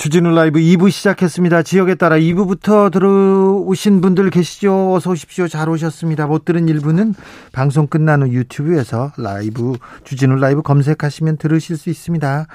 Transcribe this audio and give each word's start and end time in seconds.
주진우 0.00 0.30
라이브 0.30 0.58
2부 0.60 0.90
시작했습니다. 0.90 1.62
지역에 1.62 1.94
따라 1.94 2.16
2부부터 2.16 2.90
들어오신 2.90 4.00
분들 4.00 4.30
계시죠? 4.30 4.94
어서 4.94 5.10
오십시오. 5.10 5.46
잘 5.46 5.68
오셨습니다. 5.68 6.26
못 6.26 6.46
들은 6.46 6.64
1부는 6.64 7.14
방송 7.52 7.86
끝난 7.86 8.22
후 8.22 8.28
유튜브에서 8.28 9.12
라이브, 9.18 9.74
주진우 10.04 10.36
라이브 10.36 10.62
검색하시면 10.62 11.36
들으실 11.36 11.76
수 11.76 11.90
있습니다. 11.90 12.46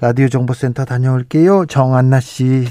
라디오 0.00 0.28
정보센터 0.28 0.86
다녀올게요. 0.86 1.66
정한나 1.66 2.20
씨. 2.20 2.64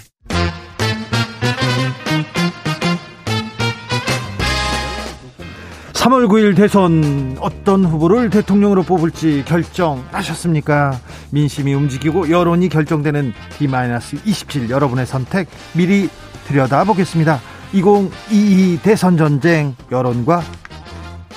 3월 6.04 6.28
9일 6.28 6.54
대선 6.54 7.38
어떤 7.40 7.86
후보를 7.86 8.30
대통령으로 8.30 8.84
뽑을지 8.84 9.46
결정하셨습니까? 9.48 11.00
민심이 11.32 11.74
움직이고 11.74 12.30
여론이 12.30 12.68
결정되는 12.68 13.32
D-27 13.58 14.70
여러분의 14.70 15.06
선택 15.06 15.48
미리 15.72 16.10
들여다보겠습니다. 16.48 17.40
2022 17.72 18.82
대선 18.84 19.16
전쟁 19.16 19.78
여론과 19.94 20.42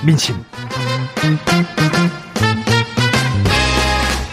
민심. 0.04 0.34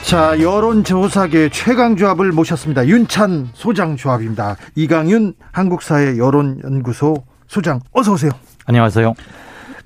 자, 0.04 0.40
여론조사계 0.42 1.50
최강조합을 1.50 2.32
모셨습니다. 2.32 2.88
윤찬 2.88 3.50
소장조합입니다. 3.54 4.56
이강윤 4.74 5.36
한국사회 5.52 6.18
여론연구소 6.18 7.24
소장, 7.46 7.82
어서 7.92 8.14
오세요. 8.14 8.32
안녕하세요. 8.66 9.14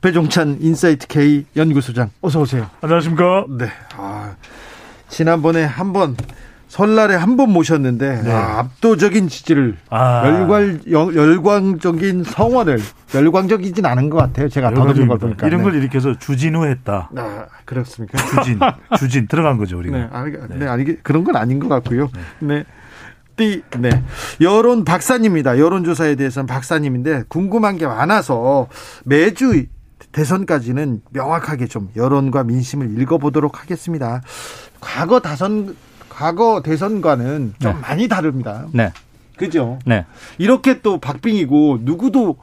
배종찬 0.01 0.57
인사이트 0.61 1.07
K 1.07 1.45
연구소장 1.55 2.09
어서 2.21 2.41
오세요. 2.41 2.67
안녕하십니까? 2.81 3.45
네. 3.57 3.67
아, 3.97 4.35
지난번에 5.09 5.63
한번 5.63 6.15
설날에 6.67 7.15
한 7.15 7.37
번 7.37 7.51
모셨는데 7.51 8.21
네. 8.23 8.31
아, 8.31 8.59
압도적인 8.59 9.29
지지를 9.29 9.77
아. 9.89 10.23
열광 10.25 10.79
열광적인 10.91 12.23
성원을 12.25 12.79
열광적이진 13.15 13.85
않은 13.85 14.09
것 14.09 14.17
같아요. 14.17 14.49
제가 14.49 14.71
더듬는 14.73 15.07
걸 15.07 15.17
보니까 15.17 15.47
이런 15.47 15.63
걸 15.63 15.71
네. 15.73 15.79
일으켜서 15.79 16.17
주진우했다. 16.17 17.09
아 17.15 17.45
그렇습니까? 17.65 18.17
주진 18.17 18.59
주진 18.99 19.27
들어간 19.27 19.57
거죠 19.57 19.77
우리가. 19.77 19.97
네, 19.97 20.07
아니, 20.11 20.31
네. 20.31 20.39
네, 20.59 20.67
아니 20.67 21.03
그런 21.03 21.23
건 21.23 21.35
아닌 21.37 21.59
것 21.59 21.69
같고요. 21.69 22.09
네. 22.39 22.63
네. 23.37 23.61
네. 23.77 24.03
여론 24.41 24.83
박사님입니다. 24.83 25.59
여론조사에 25.59 26.15
대해서는 26.15 26.47
박사님인데 26.47 27.23
궁금한 27.29 27.77
게 27.77 27.85
많아서 27.87 28.67
매주 29.05 29.63
대선까지는 30.17 31.01
명확하게 31.11 31.67
좀 31.67 31.89
여론과 31.95 32.43
민심을 32.43 32.99
읽어보도록 32.99 33.61
하겠습니다. 33.61 34.23
과거 34.81 35.19
다선 35.19 35.75
과거 36.09 36.63
대선과는 36.63 37.53
좀 37.59 37.73
네. 37.73 37.79
많이 37.79 38.07
다릅니다. 38.07 38.65
네. 38.71 38.91
그죠? 39.37 39.77
네. 39.85 40.05
이렇게 40.39 40.81
또 40.81 40.97
박빙이고 40.97 41.79
누구도 41.81 42.37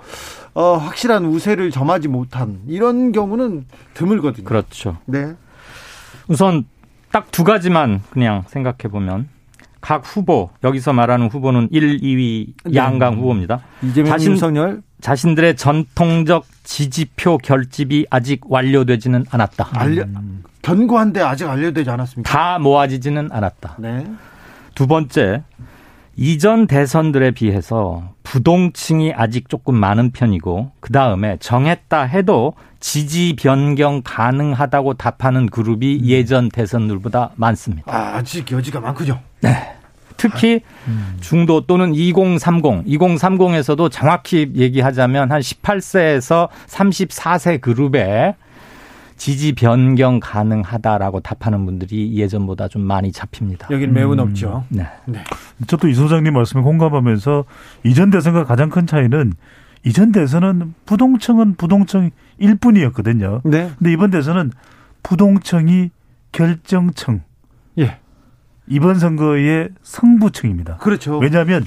어, 0.54 0.76
확실한 0.76 1.24
우세를 1.24 1.72
점하지 1.72 2.06
못한 2.06 2.60
이런 2.68 3.10
경우는 3.10 3.66
드물거든요. 3.94 4.44
그렇죠. 4.44 4.98
네. 5.06 5.34
우선 6.28 6.66
딱 7.10 7.26
두 7.32 7.42
가지만 7.42 8.02
그냥 8.10 8.44
생각해 8.46 8.88
보면 8.88 9.28
각 9.80 10.02
후보 10.04 10.50
여기서 10.62 10.92
말하는 10.92 11.26
후보는 11.26 11.68
1, 11.72 11.98
2위 11.98 12.74
양강 12.74 13.16
후보입니다. 13.16 13.62
이재명 13.82 14.12
자신, 14.12 14.30
윤석열 14.30 14.82
자신들의 15.04 15.56
전통적 15.56 16.46
지지표 16.62 17.36
결집이 17.36 18.06
아직 18.08 18.40
완료되지는 18.48 19.26
않았다. 19.30 19.68
알려, 19.74 20.06
견고한데 20.62 21.20
아직 21.20 21.44
완료되지 21.44 21.90
않았습니까? 21.90 22.32
다 22.32 22.58
모아지지는 22.58 23.28
않았다. 23.30 23.76
네. 23.80 24.06
두 24.74 24.86
번째, 24.86 25.42
이전 26.16 26.66
대선들에 26.66 27.32
비해서 27.32 28.14
부동층이 28.22 29.12
아직 29.12 29.50
조금 29.50 29.74
많은 29.74 30.10
편이고 30.10 30.70
그 30.80 30.90
다음에 30.90 31.36
정했다 31.38 32.04
해도 32.04 32.54
지지 32.80 33.36
변경 33.38 34.00
가능하다고 34.02 34.94
답하는 34.94 35.50
그룹이 35.50 35.98
음. 36.00 36.06
예전 36.06 36.48
대선들보다 36.48 37.32
많습니다. 37.36 37.94
아, 37.94 38.16
아직 38.16 38.50
여지가 38.50 38.80
많군요. 38.80 39.20
네. 39.42 39.73
특히 40.16 40.60
중도 41.20 41.66
또는 41.66 41.94
2030, 41.94 42.86
2030에서도 42.86 43.90
정확히 43.90 44.50
얘기하자면 44.54 45.30
한 45.30 45.40
18세에서 45.40 46.48
34세 46.66 47.60
그룹에 47.60 48.36
지지 49.16 49.52
변경 49.52 50.18
가능하다라고 50.20 51.20
답하는 51.20 51.64
분들이 51.66 52.14
예전보다 52.14 52.68
좀 52.68 52.82
많이 52.82 53.12
잡힙니다. 53.12 53.68
여기는 53.70 53.94
매우 53.94 54.14
높죠. 54.14 54.64
네. 54.68 54.86
네. 55.06 55.22
저도 55.66 55.88
이 55.88 55.94
소장님 55.94 56.32
말씀에 56.32 56.62
공감하면서 56.62 57.44
이전 57.84 58.10
대선과 58.10 58.44
가장 58.44 58.70
큰 58.70 58.86
차이는 58.86 59.32
이전 59.84 60.12
대선은 60.12 60.74
부동층은 60.86 61.54
부동층일 61.54 62.56
뿐이었거든요. 62.60 63.42
네. 63.44 63.70
근데 63.78 63.92
이번 63.92 64.10
대선은 64.10 64.50
부동층이 65.02 65.90
결정층. 66.32 67.22
예. 68.70 68.74
이번 68.74 68.98
선거의 68.98 69.68
승부층입니다. 69.82 70.76
그렇죠. 70.78 71.18
왜냐하면 71.18 71.64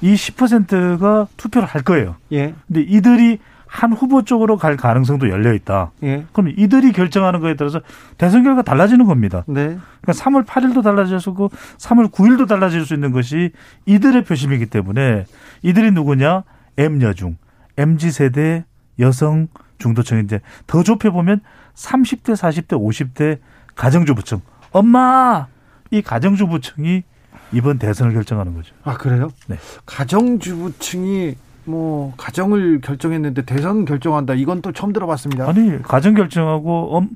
이 0.00 0.14
10%가 0.14 1.28
투표를 1.36 1.68
할 1.68 1.82
거예요. 1.82 2.16
예. 2.32 2.54
근데 2.66 2.82
이들이 2.82 3.38
한 3.72 3.94
후보 3.94 4.22
쪽으로 4.22 4.58
갈 4.58 4.76
가능성도 4.76 5.30
열려 5.30 5.54
있다. 5.54 5.92
예. 6.02 6.26
그럼 6.32 6.52
이들이 6.56 6.92
결정하는 6.92 7.40
거에 7.40 7.56
따라서 7.56 7.80
대선 8.18 8.44
결과 8.44 8.60
달라지는 8.60 9.06
겁니다. 9.06 9.44
네. 9.46 9.78
그러니까 10.02 10.12
3월 10.12 10.44
8일도 10.44 10.82
달라질 10.82 11.18
수 11.20 11.30
있고 11.30 11.50
3월 11.78 12.10
9일도 12.10 12.46
달라질 12.46 12.84
수 12.84 12.92
있는 12.92 13.12
것이 13.12 13.52
이들의 13.86 14.24
표심이기 14.24 14.66
때문에 14.66 15.24
이들이 15.62 15.90
누구냐? 15.92 16.42
M여중, 16.76 17.36
MZ 17.78 18.10
세대 18.10 18.64
여성 18.98 19.48
중도층인데 19.78 20.40
더 20.66 20.82
좁혀 20.82 21.10
보면 21.10 21.40
30대, 21.74 22.34
40대, 22.34 22.78
50대 22.78 23.38
가정주부층. 23.74 24.42
엄마 24.72 25.46
이 25.92 26.00
가정주부층이 26.00 27.04
이번 27.52 27.78
대선을 27.78 28.14
결정하는 28.14 28.54
거죠. 28.54 28.74
아 28.82 28.96
그래요? 28.96 29.30
네. 29.46 29.58
가정주부층이 29.84 31.36
뭐 31.64 32.14
가정을 32.16 32.80
결정했는데 32.80 33.42
대선 33.42 33.84
결정한다. 33.84 34.34
이건 34.34 34.62
또 34.62 34.72
처음 34.72 34.92
들어봤습니다. 34.92 35.48
아니 35.48 35.80
가정 35.82 36.14
결정하고 36.14 36.96
엄, 36.96 37.10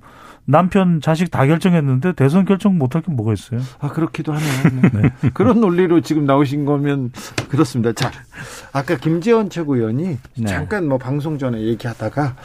남편 0.44 1.00
자식 1.00 1.30
다 1.30 1.46
결정했는데 1.46 2.12
대선 2.12 2.44
결정 2.44 2.76
못할 2.76 3.00
게 3.00 3.10
뭐가 3.10 3.32
있어요? 3.32 3.60
아 3.80 3.88
그렇기도 3.88 4.34
하네요. 4.34 4.90
네. 4.92 5.10
네. 5.22 5.30
그런 5.32 5.60
논리로 5.60 6.02
지금 6.02 6.26
나오신 6.26 6.66
거면 6.66 7.12
그렇습니다. 7.48 7.94
자 7.94 8.12
아까 8.72 8.96
김재원 8.96 9.48
최고위원이 9.48 10.18
네. 10.36 10.46
잠깐 10.46 10.86
뭐 10.86 10.98
방송 10.98 11.38
전에 11.38 11.62
얘기하다가 11.62 12.36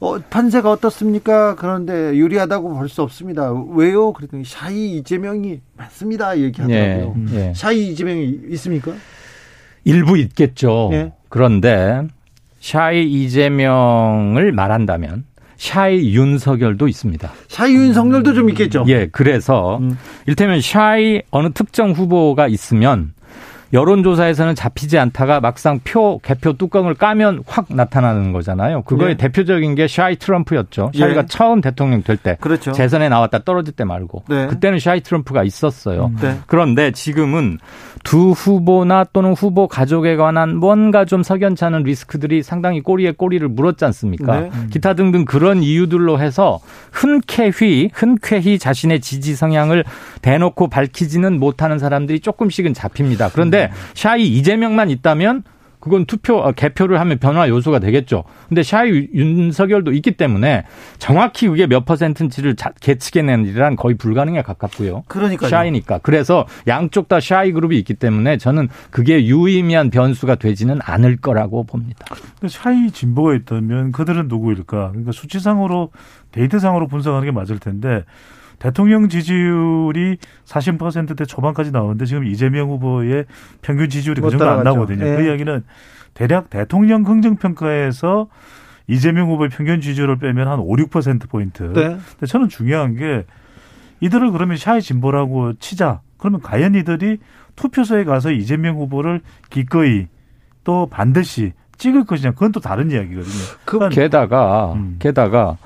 어, 0.00 0.16
판세가 0.20 0.70
어떻습니까? 0.70 1.56
그런데 1.56 2.14
유리하다고 2.16 2.74
볼 2.74 2.88
수 2.88 3.02
없습니다. 3.02 3.52
왜요? 3.74 4.12
그랬더니 4.12 4.44
샤이 4.44 4.96
이재명이 4.98 5.60
맞습니다. 5.76 6.38
얘기하더라고요. 6.38 7.14
예, 7.32 7.48
예. 7.48 7.52
샤이 7.54 7.88
이재명이 7.88 8.38
있습니까? 8.50 8.92
일부 9.84 10.16
있겠죠. 10.16 10.90
예. 10.92 11.12
그런데 11.28 12.02
shy 12.60 13.10
이재명을 13.10 14.52
말한다면 14.52 15.24
shy 15.56 16.14
윤석열도 16.14 16.86
있습니다. 16.86 17.30
shy 17.48 17.74
윤석열도 17.74 18.34
좀 18.34 18.48
있겠죠. 18.50 18.84
예, 18.88 19.08
그래서 19.10 19.78
음. 19.78 19.98
일테면 20.26 20.60
shy 20.60 21.22
어느 21.32 21.50
특정 21.52 21.90
후보가 21.90 22.46
있으면 22.46 23.12
여론조사에서는 23.72 24.54
잡히지 24.54 24.98
않다가 24.98 25.40
막상 25.40 25.80
표 25.84 26.18
개표 26.18 26.54
뚜껑을 26.54 26.94
까면 26.94 27.42
확 27.46 27.66
나타나는 27.68 28.32
거잖아요. 28.32 28.82
그거의 28.82 29.16
네. 29.16 29.16
대표적인 29.16 29.74
게 29.74 29.86
shy 29.86 30.16
트럼프였죠. 30.16 30.92
shy가 30.96 31.22
네. 31.22 31.26
처음 31.28 31.60
대통령 31.60 32.02
될 32.02 32.16
때, 32.16 32.36
그렇죠. 32.40 32.72
재선에 32.72 33.08
나왔다 33.08 33.40
떨어질 33.44 33.74
때 33.74 33.84
말고 33.84 34.24
네. 34.28 34.46
그때는 34.46 34.78
shy 34.78 35.02
트럼프가 35.02 35.44
있었어요. 35.44 36.06
음. 36.06 36.18
네. 36.20 36.38
그런데 36.46 36.92
지금은 36.92 37.58
두 38.04 38.30
후보나 38.30 39.04
또는 39.12 39.32
후보 39.32 39.68
가족에 39.68 40.16
관한 40.16 40.56
뭔가 40.56 41.04
좀 41.04 41.22
석연찮은 41.22 41.82
리스크들이 41.82 42.42
상당히 42.42 42.80
꼬리에 42.80 43.10
꼬리를 43.12 43.46
물었지 43.48 43.84
않습니까? 43.84 44.40
네. 44.40 44.50
음. 44.54 44.68
기타 44.72 44.94
등등 44.94 45.24
그런 45.24 45.62
이유들로 45.62 46.20
해서 46.20 46.60
흔쾌히 46.92 47.90
흔쾌히 47.92 48.58
자신의 48.58 49.00
지지 49.00 49.34
성향을 49.34 49.84
대놓고 50.22 50.68
밝히지는 50.68 51.38
못하는 51.38 51.78
사람들이 51.78 52.20
조금씩은 52.20 52.72
잡힙니다. 52.72 53.30
그런데 53.32 53.57
음. 53.66 53.70
shy 53.94 54.26
이재명만 54.26 54.90
있다면 54.90 55.42
그건 55.80 56.06
투표 56.06 56.42
아, 56.42 56.52
개표를 56.52 56.98
하면 57.00 57.18
변화 57.18 57.48
요소가 57.48 57.78
되겠죠. 57.78 58.24
근데 58.48 58.62
shy 58.62 59.08
윤석열도 59.14 59.92
있기 59.92 60.12
때문에 60.12 60.64
정확히 60.98 61.46
그게 61.48 61.66
몇 61.66 61.84
퍼센트인지를 61.84 62.56
계측해내는 62.80 63.46
일이란 63.46 63.76
거의 63.76 63.96
불가능에 63.96 64.42
가깝고요. 64.42 65.04
그러니까 65.06 65.48
shy니까. 65.48 65.98
그래서 65.98 66.46
양쪽 66.66 67.08
다 67.08 67.20
shy 67.20 67.52
그룹이 67.52 67.78
있기 67.78 67.94
때문에 67.94 68.38
저는 68.38 68.68
그게 68.90 69.24
유의미한 69.24 69.90
변수가 69.90 70.34
되지는 70.36 70.80
않을 70.82 71.18
거라고 71.18 71.64
봅니다. 71.64 72.04
근데 72.40 72.52
샤이 72.52 72.90
진보가 72.90 73.34
있다면 73.36 73.92
그들은 73.92 74.26
누구일까? 74.28 74.90
그러니까 74.90 75.12
수치상으로 75.12 75.90
데이터상으로 76.32 76.88
분석하는 76.88 77.24
게 77.26 77.30
맞을 77.30 77.58
텐데 77.60 78.04
대통령 78.58 79.08
지지율이 79.08 80.18
40%대 80.44 81.24
초반까지 81.24 81.70
나오는데 81.70 82.04
지금 82.04 82.24
이재명 82.24 82.70
후보의 82.70 83.24
평균 83.62 83.88
지지율이 83.88 84.20
그 84.20 84.30
정도 84.30 84.48
안 84.48 84.64
나오거든요. 84.64 85.06
예. 85.06 85.16
그 85.16 85.22
이야기는 85.26 85.64
대략 86.14 86.50
대통령 86.50 87.04
긍정평가에서 87.04 88.28
이재명 88.88 89.30
후보의 89.30 89.50
평균 89.50 89.80
지지율을 89.80 90.18
빼면 90.18 90.48
한 90.48 90.58
5, 90.58 90.76
6%포인트. 90.76 91.62
네. 91.62 91.98
근데 92.10 92.26
저는 92.26 92.48
중요한 92.48 92.96
게 92.96 93.24
이들을 94.00 94.32
그러면 94.32 94.56
샤이 94.56 94.80
진보라고 94.80 95.54
치자. 95.54 96.00
그러면 96.16 96.40
과연 96.40 96.74
이들이 96.74 97.18
투표소에 97.54 98.04
가서 98.04 98.32
이재명 98.32 98.76
후보를 98.76 99.20
기꺼이 99.50 100.06
또 100.64 100.86
반드시 100.90 101.52
찍을 101.76 102.04
것이냐 102.04 102.32
그건 102.32 102.52
또 102.52 102.60
다른 102.60 102.90
이야기거든요. 102.90 103.44
그 103.64 103.78
그러니까 103.78 104.00
게다가 104.00 104.72
음. 104.74 104.96
게다가 104.98 105.56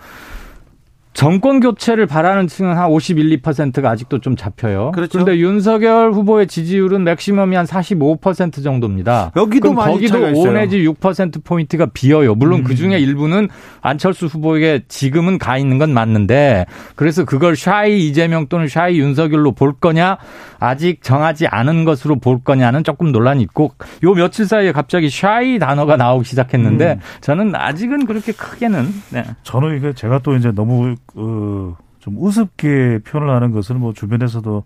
정권 1.14 1.61
교체를 1.61 2.06
바라는 2.06 2.49
층은 2.49 2.76
한 2.76 2.88
51, 2.91 3.41
2%가 3.43 3.91
아직도 3.91 4.20
좀 4.20 4.35
잡혀요. 4.35 4.93
그렇죠. 4.93 5.12
그런데 5.12 5.38
윤석열 5.38 6.12
후보의 6.12 6.47
지지율은 6.47 7.05
맥시멈이 7.05 7.55
한 7.55 7.67
45% 7.67 8.64
정도입니다. 8.64 9.31
여기도 9.37 9.73
많이 9.73 9.94
거기도 9.94 10.19
5 10.19 10.53
내지 10.53 10.79
6% 10.85 11.44
포인트가 11.44 11.87
비어요. 11.93 12.35
물론 12.35 12.61
음. 12.61 12.64
그 12.64 12.75
중에 12.75 12.99
일부는 12.99 13.49
안철수 13.82 14.26
후보에게 14.26 14.82
지금은 14.88 15.38
가 15.38 15.59
있는 15.59 15.79
건 15.79 15.93
맞는데 15.93 16.67
그래서 16.94 17.25
그걸 17.25 17.56
shy 17.56 18.06
이재명 18.08 18.47
또는 18.49 18.69
shy 18.69 18.99
윤석열로 18.99 19.53
볼 19.53 19.75
거냐 19.75 20.17
아직 20.58 21.03
정하지 21.03 21.47
않은 21.47 21.85
것으로 21.85 22.17
볼 22.17 22.41
거냐는 22.43 22.85
조금 22.85 23.12
논란이 23.12 23.43
있고 23.43 23.73
요 24.03 24.15
며칠 24.15 24.47
사이에 24.47 24.73
갑자기 24.73 25.11
shy 25.11 25.59
단어가 25.58 25.97
나오기 25.97 26.25
시작했는데 26.25 26.93
음. 26.93 27.00
저는 27.20 27.55
아직은 27.55 28.06
그렇게 28.06 28.32
크게는 28.32 28.88
네. 29.11 29.25
저는 29.43 29.76
이게 29.76 29.93
제가 29.93 30.20
또 30.20 30.35
이제 30.37 30.53
너무 30.53 30.94
어, 31.15 31.77
좀 32.01 32.17
우습게 32.19 33.01
표현을 33.05 33.33
하는 33.35 33.53
것을 33.53 33.77
뭐 33.77 33.93
주변에서도 33.93 34.65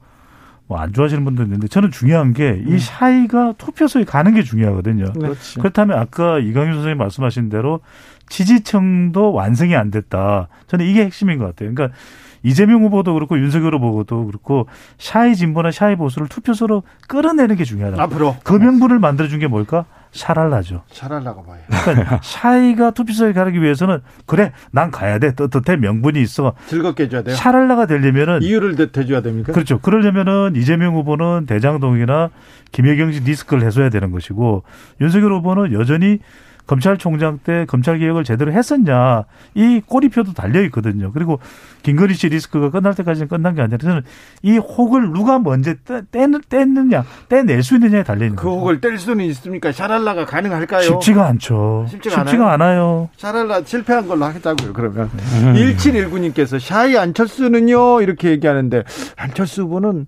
뭐 0.68 0.78
안 0.78 0.92
좋아하시는 0.92 1.24
분도 1.24 1.42
있는데 1.44 1.68
저는 1.68 1.90
중요한 1.90 2.32
게 2.32 2.54
이 2.54 2.64
음. 2.66 2.78
shy가 2.78 3.54
투표소에 3.56 4.04
가는 4.04 4.34
게 4.34 4.42
중요하거든요. 4.42 5.04
네. 5.14 5.20
그렇지. 5.20 5.58
그렇다면 5.58 5.98
아까 5.98 6.38
이강윤 6.38 6.74
선생님 6.74 6.98
말씀하신 6.98 7.48
대로 7.48 7.80
지지층도 8.28 9.32
완성이 9.32 9.76
안 9.76 9.90
됐다. 9.90 10.48
저는 10.66 10.86
이게 10.86 11.04
핵심인 11.04 11.38
것 11.38 11.44
같아요. 11.46 11.72
그러니까 11.72 11.96
이재명 12.42 12.82
후보도 12.82 13.14
그렇고 13.14 13.38
윤석열 13.38 13.74
후보도 13.76 14.26
그렇고 14.26 14.66
shy 14.98 15.34
진보나 15.34 15.70
shy 15.70 15.96
보수를 15.96 16.28
투표소로 16.28 16.82
끌어내는 17.08 17.56
게 17.56 17.64
중요하다. 17.64 18.02
앞으로 18.02 18.36
그 18.42 18.54
명분을 18.54 18.98
만들어준 18.98 19.38
게 19.38 19.46
뭘까? 19.46 19.84
샤랄라죠. 20.16 20.82
샤랄라가 20.90 21.42
봐요. 21.42 21.58
그러니까 21.84 22.20
shy가 22.24 22.90
투표소에 22.92 23.32
가기 23.32 23.62
위해서는 23.62 24.00
그래 24.26 24.52
난 24.72 24.90
가야 24.90 25.18
돼 25.18 25.34
떳떳해 25.34 25.76
명분이 25.76 26.20
있어. 26.22 26.54
즐겁게 26.66 27.04
해줘야 27.04 27.22
돼요. 27.22 27.36
샤랄라가 27.36 27.86
되려면은 27.86 28.42
이유를 28.42 28.90
대줘야 28.90 29.20
됩니까? 29.20 29.52
그렇죠. 29.52 29.78
그러려면은 29.78 30.54
이재명 30.56 30.94
후보는 30.94 31.46
대장동이나 31.46 32.30
김혜경 32.72 33.12
씨 33.12 33.20
리스크를 33.20 33.64
해소해야 33.64 33.90
되는 33.90 34.10
것이고 34.10 34.64
윤석열 35.00 35.32
후보는 35.34 35.72
여전히 35.72 36.18
검찰총장 36.66 37.38
때 37.44 37.64
검찰 37.66 37.98
개혁을 37.98 38.24
제대로 38.24 38.52
했었냐 38.52 39.24
이 39.54 39.80
꼬리표도 39.84 40.32
달려 40.32 40.62
있거든요. 40.64 41.12
그리고 41.12 41.38
김건희 41.82 42.14
씨 42.14 42.28
리스크가 42.28 42.70
끝날 42.70 42.94
때까지는 42.94 43.28
끝난 43.28 43.54
게 43.54 43.62
아니라 43.62 43.78
저는 43.78 44.02
이 44.42 44.58
혹을 44.58 45.12
누가 45.12 45.38
먼저 45.38 45.74
떼, 45.84 46.02
떼느냐 46.48 47.04
떼낼 47.28 47.62
수 47.62 47.74
있느냐에 47.76 48.02
달려 48.02 48.24
있는 48.24 48.36
그 48.36 48.44
거죠. 48.44 48.58
혹을 48.58 48.80
뗄 48.80 48.98
수는 48.98 49.24
있습니까? 49.26 49.70
샤랄라가 49.72 50.26
가능할까요? 50.26 50.82
쉽지가 50.82 51.26
않죠. 51.26 51.86
쉽지가, 51.88 52.16
쉽지가 52.24 52.52
않아요. 52.52 52.66
않아요. 52.66 53.08
샤랄라 53.16 53.62
실패한 53.64 54.08
걸로 54.08 54.24
하겠다고요. 54.24 54.72
그러면 54.72 55.10
음. 55.14 55.54
1719님께서 55.54 56.58
샤이 56.58 56.96
안철수는요 56.96 58.00
이렇게 58.00 58.30
얘기하는데 58.30 58.82
안철수 59.16 59.62
후보는 59.62 60.06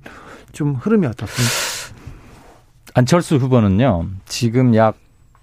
좀 0.52 0.74
흐름이 0.74 1.06
어떻습니까? 1.06 1.98
안철수 2.94 3.36
후보는요 3.36 4.06
지금 4.26 4.74
약 4.74 4.96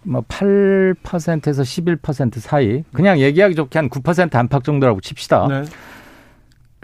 뭐 0.05 0.21
8%에서 0.21 1.63
11% 1.63 2.39
사이 2.39 2.83
그냥 2.93 3.19
얘기하기 3.19 3.55
좋게 3.55 3.79
한 3.79 3.89
9% 3.89 4.35
안팎 4.35 4.63
정도라고 4.63 5.01
칩시다. 5.01 5.47
네. 5.47 5.63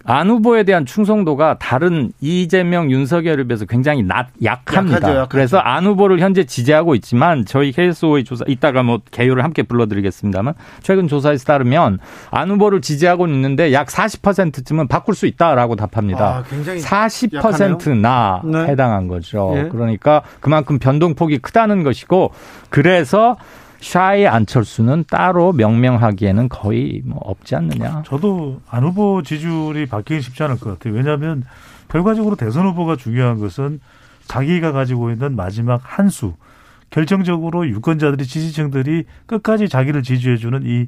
안 0.04 0.30
후보에 0.30 0.64
대한 0.64 0.86
충성도가 0.86 1.58
다른 1.60 2.12
이재명, 2.22 2.92
윤석열에 2.92 3.44
비해서 3.44 3.66
굉장히 3.66 4.04
낮, 4.04 4.28
약합니다. 4.44 4.98
약하죠, 4.98 5.12
약하죠. 5.12 5.30
그래서 5.30 5.58
안 5.58 5.86
후보를 5.86 6.20
현재 6.20 6.44
지지하고 6.44 6.96
있지만 6.96 7.46
저희 7.46 7.72
KSO의 7.72 8.24
조사, 8.24 8.44
이따가 8.48 8.84
뭐 8.84 9.00
개요를 9.12 9.44
함께 9.44 9.64
불러드리겠습니다만 9.64 10.54
최근 10.82 11.08
조사에 11.08 11.36
따르면 11.38 12.00
안 12.32 12.52
후보를 12.52 12.82
지지하고 12.82 13.28
있는데 13.28 13.74
약 13.74 13.88
40%쯤은 13.88 14.88
바꿀 14.88 15.16
수 15.16 15.26
있다라고 15.28 15.76
답합니다. 15.76 16.38
아, 16.38 16.44
굉장히 16.50 16.80
40%나 16.82 18.42
네. 18.44 18.66
해당한 18.66 19.08
거죠. 19.08 19.54
예. 19.56 19.70
그러니까 19.70 20.22
그만큼 20.40 20.80
변동폭이 20.80 21.40
크다는 21.40 21.84
것이고 21.84 22.32
그래서 22.70 23.38
샤이 23.82 24.28
안철수는 24.28 25.06
따로 25.10 25.52
명명하기에는 25.54 26.50
거의 26.50 27.02
뭐 27.04 27.20
없지 27.24 27.56
않느냐. 27.56 28.04
저도 28.06 28.62
안 28.70 28.84
후보 28.84 29.22
지지율이 29.24 29.88
바뀌기 29.88 30.22
쉽지 30.22 30.44
않을 30.44 30.60
것 30.60 30.70
같아요. 30.72 30.94
왜냐하면 30.94 31.44
결과적으로 31.88 32.36
대선 32.36 32.68
후보가 32.68 32.96
중요한 32.96 33.40
것은 33.40 33.82
자기가 34.28 34.72
가지고 34.72 35.12
있는 35.12 35.36
마지막 35.36 35.82
한 35.84 36.10
수. 36.10 36.36
결정적으로 36.92 37.68
유권자들이 37.68 38.26
지지층들이 38.26 39.06
끝까지 39.26 39.68
자기를 39.68 40.04
지지해주는 40.04 40.62
이 40.66 40.88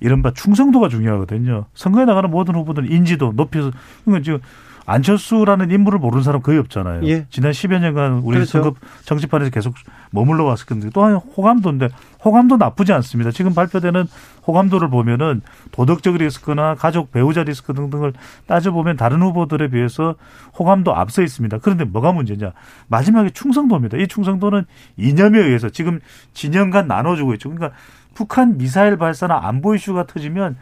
이른바 0.00 0.32
충성도가 0.32 0.88
중요하거든요. 0.88 1.66
선거에 1.74 2.04
나가는 2.04 2.30
모든 2.30 2.54
후보들은 2.54 2.90
인지도 2.90 3.32
높여서 3.34 3.70
그러니까 4.04 4.24
지금 4.24 4.38
안철수라는 4.86 5.70
인물을 5.70 5.98
모르는 5.98 6.22
사람 6.22 6.42
거의 6.42 6.58
없잖아요. 6.58 7.06
예. 7.06 7.26
지난 7.30 7.52
10여 7.52 7.80
년간 7.80 8.20
우리 8.24 8.36
그렇죠. 8.36 8.50
선거 8.50 8.74
정치판에서 9.04 9.50
계속 9.50 9.74
머물러 10.10 10.44
왔을 10.44 10.66
건데 10.66 10.90
또한 10.92 11.14
호감도인데 11.14 11.88
호감도 12.24 12.58
나쁘지 12.58 12.92
않습니다. 12.92 13.30
지금 13.30 13.54
발표되는 13.54 14.06
호감도를 14.46 14.90
보면은 14.90 15.40
도덕적 15.72 16.16
리스크나 16.16 16.74
가족 16.74 17.12
배우자 17.12 17.42
리스크 17.42 17.72
등등을 17.72 18.12
따져보면 18.46 18.96
다른 18.96 19.22
후보들에 19.22 19.68
비해서 19.68 20.16
호감도 20.58 20.94
앞서 20.94 21.22
있습니다. 21.22 21.58
그런데 21.58 21.84
뭐가 21.84 22.12
문제냐? 22.12 22.52
마지막에 22.88 23.30
충성도입니다. 23.30 23.96
이 23.98 24.06
충성도는 24.06 24.66
이념에 24.96 25.38
의해서 25.38 25.70
지금 25.70 26.00
진영 26.34 26.70
간 26.70 26.86
나눠주고 26.86 27.32
있죠. 27.34 27.50
그러니까 27.50 27.76
북한 28.14 28.58
미사일 28.58 28.96
발사나 28.96 29.40
안보 29.44 29.74
이슈가 29.74 30.06
터지면 30.06 30.56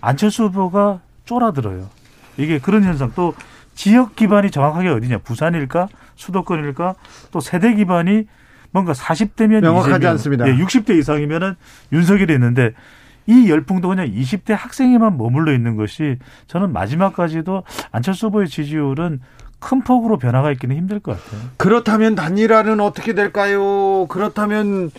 안철수 0.00 0.44
후보가 0.44 1.00
쫄아들어요. 1.24 1.88
이게 2.38 2.58
그런 2.58 2.84
현상 2.84 3.12
또 3.14 3.34
지역 3.76 4.16
기반이 4.16 4.50
정확하게 4.50 4.88
어디냐? 4.88 5.18
부산일까? 5.18 5.88
수도권일까? 6.16 6.94
또 7.30 7.40
세대 7.40 7.74
기반이 7.74 8.24
뭔가 8.72 8.92
40대면 8.92 9.60
명확하지 9.60 10.04
20명, 10.04 10.10
않습니다. 10.10 10.48
예, 10.48 10.56
60대 10.56 10.98
이상이면은 10.98 11.54
윤석열이 11.92 12.32
있는데 12.34 12.72
이 13.26 13.48
열풍도 13.48 13.88
그냥 13.88 14.10
20대 14.10 14.54
학생에만 14.54 15.16
머물러 15.16 15.52
있는 15.52 15.76
것이 15.76 16.18
저는 16.48 16.72
마지막까지도 16.72 17.62
안철수 17.92 18.26
후보의 18.26 18.48
지지율은 18.48 19.20
큰 19.58 19.82
폭으로 19.82 20.18
변화가 20.18 20.50
있기는 20.52 20.74
힘들 20.76 21.00
것 21.00 21.22
같아요. 21.22 21.48
그렇다면 21.56 22.14
단일화는 22.14 22.80
어떻게 22.80 23.14
될까요? 23.14 24.06
그렇다면 24.06 24.90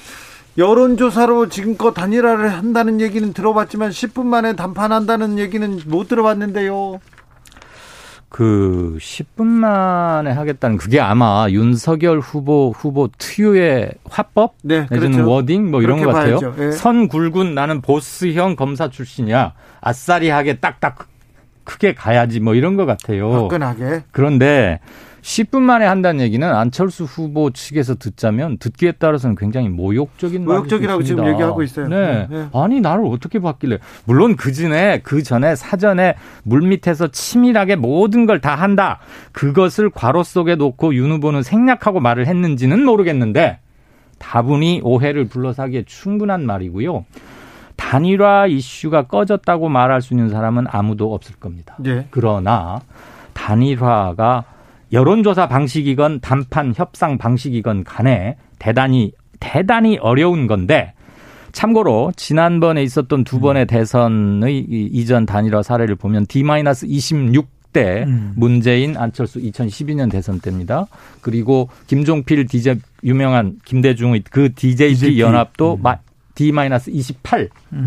여론조사로 0.58 1.50
지금껏 1.50 1.94
단일화를 1.94 2.50
한다는 2.50 3.00
얘기는 3.00 3.32
들어봤지만 3.32 3.92
10분 3.92 4.26
만에 4.26 4.56
단판한다는 4.56 5.38
얘기는 5.40 5.80
못 5.86 6.08
들어봤는데요. 6.08 7.00
그 8.30 8.98
10분 9.00 9.46
만에 9.46 10.32
하겠다는 10.32 10.78
그게 10.78 11.00
아마 11.00 11.48
윤석열 11.50 12.20
후보 12.20 12.74
후보 12.76 13.10
트유의 13.18 13.92
화법 14.10 14.56
네, 14.64 14.82
내지는 14.90 15.12
그렇죠. 15.14 15.30
워딩 15.32 15.72
뭐 15.72 15.82
이런 15.82 16.04
것 16.04 16.12
같아요. 16.12 16.40
예. 16.60 16.72
선 16.72 17.08
굵은 17.08 17.56
나는 17.56 17.82
보스형 17.82 18.56
검사 18.56 18.90
출신이야. 18.90 19.54
아싸리하게 19.80 20.56
딱딱 20.56 21.08
크게 21.64 21.94
가야지 21.94 22.40
뭐 22.40 22.56
이런 22.56 22.76
것 22.76 22.86
같아요. 22.86 23.44
화끈하게. 23.44 24.04
그런데 24.12 24.80
10분 25.28 25.60
만에 25.60 25.86
한다는 25.86 26.22
얘기는 26.22 26.48
안철수 26.48 27.04
후보 27.04 27.50
측에서 27.52 27.96
듣자면 27.96 28.58
듣기에 28.60 28.94
따라서는 28.94 29.36
굉장히 29.36 29.68
모욕적인 29.68 30.46
모욕적이라고 30.46 31.04
지금 31.04 31.28
얘기하고 31.28 31.64
있어요. 31.64 31.90
네. 31.90 32.28
네. 32.30 32.48
아니 32.54 32.80
나를 32.80 33.06
어떻게 33.08 33.40
바길래? 33.40 33.80
물론 34.06 34.38
그 34.38 34.54
전에 34.54 35.02
그 35.04 35.24
전에 35.24 35.56
사전에 35.58 36.16
물 36.44 36.62
밑에서 36.62 37.10
치밀하게 37.10 37.76
모든 37.76 38.26
걸 38.26 38.38
다 38.38 38.54
한다. 38.56 39.00
그것을 39.32 39.90
괄호 39.90 40.22
속에 40.24 40.56
놓고 40.56 40.94
윤 40.94 41.12
후보는 41.12 41.42
생략하고 41.42 42.00
말을 42.00 42.28
했는지는 42.28 42.86
모르겠는데 42.86 43.60
다분히 44.20 44.80
오해를 44.84 45.26
불러사기에 45.26 45.84
충분한 45.88 46.46
말이고요. 46.46 47.04
단일화 47.76 48.46
이슈가 48.48 49.08
꺼졌다고 49.08 49.68
말할 49.70 50.02
수 50.04 50.14
있는 50.14 50.30
사람은 50.30 50.68
아무도 50.70 51.14
없을 51.14 51.36
겁니다. 51.36 51.76
네. 51.80 52.08
그러나 52.12 52.80
단일화가 53.34 54.44
여론조사 54.92 55.48
방식이건 55.48 56.22
담판 56.22 56.74
협상 56.76 57.18
방식이건 57.18 57.84
간에 57.84 58.38
대단히 58.60 59.12
대단히 59.40 59.98
어려운 59.98 60.48
건데 60.48 60.94
참고로 61.52 62.12
지난번에 62.16 62.84
있었던 62.84 63.24
두 63.24 63.40
번의 63.40 63.64
음. 63.64 63.68
대선의 63.68 64.66
이전 64.70 65.26
단일화 65.26 65.64
사례를 65.64 65.96
보면 65.96 66.28
D-26 66.28 67.46
때 67.74 68.06
음. 68.08 68.34
문재인 68.36 68.96
안철수 68.98 69.40
2012년 69.40 70.12
대선 70.12 70.40
때입니다. 70.40 70.88
그리고 71.22 71.70
김종필 71.88 72.48
DJ 72.48 72.76
유명한 73.04 73.58
김대중의 73.66 74.24
그 74.30 74.54
DJP, 74.54 74.94
DJP. 74.94 75.20
연합도 75.20 75.80
음. 75.84 75.84
D-28에 76.36 77.50
음. 77.74 77.86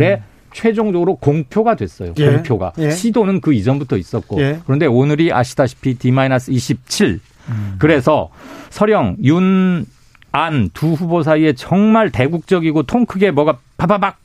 최종적으로 0.52 1.16
공표가 1.16 1.75
됐어요. 1.76 2.12
예. 2.19 2.33
공표가. 2.33 2.73
예. 2.78 2.90
시도는 2.90 3.40
그 3.40 3.52
이전부터 3.54 3.97
있었고. 3.97 4.40
예. 4.40 4.61
그런데 4.64 4.87
오늘이 4.87 5.33
아시다시피 5.33 5.95
D-27. 5.95 7.21
음. 7.49 7.76
그래서 7.78 8.30
서령 8.71 9.16
윤 9.23 9.87
안 10.33 10.71
두 10.73 10.92
후보 10.92 11.23
사이에 11.23 11.54
정말 11.54 12.11
대국적이고 12.11 12.85
통 12.85 13.04
크게 13.04 13.33
뭐가 13.33 13.59
바바박 13.76 14.16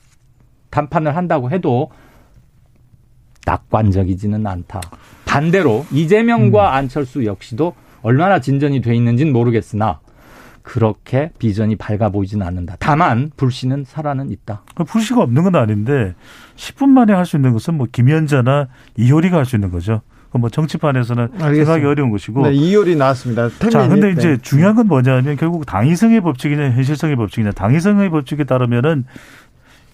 단판을 0.70 1.16
한다고 1.16 1.50
해도 1.50 1.90
낙관적이지는 3.44 4.46
않다. 4.46 4.80
반대로 5.24 5.84
이재명과 5.92 6.70
음. 6.70 6.74
안철수 6.74 7.24
역시도 7.24 7.74
얼마나 8.02 8.40
진전이 8.40 8.82
돼 8.82 8.94
있는지는 8.94 9.32
모르겠으나 9.32 10.00
그렇게 10.66 11.30
비전이 11.38 11.76
밝아 11.76 12.08
보이지는 12.08 12.44
않는다. 12.44 12.74
다만 12.80 13.30
불씨는 13.36 13.84
살아는 13.86 14.30
있다. 14.32 14.62
그 14.74 14.82
불씨가 14.82 15.22
없는 15.22 15.44
건 15.44 15.54
아닌데 15.54 16.16
10분 16.56 16.88
만에 16.88 17.12
할 17.12 17.24
수 17.24 17.36
있는 17.36 17.52
것은 17.52 17.74
뭐 17.74 17.86
김현자나 17.90 18.66
이효리가 18.96 19.36
할 19.36 19.44
수 19.44 19.54
있는 19.54 19.70
거죠. 19.70 20.02
뭐 20.32 20.50
정치판에서는 20.50 21.28
생각하기 21.38 21.86
어려운 21.86 22.10
것이고. 22.10 22.42
네, 22.42 22.52
이효리 22.52 22.96
나왔습니다. 22.96 23.48
자, 23.70 23.88
근데 23.88 24.10
이제 24.10 24.30
네. 24.30 24.36
중요한 24.42 24.74
건 24.74 24.86
뭐냐면 24.88 25.36
결국 25.36 25.64
당위성의 25.64 26.20
법칙이냐 26.20 26.72
현실성의 26.72 27.14
법칙이냐 27.16 27.52
당위성의 27.52 28.10
법칙에 28.10 28.44
따르면은 28.44 29.04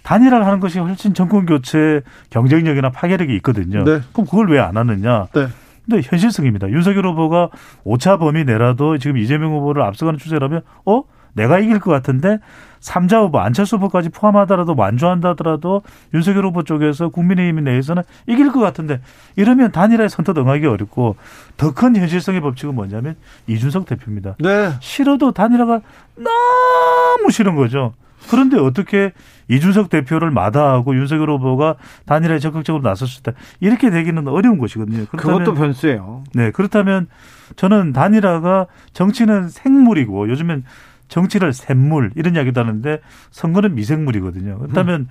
단일화를 0.02 0.45
하는 0.45 0.59
것이 0.59 0.79
훨씬 0.81 1.14
정권 1.14 1.47
교체 1.47 2.00
경쟁력이나 2.31 2.91
파괴력이 2.91 3.37
있거든요. 3.37 3.85
네. 3.85 4.00
그럼 4.12 4.26
그걸 4.26 4.50
왜 4.50 4.59
안 4.59 4.76
하느냐? 4.76 5.26
네. 5.35 5.47
근데 5.85 6.01
현실성입니다. 6.05 6.69
윤석열 6.71 7.07
후보가 7.07 7.49
오차 7.85 8.19
범위 8.19 8.45
내라도 8.45 8.99
지금 8.99 9.17
이재명 9.17 9.53
후보를 9.53 9.83
앞서가는 9.83 10.19
추세라면 10.19 10.62
어? 10.87 11.03
내가 11.35 11.59
이길 11.59 11.81
것 11.81 11.91
같은데 11.91 12.39
삼자 12.81 13.21
후보 13.21 13.39
안철수 13.41 13.77
후보까지 13.77 14.11
포함하더라도 14.11 14.75
완주한다더라도 14.77 15.83
윤석열 16.12 16.45
후보 16.47 16.62
쪽에서 16.62 17.09
국민의힘 17.09 17.65
내에서는 17.65 18.03
이길 18.27 18.53
것 18.53 18.61
같은데 18.61 19.01
이러면 19.37 19.73
단일화에 19.73 20.09
선뜻 20.09 20.37
응하기 20.37 20.67
어렵고 20.67 21.17
더 21.57 21.73
큰 21.73 21.97
현실성의 21.97 22.43
법칙은 22.43 22.75
뭐냐면 22.75 23.17
이준석 23.47 23.87
대표입니다. 23.87 24.37
네. 24.41 24.73
싫어도 24.81 25.33
단일화가 25.33 25.81
너무 26.17 27.31
싫은 27.31 27.57
거죠. 27.57 27.95
그런데 28.31 28.59
어떻게 28.59 29.12
이준석 29.49 29.91
대표를 29.91 30.31
마다하고 30.31 30.95
윤석열 30.97 31.31
후보가 31.31 31.76
단일화에 32.07 32.38
적극적으로 32.38 32.83
나섰을 32.83 33.23
때 33.23 33.33
이렇게 33.61 33.91
되기는 33.91 34.26
어려운 34.29 34.59
것이거든요. 34.59 35.07
그것도 35.07 35.55
변수예요. 35.55 36.25
네, 36.35 36.50
그렇다면 36.50 37.09
저는 37.57 37.93
단일화가 37.93 38.67
정치는 38.93 39.49
생물이고 39.49 40.31
요즘엔 40.31 40.64
정치를 41.09 41.52
샘물 41.52 42.11
이런 42.17 42.35
이야기도 42.37 42.61
하는데 42.61 43.00
선거는 43.31 43.75
미생물이거든요. 43.75 44.59
그렇다면 44.59 45.09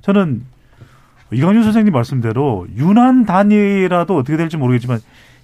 저는 0.00 0.42
이광윤 1.32 1.62
선생님 1.64 1.92
말씀대로 1.92 2.66
유난 2.76 3.24
단일화도 3.26 4.16
어떻게 4.16 4.36
될지 4.36 4.56
모르겠지만 4.56 5.00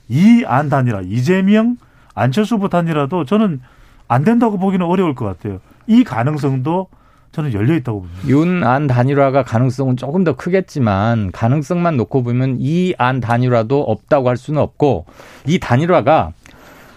이 0.08 0.44
안 0.46 0.68
단일화 0.68 1.02
이재명 1.04 1.76
안철수 2.14 2.56
후보 2.56 2.68
단일화도 2.68 3.24
저는 3.26 3.60
안 4.08 4.24
된다고 4.24 4.58
보기는 4.58 4.84
어려울 4.84 5.14
것 5.14 5.24
같아요. 5.26 5.60
이 5.86 6.02
가능성도 6.04 6.88
저는 7.32 7.52
열려 7.52 7.74
있다고 7.76 8.00
봅니다. 8.00 8.28
윤 8.28 8.64
안 8.64 8.86
단일화가 8.86 9.44
가능성은 9.44 9.96
조금 9.96 10.24
더 10.24 10.34
크겠지만 10.36 11.30
가능성만 11.32 11.96
놓고 11.96 12.22
보면 12.24 12.56
이 12.60 12.92
안 12.98 13.20
단일화도 13.20 13.80
없다고 13.82 14.28
할 14.28 14.36
수는 14.36 14.60
없고 14.60 15.06
이 15.46 15.58
단일화가 15.58 16.32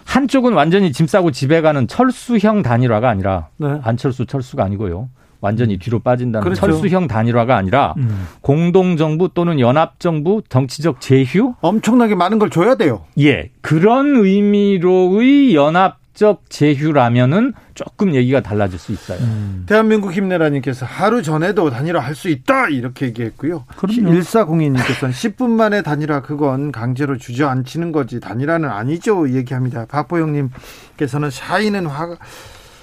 한쪽은 0.04 0.52
완전히 0.52 0.92
짐 0.92 1.06
싸고 1.06 1.30
집에 1.30 1.60
가는 1.60 1.86
철수형 1.88 2.62
단일화가 2.62 3.08
아니라 3.08 3.48
네. 3.56 3.78
안철수 3.82 4.26
철수가 4.26 4.62
아니고요. 4.64 5.08
완전히 5.40 5.78
뒤로 5.78 5.98
빠진다는 5.98 6.42
그렇죠. 6.42 6.60
철수형 6.60 7.06
단일화가 7.06 7.54
아니라 7.56 7.94
음. 7.98 8.26
공동정부 8.40 9.28
또는 9.34 9.60
연합정부 9.60 10.42
정치적 10.48 11.00
제휴 11.00 11.54
엄청나게 11.60 12.14
많은 12.14 12.38
걸 12.38 12.50
줘야 12.50 12.74
돼요. 12.76 13.04
예. 13.20 13.50
그런 13.60 14.16
의미로의 14.16 15.54
연합 15.54 15.98
법적 16.14 16.48
제휴라면은 16.48 17.52
조금 17.74 18.14
얘기가 18.14 18.40
달라질 18.40 18.78
수 18.78 18.92
있어요. 18.92 19.18
음. 19.20 19.64
대한민국 19.66 20.12
힘내라님께서 20.12 20.86
하루 20.86 21.22
전에도 21.22 21.70
단일화 21.70 22.00
할 22.00 22.14
수 22.14 22.28
있다 22.28 22.68
이렇게 22.68 23.06
얘기했고요. 23.06 23.64
그럼요. 23.76 24.12
1402님께서는 24.12 25.10
10분 25.10 25.50
만에 25.50 25.82
단일화 25.82 26.22
그건 26.22 26.70
강제로 26.70 27.18
주저앉히는 27.18 27.90
거지 27.90 28.20
단일화는 28.20 28.68
아니죠 28.68 29.28
얘기합니다. 29.30 29.84
박보영님께서는 29.86 31.30
샤이는 31.30 31.86
화가 31.86 32.16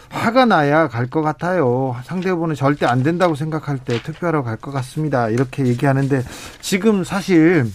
화가 0.10 0.44
나야 0.46 0.90
갈 0.90 1.08
것 1.10 1.22
같아요. 1.22 1.96
상대 2.04 2.30
후보는 2.30 2.56
절대 2.56 2.86
안 2.86 3.02
된다고 3.04 3.36
생각할 3.36 3.78
때 3.80 4.02
투표하러 4.04 4.44
갈 4.44 4.58
것 4.58 4.72
같습니다. 4.72 5.30
이렇게 5.30 5.66
얘기하는데 5.66 6.22
지금 6.60 7.06
사실 7.06 7.66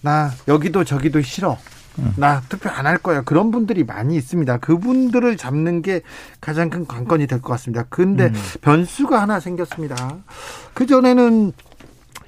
나 0.00 0.30
여기도 0.48 0.84
저기도 0.84 1.20
싫어. 1.20 1.58
나 2.16 2.40
투표 2.48 2.68
안 2.70 2.86
할 2.86 2.98
거야. 2.98 3.22
그런 3.22 3.50
분들이 3.50 3.84
많이 3.84 4.16
있습니다. 4.16 4.58
그분들을 4.58 5.36
잡는 5.36 5.82
게 5.82 6.02
가장 6.40 6.68
큰 6.70 6.86
관건이 6.86 7.26
될 7.26 7.40
것 7.40 7.48
같습니다. 7.52 7.84
근데 7.88 8.26
음. 8.26 8.34
변수가 8.62 9.20
하나 9.20 9.40
생겼습니다. 9.40 10.16
그 10.74 10.86
전에는 10.86 11.52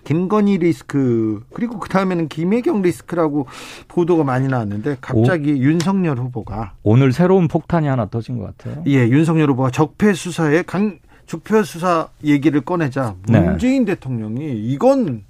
김건희 0.05 0.59
리스크 0.59 1.43
그리고 1.53 1.81
그 1.81 1.89
다음에는 1.89 2.29
김혜경 2.29 2.81
리스크라고 2.83 3.47
보도가 3.89 4.23
많이 4.23 4.47
나왔는데 4.47 4.99
갑자기 5.01 5.53
오, 5.53 5.57
윤석열 5.57 6.19
후보가 6.19 6.75
오늘 6.85 7.13
새로운 7.13 7.49
폭탄이 7.49 7.89
하나 7.89 8.07
터진 8.07 8.39
것 8.39 8.57
같아요. 8.57 8.85
예, 8.87 9.09
윤석열 9.09 9.51
후보가 9.51 9.73
적폐 9.73 10.13
수사에 10.15 10.63
강 10.63 10.99
적폐 11.27 11.65
수사 11.65 12.09
얘기를 12.23 12.61
꺼내자 12.61 13.17
네. 13.29 13.41
문재인 13.41 13.85
네. 13.85 13.95
대통령이 13.95 14.53
이건 14.71 15.25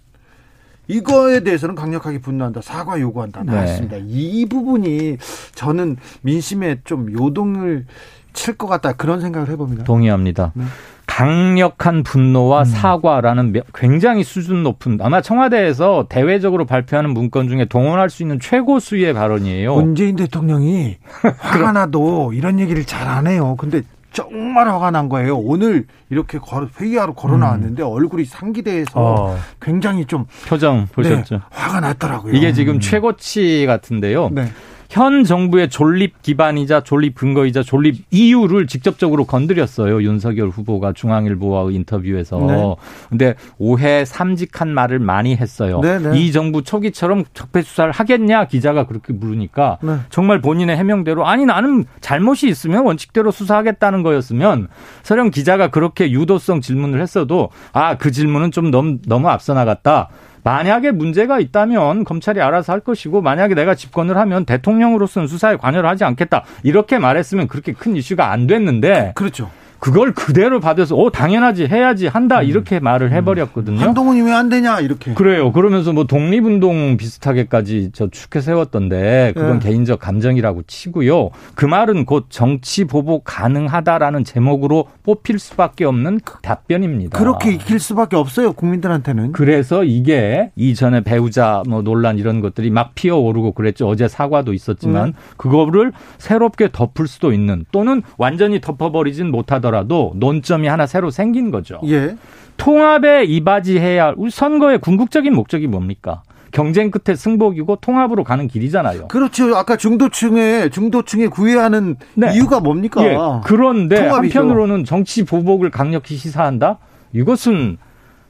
이거에 0.88 1.40
대해서는 1.40 1.74
강력하게 1.74 2.20
분노한다. 2.20 2.60
사과 2.62 3.00
요구한다. 3.00 3.42
나왔습니다. 3.44 3.96
네. 3.96 4.04
이 4.06 4.46
부분이 4.46 5.16
저는 5.54 5.96
민심에 6.22 6.80
좀 6.84 7.12
요동을 7.12 7.86
칠 8.32 8.56
것 8.58 8.66
같다. 8.66 8.92
그런 8.92 9.20
생각을 9.20 9.48
해봅니다. 9.48 9.84
동의합니다. 9.84 10.52
네. 10.54 10.64
강력한 11.06 12.02
분노와 12.02 12.60
음. 12.60 12.64
사과라는 12.66 13.54
굉장히 13.74 14.22
수준 14.22 14.62
높은 14.62 14.98
아마 15.00 15.22
청와대에서 15.22 16.06
대외적으로 16.10 16.66
발표하는 16.66 17.10
문건 17.14 17.48
중에 17.48 17.64
동원할 17.64 18.10
수 18.10 18.22
있는 18.22 18.38
최고 18.38 18.78
수위의 18.78 19.14
발언이에요. 19.14 19.74
문재인 19.74 20.16
대통령이 20.16 20.96
화가 21.38 21.72
나도 21.72 22.32
이런 22.34 22.60
얘기를 22.60 22.84
잘 22.84 23.06
안 23.08 23.26
해요. 23.26 23.54
근데 23.58 23.80
정말 24.16 24.66
화가 24.66 24.90
난 24.92 25.11
거예요. 25.11 25.37
오늘 25.37 25.85
이렇게 26.08 26.38
회의하러 26.80 27.12
걸어 27.12 27.37
나왔는데 27.37 27.82
음. 27.82 27.88
얼굴이 27.88 28.25
상기돼서 28.25 28.92
어. 28.94 29.38
굉장히 29.61 30.06
좀 30.06 30.25
표정 30.49 30.88
보셨죠? 30.90 31.35
네, 31.35 31.40
화가 31.50 31.80
났더라고요. 31.80 32.35
이게 32.35 32.54
지금 32.54 32.76
음. 32.76 32.80
최고치 32.80 33.66
같은데요. 33.66 34.30
네. 34.32 34.49
현 34.88 35.24
정부의 35.24 35.68
존립 35.68 36.22
기반이자 36.22 36.82
존립 36.82 37.14
근거이자 37.14 37.62
존립 37.62 38.04
이유를 38.10 38.66
직접적으로 38.66 39.24
건드렸어요. 39.24 40.02
윤석열 40.02 40.48
후보가 40.48 40.92
중앙일보와의 40.92 41.74
인터뷰에서. 41.74 42.38
네. 42.38 42.76
근데 43.08 43.34
오해 43.58 44.04
삼직한 44.04 44.72
말을 44.72 44.98
많이 44.98 45.36
했어요. 45.36 45.80
네, 45.82 45.98
네. 45.98 46.18
이 46.18 46.32
정부 46.32 46.62
초기처럼 46.62 47.24
적폐 47.34 47.62
수사를 47.62 47.90
하겠냐 47.92 48.46
기자가 48.46 48.86
그렇게 48.86 49.12
물으니까 49.12 49.78
네. 49.82 49.96
정말 50.10 50.40
본인의 50.40 50.76
해명대로 50.76 51.26
아니 51.26 51.44
나는 51.44 51.84
잘못이 52.00 52.48
있으면 52.48 52.84
원칙대로 52.84 53.30
수사하겠다는 53.30 54.02
거였으면 54.02 54.68
서령 55.02 55.30
기자가 55.30 55.68
그렇게 55.68 56.10
유도성 56.10 56.60
질문을 56.60 57.02
했어도 57.02 57.50
아 57.72 57.96
그 57.96 58.10
질문은 58.12 58.52
좀 58.52 58.70
너무 58.70 58.98
너무 59.06 59.28
앞서 59.28 59.54
나갔다. 59.54 60.08
만약에 60.46 60.92
문제가 60.92 61.40
있다면 61.40 62.04
검찰이 62.04 62.40
알아서 62.40 62.72
할 62.72 62.78
것이고 62.78 63.20
만약에 63.20 63.56
내가 63.56 63.74
집권을 63.74 64.16
하면 64.16 64.44
대통령으로서는 64.44 65.26
수사에 65.26 65.56
관여를 65.56 65.90
하지 65.90 66.04
않겠다. 66.04 66.44
이렇게 66.62 67.00
말했으면 67.00 67.48
그렇게 67.48 67.72
큰 67.72 67.96
이슈가 67.96 68.30
안 68.30 68.46
됐는데 68.46 69.10
그렇죠. 69.16 69.50
그걸 69.86 70.12
그대로 70.12 70.58
받아서 70.58 70.96
어 70.96 71.10
당연하지 71.10 71.66
해야지 71.68 72.08
한다 72.08 72.40
음. 72.40 72.44
이렇게 72.44 72.80
말을 72.80 73.12
해버렸거든요. 73.12 73.78
한동훈이 73.78 74.20
왜 74.22 74.32
안 74.32 74.48
되냐 74.48 74.80
이렇게. 74.80 75.14
그래요. 75.14 75.52
그러면서 75.52 75.92
뭐 75.92 76.04
독립운동 76.04 76.96
비슷하게까지 76.96 77.90
저 77.94 78.08
축해 78.08 78.40
세웠던데 78.40 79.32
그건 79.34 79.60
네. 79.60 79.68
개인적 79.68 80.00
감정이라고 80.00 80.62
치고요. 80.66 81.30
그 81.54 81.64
말은 81.64 82.04
곧 82.04 82.26
정치 82.28 82.84
보복 82.84 83.22
가능하다라는 83.24 84.24
제목으로 84.24 84.88
뽑힐 85.04 85.38
수밖에 85.38 85.84
없는 85.84 86.18
답변입니다. 86.42 87.16
그렇게 87.16 87.52
익힐 87.52 87.78
수밖에 87.78 88.16
없어요 88.16 88.52
국민들한테는. 88.54 89.30
그래서 89.32 89.84
이게 89.84 90.50
이전에 90.56 91.02
배우자 91.02 91.62
뭐 91.68 91.82
논란 91.82 92.18
이런 92.18 92.40
것들이 92.40 92.70
막 92.70 92.96
피어오르고 92.96 93.52
그랬죠. 93.52 93.88
어제 93.88 94.08
사과도 94.08 94.52
있었지만 94.52 95.12
네. 95.12 95.12
그거를 95.36 95.92
새롭게 96.18 96.70
덮을 96.72 97.06
수도 97.06 97.32
있는 97.32 97.64
또는 97.70 98.02
완전히 98.18 98.60
덮어버리진 98.60 99.30
못하더라도. 99.30 99.75
하더라도 99.76 100.12
논점이 100.16 100.66
하나 100.66 100.87
새로 100.87 101.11
생긴 101.11 101.50
거죠. 101.50 101.80
예. 101.85 102.16
통합에 102.56 103.25
이바지해야 103.25 104.04
할 104.06 104.14
선거의 104.30 104.78
궁극적인 104.78 105.35
목적이 105.35 105.66
뭡니까? 105.66 106.23
경쟁 106.52 106.90
끝에 106.90 107.14
승복이고 107.14 107.76
통합으로 107.76 108.25
가는 108.25 108.49
길이잖아요. 108.49 109.09
그렇죠. 109.09 109.54
아까 109.56 109.76
중도층에 109.76 110.71
중도층에 110.71 111.26
구애하는 111.26 111.97
네. 112.14 112.33
이유가 112.35 112.61
뭡니까? 112.61 113.04
예. 113.04 113.16
그런데 113.45 113.97
통합이죠. 113.97 114.38
한편으로는 114.38 114.85
정치 114.85 115.25
보복을 115.25 115.71
강력히 115.71 116.16
시사한다. 116.16 116.78
이것은 117.12 117.76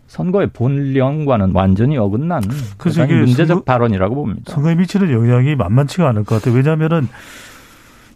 선거의 0.08 0.48
본령과는 0.52 1.52
완전히 1.52 1.96
어긋난 1.98 2.42
그래서 2.78 3.04
이게 3.04 3.14
문제적 3.14 3.48
선거, 3.48 3.64
발언이라고 3.64 4.14
봅니다. 4.14 4.52
선거에 4.52 4.74
미치는 4.74 5.10
영향이 5.12 5.54
만만치가 5.56 6.08
않을 6.08 6.24
것 6.24 6.36
같아요. 6.36 6.54
왜냐하면은 6.56 7.08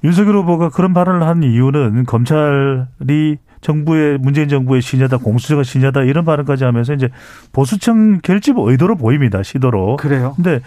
윤석열 0.04 0.37
후보가 0.37 0.71
그런 0.71 0.95
발언을 0.95 1.26
한 1.26 1.42
이유는 1.42 2.04
검찰이 2.07 3.38
정부의 3.61 4.19
문재인 4.19 4.49
정부의 4.49 4.80
신여다 4.80 5.19
공수처가 5.19 5.62
신여다 5.62 6.02
이런 6.02 6.25
발언까지 6.25 6.64
하면서 6.64 6.95
이제 6.95 7.11
보수층 7.52 8.21
결집 8.23 8.57
의도로 8.59 8.97
보입니다 8.97 9.42
시도로. 9.42 9.97
그래요? 9.97 10.33
근데 10.37 10.61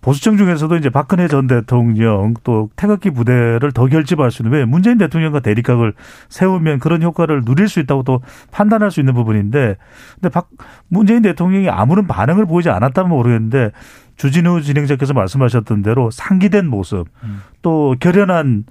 보수층 0.00 0.36
중에서도 0.36 0.76
이제 0.76 0.90
박근혜 0.90 1.26
전 1.26 1.48
대통령 1.48 2.34
또 2.44 2.70
태극기 2.76 3.10
부대를 3.10 3.72
더 3.72 3.86
결집할 3.86 4.30
수 4.30 4.42
있는 4.42 4.56
왜 4.56 4.64
문재인 4.64 4.96
대통령과 4.96 5.40
대립각을 5.40 5.92
세우면 6.28 6.78
그런 6.78 7.02
효과를 7.02 7.44
누릴 7.44 7.68
수 7.68 7.80
있다고 7.80 8.04
또 8.04 8.20
판단할 8.52 8.92
수 8.92 9.00
있는 9.00 9.14
부분인데 9.14 9.76
근데 10.14 10.28
박 10.28 10.48
문재인 10.86 11.22
대통령이 11.22 11.68
아무런 11.68 12.06
반응을 12.06 12.46
보이지 12.46 12.70
않았다면 12.70 13.10
모르겠는데 13.10 13.72
주진우 14.18 14.62
진행자께서 14.62 15.14
말씀하셨던 15.14 15.82
대로 15.82 16.10
상기된 16.10 16.66
모습 16.66 17.06
음. 17.22 17.42
또 17.62 17.96
결연한 17.98 18.64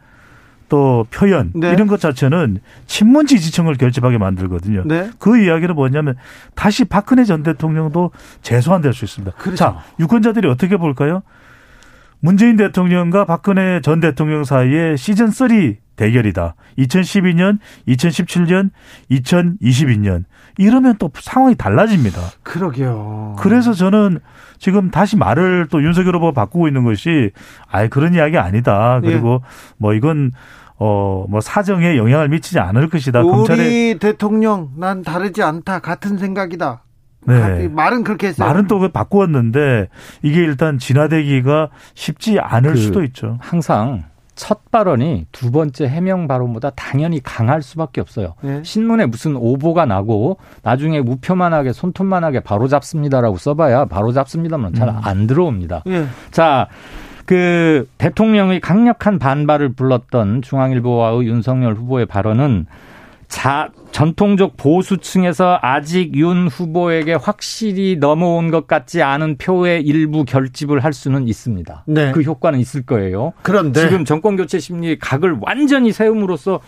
또 0.70 1.08
표현 1.12 1.52
네. 1.56 1.72
이런 1.72 1.88
것 1.88 2.00
자체는 2.00 2.60
친문 2.86 3.26
지지층을 3.26 3.76
결집하게 3.76 4.18
만들거든요. 4.18 4.84
네. 4.86 5.10
그 5.18 5.42
이야기는 5.42 5.74
뭐냐면 5.76 6.16
다시 6.56 6.84
박근혜 6.84 7.24
전 7.24 7.42
대통령도 7.42 8.12
재소환될 8.42 8.94
수 8.94 9.06
있습니다. 9.06 9.38
그렇죠. 9.38 9.56
자, 9.56 9.80
유권자들이 10.00 10.48
어떻게 10.50 10.76
볼까요? 10.76 11.24
문재인 12.20 12.58
대통령과 12.58 13.26
박근혜 13.26 13.80
전 13.82 14.02
대통령 14.02 14.44
사이에 14.44 14.98
시즌 14.98 15.28
3 15.28 15.78
대결이다. 15.98 16.56
2012년, 16.78 17.60
2017년, 17.88 18.70
2022년. 19.12 20.24
이러면 20.58 20.96
또 20.98 21.12
상황이 21.14 21.56
달라집니다. 21.56 22.22
그러게요. 22.44 23.36
그래서 23.38 23.74
저는 23.74 24.20
지금 24.58 24.90
다시 24.90 25.18
말을 25.18 25.68
또 25.70 25.84
윤석열 25.84 26.16
후보가 26.16 26.32
바꾸고 26.32 26.68
있는 26.68 26.84
것이 26.84 27.32
아예 27.70 27.90
그런 27.90 28.14
이야기 28.14 28.38
아니다. 28.38 29.00
그리고 29.02 29.42
예. 29.44 29.48
뭐 29.78 29.94
이건 29.94 30.32
어, 30.80 31.26
뭐 31.28 31.42
사정에 31.42 31.98
영향을 31.98 32.30
미치지 32.30 32.60
않을 32.60 32.90
것이다. 32.90 33.22
우리 33.22 33.30
검찰의 33.30 34.00
대통령 34.00 34.72
난 34.78 35.04
다르지 35.04 35.44
않다. 35.44 35.80
같은 35.80 36.18
생각이다. 36.18 36.84
네. 37.26 37.68
말은 37.68 38.04
그렇게 38.04 38.28
했어요. 38.28 38.48
말은 38.48 38.68
또 38.68 38.88
바꾸었는데 38.90 39.90
이게 40.22 40.40
일단 40.40 40.78
진화되기가 40.78 41.70
쉽지 41.94 42.40
않을 42.40 42.74
그 42.74 42.78
수도 42.78 43.04
있죠. 43.04 43.38
항상 43.42 44.04
첫 44.38 44.72
발언이 44.72 45.26
두 45.32 45.52
번째 45.52 45.88
해명 45.88 46.28
발언보다 46.28 46.70
당연히 46.70 47.22
강할 47.22 47.62
수밖에 47.62 48.00
없어요. 48.00 48.36
네. 48.42 48.62
신문에 48.64 49.08
무슨 49.08 49.36
오보가 49.36 49.86
나고 49.86 50.38
나중에 50.62 51.02
무표만하게 51.02 51.74
손톱만하게 51.74 52.42
바로 52.42 52.68
잡습니다라고 52.68 53.38
써봐야 53.38 53.86
바로 53.86 54.14
잡습니다만 54.14 54.74
잘안 54.76 55.18
음. 55.18 55.28
들어옵니다. 55.28 55.84
네. 55.86 56.06
자. 56.32 56.68
그 57.26 57.90
대통령의 57.98 58.62
강력한 58.62 59.20
반발을 59.20 59.74
불렀던 59.74 60.44
중앙일보와의 60.44 61.28
윤석열 61.28 61.74
후보의 61.74 62.06
발언은 62.06 62.68
자, 63.28 63.70
전통적 63.92 64.56
보수층에서 64.58 65.60
아직 65.62 66.16
윤 66.16 66.48
후보에게 66.48 67.14
확실히 67.14 67.98
넘어온 68.00 68.52
것 68.52 68.68
같지 68.68 69.04
않은 69.04 69.38
표의 69.38 69.84
일부 69.84 70.24
결집을 70.24 70.84
할 70.84 70.94
수는 70.94 71.28
있습니다. 71.28 71.84
네. 71.88 72.12
그 72.14 72.22
효과는 72.22 72.60
있을 72.60 72.86
거예요. 72.86 73.34
그런데 73.42 73.82
지금 73.82 74.06
정권 74.06 74.38
교체 74.38 74.60
심리 74.60 74.98
각을 74.98 75.38
완전히 75.42 75.92
세움으로써 75.92 76.62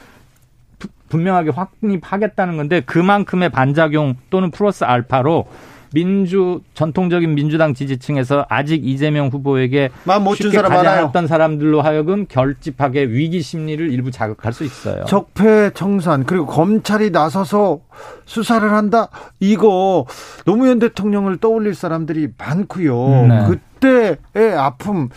분명하게 1.10 1.52
확립하겠다는 1.52 2.58
건데 2.58 2.82
그만큼의 2.82 3.50
반작용 3.50 4.16
또는 4.30 4.52
플러스 4.52 4.84
알파로 4.84 5.48
민주 5.94 6.62
전통적인 6.74 7.34
민주당 7.36 7.74
지지층에서 7.74 8.46
아직 8.50 8.86
이재명 8.86 9.28
후보에게 9.28 9.90
쉽게 10.36 10.62
가지 10.62 10.88
않았던 10.88 11.28
사람들로 11.28 11.82
하여금 11.82 12.26
결집하게 12.28 13.04
위기 13.04 13.42
심리를 13.42 13.92
일부 13.92 14.12
자극할 14.12 14.54
수 14.54 14.64
있어요. 14.64 15.06
적폐 15.06 15.72
청산 15.74 16.26
그리고 16.26 16.46
검찰이 16.46 17.12
나서서 17.12 17.80
수사를 18.26 18.72
한다. 18.72 19.10
이거 19.40 20.06
노무현 20.46 20.80
대통령을 20.80 21.38
떠올릴 21.38 21.76
사람들이 21.76 22.30
많고요. 22.38 23.28
네. 23.28 23.46
그 23.48 23.60
때의 23.80 24.54
아픔 24.58 25.10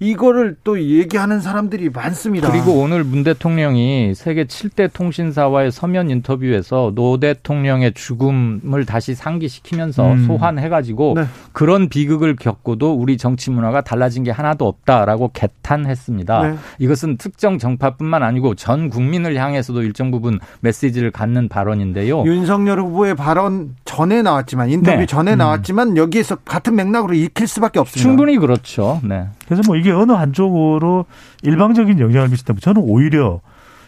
이거를 0.00 0.56
또 0.62 0.80
얘기하는 0.80 1.40
사람들이 1.40 1.90
많습니다. 1.90 2.50
그리고 2.50 2.72
오늘 2.72 3.02
문 3.02 3.24
대통령이 3.24 4.14
세계 4.14 4.44
7대 4.44 4.92
통신사와의 4.92 5.72
서면 5.72 6.08
인터뷰에서 6.10 6.92
노 6.94 7.18
대통령의 7.18 7.94
죽음을 7.94 8.84
다시 8.86 9.14
상기시키면서 9.14 10.12
음. 10.12 10.26
소환해가지고 10.26 11.14
네. 11.16 11.24
그런 11.52 11.88
비극을 11.88 12.36
겪고도 12.36 12.94
우리 12.94 13.16
정치 13.16 13.50
문화가 13.50 13.80
달라진 13.80 14.22
게 14.22 14.30
하나도 14.30 14.68
없다라고 14.68 15.30
개탄했습니다. 15.32 16.42
네. 16.42 16.56
이것은 16.78 17.16
특정 17.16 17.58
정파뿐만 17.58 18.22
아니고 18.22 18.54
전 18.54 18.90
국민을 18.90 19.36
향해서도 19.36 19.82
일정 19.82 20.12
부분 20.12 20.38
메시지를 20.60 21.10
갖는 21.10 21.48
발언인데요. 21.48 22.24
윤석열 22.24 22.80
후보의 22.80 23.16
발언 23.16 23.74
전에 23.98 24.22
나왔지만 24.22 24.70
인터뷰 24.70 24.98
네. 24.98 25.06
전에 25.06 25.32
음. 25.32 25.38
나왔지만 25.38 25.96
여기에서 25.96 26.36
같은 26.36 26.76
맥락으로 26.76 27.14
읽힐 27.14 27.48
수밖에 27.48 27.80
없습니다. 27.80 28.08
충분히 28.08 28.38
그렇죠. 28.38 29.00
네. 29.02 29.26
그래서 29.46 29.62
뭐 29.66 29.74
이게 29.76 29.90
어느 29.90 30.12
한쪽으로 30.12 31.06
일방적인 31.42 31.98
영향을 31.98 32.28
미친다면 32.28 32.60
저는 32.60 32.82
오히려 32.84 33.40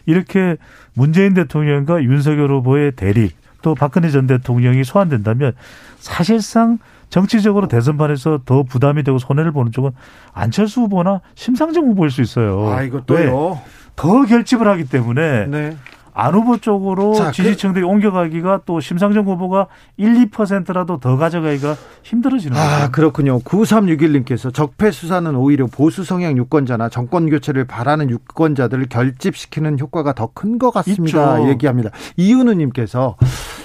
이렇게 0.06 0.56
문재인 0.94 1.34
대통령과 1.34 2.02
윤석열 2.02 2.50
후보의 2.50 2.92
대립 2.92 3.32
또 3.62 3.76
박근혜 3.76 4.10
전 4.10 4.26
대통령이 4.26 4.82
소환된다면 4.82 5.52
사실상 5.98 6.78
정치적으로 7.08 7.68
대선판에서 7.68 8.40
더 8.44 8.62
부담이 8.64 9.04
되고 9.04 9.18
손해를 9.18 9.52
보는 9.52 9.70
쪽은 9.70 9.90
안철수 10.32 10.82
후보나 10.82 11.20
심상정 11.36 11.84
후보일 11.86 12.10
수 12.10 12.20
있어요. 12.22 12.68
아, 12.68 12.82
이것도요. 12.82 13.60
더 13.96 14.24
결집을 14.24 14.66
하기 14.66 14.84
때문에 14.86 15.46
네. 15.46 15.76
안 16.14 16.34
후보 16.34 16.56
쪽으로 16.58 17.14
자, 17.14 17.26
그 17.26 17.32
지지층들이 17.32 17.84
그, 17.84 17.88
옮겨가기가 17.88 18.62
또 18.66 18.80
심상정 18.80 19.26
후보가 19.26 19.66
1, 19.96 20.30
2%라도 20.30 20.98
더 20.98 21.16
가져가기가 21.16 21.76
힘들어지는 22.02 22.56
아, 22.56 22.62
거죠. 22.62 22.84
아, 22.84 22.88
그렇군요. 22.90 23.38
9361님께서 23.40 24.52
적폐 24.52 24.90
수사는 24.90 25.34
오히려 25.36 25.66
보수 25.66 26.02
성향 26.04 26.36
유권자나 26.36 26.88
정권 26.88 27.28
교체를 27.30 27.66
바라는 27.66 28.10
유권자들을 28.10 28.86
결집시키는 28.88 29.78
효과가 29.78 30.14
더 30.14 30.30
큰 30.34 30.58
것 30.58 30.70
같습니다. 30.70 31.38
있죠. 31.38 31.48
얘기합니다. 31.50 31.90
이윤우 32.16 32.54
님께서 32.54 33.16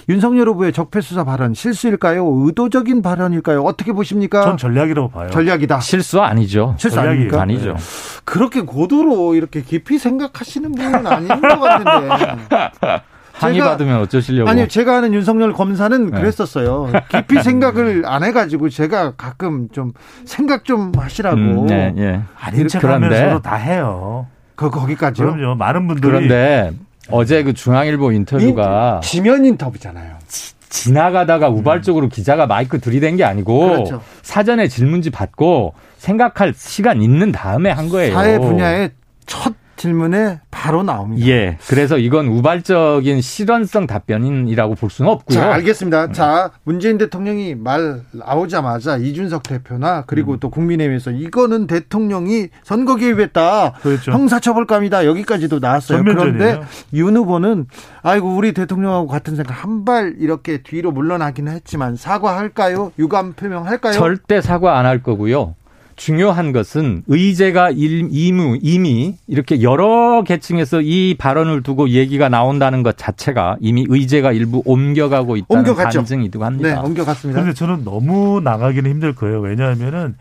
윤석열 0.08 0.48
후보의 0.50 0.72
적폐 0.74 1.02
수사 1.02 1.24
발언 1.24 1.54
실수일까요? 1.54 2.26
의도적인 2.28 3.02
발언일까요? 3.02 3.62
어떻게 3.62 3.92
보십니까? 3.92 4.44
전 4.44 4.58
전략이라고 4.58 5.10
봐요. 5.10 5.30
전략이다. 5.32 5.80
실수 5.80 6.22
아니죠. 6.22 6.76
실수 6.78 7.00
아닙니까? 7.00 7.42
아니죠. 7.42 7.74
네. 7.74 7.80
그렇게 8.24 8.62
고도로 8.62 9.36
이렇게 9.36 9.62
깊이 9.62 9.98
생각하시는 9.98 10.72
분은 10.72 11.08
아닌 11.08 11.28
것 11.28 11.60
같은데. 11.60 13.02
항의 13.34 13.60
받으면 13.60 14.00
어쩌시려고? 14.00 14.50
아니요, 14.50 14.68
제가 14.68 14.98
아는 14.98 15.14
윤석열 15.14 15.52
검사는 15.52 16.10
네. 16.10 16.18
그랬었어요. 16.20 16.90
깊이 17.10 17.44
생각을 17.44 18.04
안 18.06 18.24
해가지고 18.24 18.70
제가 18.70 19.16
가끔 19.18 19.68
좀 19.74 19.92
생각 20.24 20.64
좀 20.64 20.94
하시라고. 20.96 21.36
음, 21.36 21.66
네, 21.68 21.94
예. 21.98 22.22
아닌 22.40 22.68
척하면서도 22.70 23.42
다 23.42 23.56
해요. 23.56 24.28
그 24.56 24.70
거기까지요? 24.70 25.34
그럼요. 25.34 25.56
많은 25.56 25.86
분들이 25.88 26.10
그런데 26.10 26.72
어제 27.10 27.44
그 27.44 27.54
중앙일보 27.54 28.12
인터뷰가 28.12 29.02
인, 29.04 29.08
지면 29.08 29.46
인터뷰잖아요. 29.46 30.16
지, 30.28 30.92
나가다가 30.92 31.50
우발적으로 31.50 32.08
음. 32.08 32.10
기자가 32.10 32.48
마이크 32.48 32.80
들이댄 32.80 33.16
게 33.16 33.24
아니고 33.24 33.70
그렇죠. 33.70 34.02
사전에 34.22 34.68
질문지 34.68 35.10
받고 35.10 35.74
생각할 35.98 36.54
시간 36.56 37.02
있는 37.02 37.32
다음에 37.32 37.72
한 37.72 37.90
거예요. 37.90 38.14
사회 38.14 38.38
분야의 38.38 38.92
첫 39.26 39.54
질문에 39.76 40.40
바로 40.52 40.84
나옵니다. 40.84 41.28
예. 41.28 41.58
그래서 41.68 41.98
이건 41.98 42.28
우발적인 42.28 43.22
실현성 43.22 43.88
답변이라고 43.88 44.76
볼 44.76 44.90
수는 44.90 45.12
없고요. 45.12 45.38
자, 45.40 45.54
알겠습니다. 45.54 46.08
네. 46.08 46.14
자, 46.14 46.52
문재인 46.64 46.98
대통령이 46.98 47.56
말 47.56 48.02
나오자마자 48.12 48.98
이준석 48.98 49.44
대표나 49.44 50.04
그리고 50.08 50.34
음. 50.34 50.40
또 50.40 50.50
국민의힘에서 50.50 51.12
이거는 51.12 51.68
대통령이 51.68 52.48
선거 52.64 52.96
개입했다. 52.96 53.74
그렇죠. 53.82 54.12
형사처벌감이다. 54.12 55.06
여기까지도 55.06 55.60
나왔어요. 55.60 55.98
전면전이에요. 56.00 56.38
그런데 56.38 56.68
윤 56.94 57.16
후보는 57.18 57.68
아이고 58.02 58.36
우리 58.36 58.54
대통령하고 58.54 59.08
같은 59.08 59.36
생각 59.36 59.54
한 59.64 59.86
발 59.86 60.16
이렇게 60.20 60.64
뒤로 60.64 60.92
물러나기는 60.92 61.52
했지만 61.52 61.96
사과할까요? 61.96 62.92
유감 62.98 63.34
표명할까요? 63.34 63.94
절대 63.94 64.42
사과 64.42 64.80
안 64.80 64.86
할 64.86 65.04
거고요. 65.04 65.54
중요한 65.96 66.52
것은 66.52 67.04
의제가 67.08 67.72
이미, 67.72 68.60
이미 68.62 69.16
이렇게 69.28 69.62
여러 69.62 70.24
계층에서 70.24 70.82
이 70.82 71.16
발언을 71.18 71.64
두고 71.64 71.90
얘기가 71.90 72.28
나온다는 72.28 72.84
것 72.84 72.98
자체가 72.98 73.58
이미 73.62 73.86
의제가 73.88 74.34
일부 74.34 74.62
옮겨가고 74.66 75.38
있다는 75.38 75.62
옮겨갔죠. 75.62 76.00
반증이기도 76.00 76.44
합니다. 76.44 76.70
네, 76.70 76.76
옮겨갔습니다. 76.76 77.40
그런데 77.40 77.58
저는 77.58 77.86
너무 77.86 78.42
나가기는 78.44 78.90
힘들 78.90 79.16
거예요. 79.16 79.40
왜냐하면은 79.40 80.16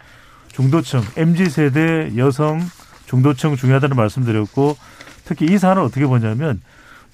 중도층, 0.52 1.00
MZ 1.16 1.46
세대 1.50 2.12
여성 2.16 2.60
중도층 3.06 3.56
중요하다는 3.56 3.96
말씀드렸고 3.96 4.76
특히 5.24 5.46
이 5.46 5.58
사안을 5.58 5.82
어떻게 5.82 6.06
보냐면 6.06 6.60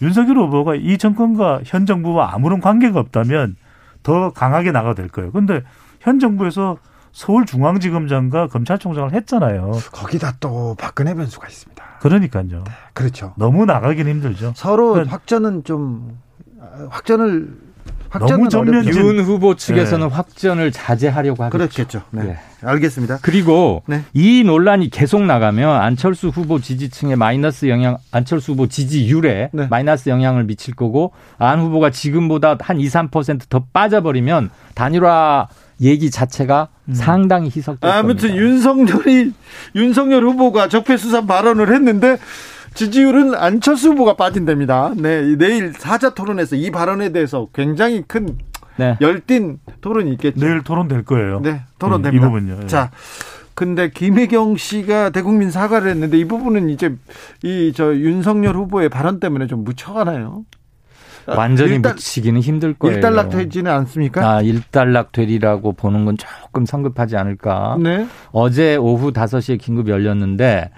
윤석열 0.03 0.37
후보가 0.38 0.75
이 0.75 0.99
정권과 0.99 1.61
현 1.64 1.87
정부와 1.87 2.35
아무런 2.35 2.61
관계가 2.61 3.01
없다면 3.01 3.57
더 4.03 4.31
강하게 4.33 4.70
나가도 4.73 4.96
될 4.96 5.09
거예요. 5.09 5.31
그런데 5.31 5.62
현 6.01 6.18
정부에서 6.18 6.77
서울중앙지검장과 7.12 8.49
검찰총장을 8.49 9.12
했잖아요. 9.12 9.73
거기다 9.92 10.35
또 10.40 10.75
박근혜 10.79 11.14
변수가 11.14 11.49
있습니다. 11.49 11.85
그러니까요. 12.01 12.44
네, 12.44 12.64
그렇죠. 12.94 13.35
너무 13.37 13.66
나가기는 13.66 14.11
힘들죠. 14.11 14.53
서로 14.57 14.92
그러니까 14.92 15.14
확전은 15.14 15.64
좀 15.64 16.18
확전을 16.88 17.49
너무 18.18 18.49
전면 18.49 18.87
윤 18.87 19.20
후보 19.20 19.55
측에서는 19.55 20.09
네. 20.09 20.14
확전을 20.14 20.73
자제하려고 20.73 21.44
하겠죠. 21.44 21.59
그렇겠죠. 21.59 22.03
네. 22.11 22.23
네. 22.25 22.38
알겠습니다. 22.62 23.18
그리고 23.23 23.83
네. 23.87 24.03
이 24.12 24.42
논란이 24.44 24.90
계속 24.90 25.23
나가면 25.23 25.81
안철수 25.81 26.29
후보 26.29 26.59
지지층에 26.59 27.14
마이너스 27.14 27.68
영향, 27.68 27.99
안철수 28.11 28.53
후보 28.53 28.66
지지율에 28.66 29.51
네. 29.53 29.66
마이너스 29.68 30.09
영향을 30.09 30.44
미칠 30.44 30.75
거고 30.75 31.12
안 31.38 31.61
후보가 31.61 31.90
지금보다 31.90 32.57
한 32.61 32.81
2, 32.81 32.87
3%더 32.87 33.64
빠져버리면 33.73 34.51
단일화 34.75 35.49
얘기 35.81 36.11
자체가 36.11 36.69
음. 36.88 36.95
상당히 36.95 37.47
희석될 37.55 37.88
아무튼 37.90 38.29
겁니다. 38.29 38.37
윤석열이 38.43 39.33
윤석열 39.75 40.25
후보가 40.25 40.69
적폐 40.69 40.97
수사 40.97 41.25
발언을 41.27 41.73
했는데 41.75 42.19
지지율은 42.75 43.35
안철수 43.35 43.90
후보가 43.90 44.14
빠진답니다. 44.14 44.93
네, 44.97 45.37
내일 45.37 45.73
사자 45.73 46.11
토론에서 46.14 46.57
이 46.57 46.71
발언에 46.71 47.11
대해서 47.11 47.49
굉장히 47.55 48.03
큰 48.07 48.38
네. 48.77 48.97
열띤 49.01 49.59
토론이 49.81 50.12
있겠죠. 50.12 50.38
내일 50.40 50.62
토론될 50.62 51.05
거예요. 51.05 51.40
네, 51.40 51.62
토론됩니다. 51.79 52.27
음, 52.27 52.31
이 52.31 52.40
부분요. 52.40 52.61
예. 52.62 52.66
자, 52.66 52.90
근데 53.55 53.90
김혜경 53.90 54.57
씨가 54.57 55.11
대국민 55.11 55.51
사과를 55.51 55.90
했는데 55.90 56.16
이 56.19 56.25
부분은 56.25 56.71
이제 56.71 56.95
이 57.43 57.73
저 57.75 57.95
윤석열 57.95 58.55
후보의 58.57 58.88
발언 58.88 59.19
때문에 59.21 59.47
좀 59.49 59.64
묻혀가나요? 59.64 60.45
완전히 61.37 61.77
일단, 61.77 61.95
묻히기는 61.95 62.40
힘들 62.40 62.75
거예요. 62.75 62.97
일단락 62.97 63.31
되지는 63.31 63.71
않습니까? 63.71 64.29
아, 64.29 64.40
일단락 64.43 65.12
되리라고 65.12 65.73
보는 65.73 66.05
건 66.05 66.16
조금 66.16 66.66
성급하지 66.66 67.16
않을까. 67.16 67.77
네. 67.81 68.07
어제 68.33 68.77
오후 68.77 69.12
5시에 69.12 69.59
긴급 69.59 69.88
열렸는데 69.88 70.71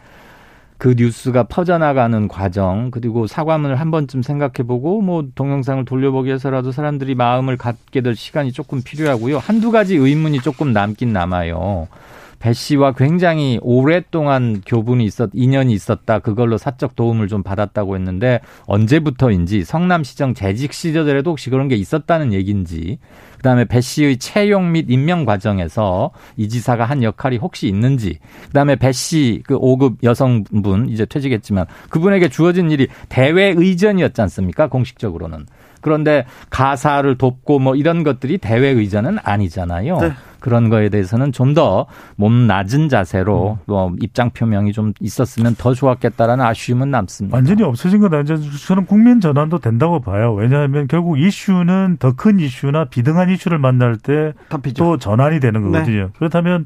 그 0.82 0.94
뉴스가 0.98 1.44
퍼져나가는 1.44 2.26
과정 2.26 2.90
그리고 2.90 3.28
사과문을 3.28 3.76
한 3.76 3.92
번쯤 3.92 4.22
생각해보고 4.22 5.00
뭐 5.00 5.24
동영상을 5.34 5.84
돌려보기 5.84 6.26
위해서라도 6.26 6.72
사람들이 6.72 7.14
마음을 7.14 7.56
갖게 7.56 8.00
될 8.00 8.16
시간이 8.16 8.50
조금 8.50 8.82
필요하고요. 8.82 9.38
한두 9.38 9.70
가지 9.70 9.94
의문이 9.94 10.40
조금 10.40 10.72
남긴 10.72 11.12
남아요. 11.12 11.86
배 12.42 12.52
씨와 12.52 12.90
굉장히 12.94 13.60
오랫동안 13.62 14.60
교분이 14.66 15.04
있었, 15.04 15.30
인연이 15.32 15.72
있었다. 15.74 16.18
그걸로 16.18 16.58
사적 16.58 16.96
도움을 16.96 17.28
좀 17.28 17.44
받았다고 17.44 17.94
했는데 17.94 18.40
언제부터인지 18.66 19.62
성남시정 19.62 20.34
재직 20.34 20.72
시절에도 20.72 21.30
혹시 21.30 21.50
그런 21.50 21.68
게 21.68 21.76
있었다는 21.76 22.32
얘기인지 22.32 22.98
그다음에 23.36 23.64
배 23.64 23.80
씨의 23.80 24.16
채용 24.18 24.72
및 24.72 24.86
임명 24.88 25.24
과정에서 25.24 26.10
이 26.36 26.48
지사가 26.48 26.84
한 26.84 27.04
역할이 27.04 27.36
혹시 27.36 27.68
있는지 27.68 28.18
그다음에 28.48 28.74
배 28.74 28.90
씨 28.90 29.42
그 29.46 29.56
5급 29.56 29.98
여성분 30.02 30.88
이제 30.88 31.04
퇴직했지만 31.04 31.66
그분에게 31.90 32.28
주어진 32.28 32.72
일이 32.72 32.88
대외 33.08 33.54
의전이었지 33.56 34.20
않습니까? 34.20 34.66
공식적으로는. 34.68 35.46
그런데 35.82 36.24
가사를 36.48 37.18
돕고 37.18 37.58
뭐 37.58 37.76
이런 37.76 38.02
것들이 38.04 38.38
대외 38.38 38.68
의전은 38.70 39.18
아니잖아요. 39.22 39.98
네. 39.98 40.12
그런 40.40 40.70
거에 40.70 40.88
대해서는 40.88 41.30
좀 41.30 41.54
더 41.54 41.86
몸 42.16 42.46
낮은 42.46 42.88
자세로 42.88 43.58
음. 43.60 43.64
뭐 43.66 43.92
입장 44.00 44.30
표명이 44.30 44.72
좀 44.72 44.92
있었으면 45.00 45.54
더 45.56 45.74
좋았겠다라는 45.74 46.44
아쉬움은 46.44 46.90
남습니다. 46.90 47.36
완전히 47.36 47.62
없어진 47.62 48.00
건 48.00 48.14
아니죠. 48.14 48.38
저는 48.66 48.86
국민 48.86 49.20
전환도 49.20 49.58
된다고 49.58 50.00
봐요. 50.00 50.32
왜냐하면 50.34 50.88
결국 50.88 51.18
이슈는 51.20 51.98
더 52.00 52.12
큰 52.14 52.40
이슈나 52.40 52.86
비등한 52.86 53.28
이슈를 53.30 53.58
만날 53.58 53.96
때 53.98 54.32
또 54.74 54.96
전환이 54.98 55.38
되는 55.40 55.60
네. 55.62 55.66
거거든요. 55.78 56.02
네. 56.06 56.08
그렇다면 56.18 56.64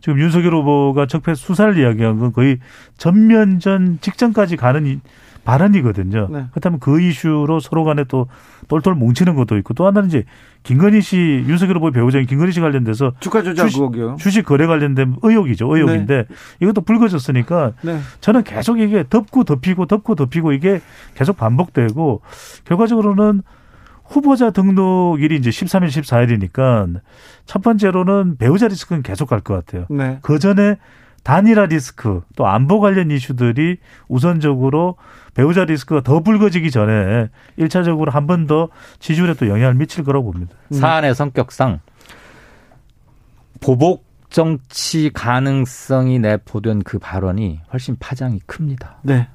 지금 0.00 0.20
윤석열 0.20 0.54
후보가 0.54 1.06
적폐 1.06 1.34
수사를 1.34 1.76
이야기한 1.78 2.18
건 2.18 2.32
거의 2.32 2.58
전면전 2.98 3.98
직전까지 4.02 4.56
가는 4.56 5.00
발언이거든요. 5.46 6.28
네. 6.30 6.46
그렇다면 6.50 6.80
그 6.80 7.00
이슈로 7.00 7.60
서로 7.60 7.84
간에 7.84 8.04
또 8.08 8.26
똘똘 8.68 8.94
뭉치는 8.94 9.36
것도 9.36 9.56
있고 9.58 9.74
또 9.74 9.86
하나는 9.86 10.08
이제 10.08 10.24
김건희 10.64 11.00
씨 11.00 11.16
윤석열 11.46 11.76
후보 11.76 11.90
배우자인 11.92 12.26
김건희 12.26 12.52
씨 12.52 12.60
관련돼서 12.60 13.12
주가 13.20 13.42
조작 13.42 13.66
의혹이요. 13.66 14.16
주식 14.18 14.44
거래 14.44 14.66
관련된 14.66 15.16
의혹이죠. 15.22 15.74
의혹인데 15.74 16.26
네. 16.28 16.34
이것도 16.60 16.80
불거졌으니까 16.82 17.72
네. 17.82 18.00
저는 18.20 18.42
계속 18.42 18.80
이게 18.80 19.04
덮고 19.08 19.44
덮이고 19.44 19.86
덮고 19.86 20.16
덮이고 20.16 20.52
이게 20.52 20.80
계속 21.14 21.36
반복되고 21.36 22.20
결과적으로는 22.64 23.42
후보자 24.04 24.50
등록일이 24.50 25.36
이제 25.36 25.50
13일, 25.50 25.88
14일이니까 25.88 27.00
첫 27.44 27.62
번째로는 27.62 28.36
배우자 28.36 28.68
리스크는 28.68 29.02
계속 29.02 29.28
갈 29.28 29.40
것 29.40 29.54
같아요. 29.54 29.86
네. 29.90 30.18
그 30.22 30.38
전에 30.38 30.76
단일화 31.26 31.66
리스크 31.66 32.22
또 32.36 32.46
안보 32.46 32.78
관련 32.78 33.10
이슈들이 33.10 33.78
우선적으로 34.06 34.94
배우자 35.34 35.64
리스크가 35.64 36.00
더 36.02 36.20
불거지기 36.20 36.70
전에 36.70 37.30
1차적으로 37.58 38.10
한 38.12 38.26
번 38.28 38.46
더 38.46 38.68
지지율에 39.00 39.34
또 39.34 39.48
영향을 39.48 39.74
미칠 39.74 40.04
거라고 40.04 40.30
봅니다. 40.30 40.54
음. 40.70 40.76
사안의 40.78 41.16
성격상 41.16 41.80
보복 43.60 44.04
정치 44.30 45.10
가능성이 45.12 46.20
내포된 46.20 46.82
그 46.84 47.00
발언이 47.00 47.58
훨씬 47.72 47.96
파장이 47.98 48.38
큽니다. 48.46 48.98
네. 49.02 49.28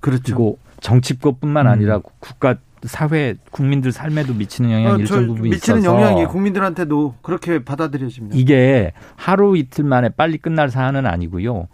그렇죠. 0.00 0.22
그리고 0.24 0.58
정치권뿐만 0.80 1.66
아니라 1.66 1.96
음. 1.96 2.02
국가 2.18 2.56
사회 2.86 3.34
국민들 3.50 3.92
삶에도 3.92 4.34
미치는 4.34 4.70
영향이 4.70 4.94
어, 4.94 4.98
일정 4.98 5.26
부분 5.26 5.50
미치는 5.50 5.80
있어서 5.80 5.96
영향이 5.96 6.26
국민들한테도 6.26 7.14
그렇게 7.22 7.64
받아들여집니다. 7.64 8.36
이게 8.36 8.92
하루 9.16 9.56
이틀 9.56 9.84
만에 9.84 10.08
빨리 10.10 10.38
끝날 10.38 10.70
사안은 10.70 11.06
아니고요. 11.06 11.68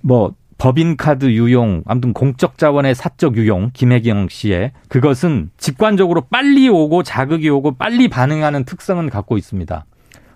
뭐 0.00 0.34
법인카드 0.58 1.26
유용, 1.26 1.82
아무튼 1.86 2.12
공적 2.12 2.58
자원의 2.58 2.94
사적 2.96 3.36
유용, 3.36 3.70
김혜경 3.72 4.28
씨의 4.28 4.72
그것은 4.88 5.50
직관적으로 5.56 6.22
빨리 6.22 6.68
오고 6.68 7.04
자극이 7.04 7.48
오고 7.48 7.76
빨리 7.76 8.08
반응하는 8.08 8.64
특성은 8.64 9.08
갖고 9.08 9.38
있습니다. 9.38 9.84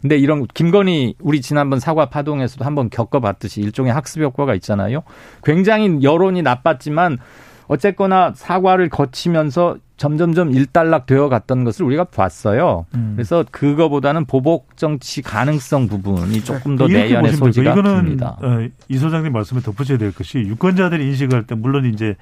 근데 0.01 0.17
이런 0.17 0.47
김건희 0.47 1.15
우리 1.21 1.41
지난번 1.41 1.79
사과 1.79 2.07
파동에서도 2.07 2.65
한번 2.65 2.91
겪어봤듯이 2.91 3.61
일종의 3.61 3.93
학습 3.93 4.21
효과가 4.21 4.55
있잖아요. 4.57 5.03
굉장히 5.45 6.03
여론이 6.03 6.43
나빴지만 6.43 7.19
어쨌거나 7.69 8.33
사과를 8.35 8.89
거치면서 8.89 9.77
점점점 9.97 10.53
일단락 10.53 11.07
되어 11.07 11.29
갔던 11.29 11.65
것을 11.65 11.85
우리가 11.85 12.05
봤어요. 12.05 12.87
음. 12.95 13.13
그래서 13.15 13.45
그거보다는 13.51 14.25
보복 14.25 14.77
정치 14.77 15.23
가능성 15.23 15.87
부분이 15.87 16.43
조금 16.45 16.77
더 16.77 16.89
내연의 16.89 17.33
소지가 17.35 17.75
큽니다. 17.75 18.37
어, 18.43 18.69
이 18.89 18.97
소장님 18.99 19.33
말씀에 19.33 19.61
덧붙여야 19.61 19.99
될 19.99 20.13
것이 20.13 20.39
유권자들이 20.39 21.07
인식할 21.07 21.47
때 21.47 21.55
물론 21.55 21.87
이제 21.87 22.17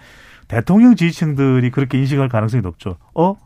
대통령 0.46 0.94
지지층들이 0.94 1.70
그렇게 1.70 1.98
인식할 1.98 2.28
가능성이 2.28 2.62
높죠. 2.62 2.96
어? 3.14 3.36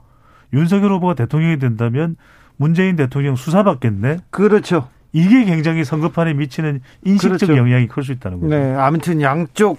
윤석열 0.52 0.92
후보가 0.92 1.14
대통령이 1.14 1.58
된다면 1.58 2.16
문재인 2.56 2.96
대통령 2.96 3.36
수사받겠네? 3.36 4.18
그렇죠. 4.30 4.88
이게 5.12 5.44
굉장히 5.44 5.84
선거판에 5.84 6.34
미치는 6.34 6.80
인식적 7.04 7.38
그렇죠. 7.38 7.56
영향이 7.56 7.86
클 7.86 8.02
수 8.02 8.10
있다는 8.12 8.40
거죠. 8.40 8.50
네, 8.54 8.74
아무튼 8.74 9.20
양쪽 9.20 9.78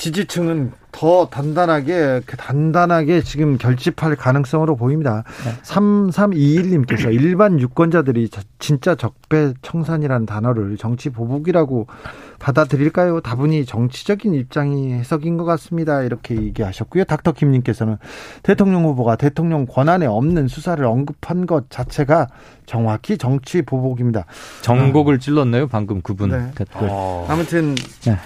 지지층은 0.00 0.72
더 0.92 1.28
단단하게 1.28 2.22
단단하게 2.26 3.20
지금 3.20 3.58
결집할 3.58 4.16
가능성으로 4.16 4.74
보입니다. 4.74 5.24
네. 5.44 5.52
3321님께서 5.62 7.12
일반 7.12 7.60
유권자들이 7.60 8.30
진짜 8.58 8.94
적폐청산이라는 8.94 10.24
단어를 10.24 10.78
정치 10.78 11.10
보복이라고 11.10 11.86
받아들일까요? 12.38 13.20
다분히 13.20 13.66
정치적인 13.66 14.32
입장이 14.32 14.94
해석인 14.94 15.36
것 15.36 15.44
같습니다. 15.44 16.02
이렇게 16.02 16.34
얘기하셨고요. 16.34 17.04
닥터킴님께서는 17.04 17.98
대통령 18.42 18.84
후보가 18.86 19.16
대통령 19.16 19.66
권한에 19.66 20.06
없는 20.06 20.48
수사를 20.48 20.82
언급한 20.82 21.44
것 21.44 21.68
자체가 21.68 22.26
정확히 22.64 23.18
정치 23.18 23.60
보복입니다. 23.60 24.24
정곡을 24.62 25.18
찔렀네요. 25.18 25.68
방금 25.68 26.00
그분 26.00 26.30
네. 26.30 26.50
아무튼 27.28 27.74
네. 28.06 28.16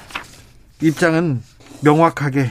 입장은 0.80 1.42
명확하게 1.82 2.50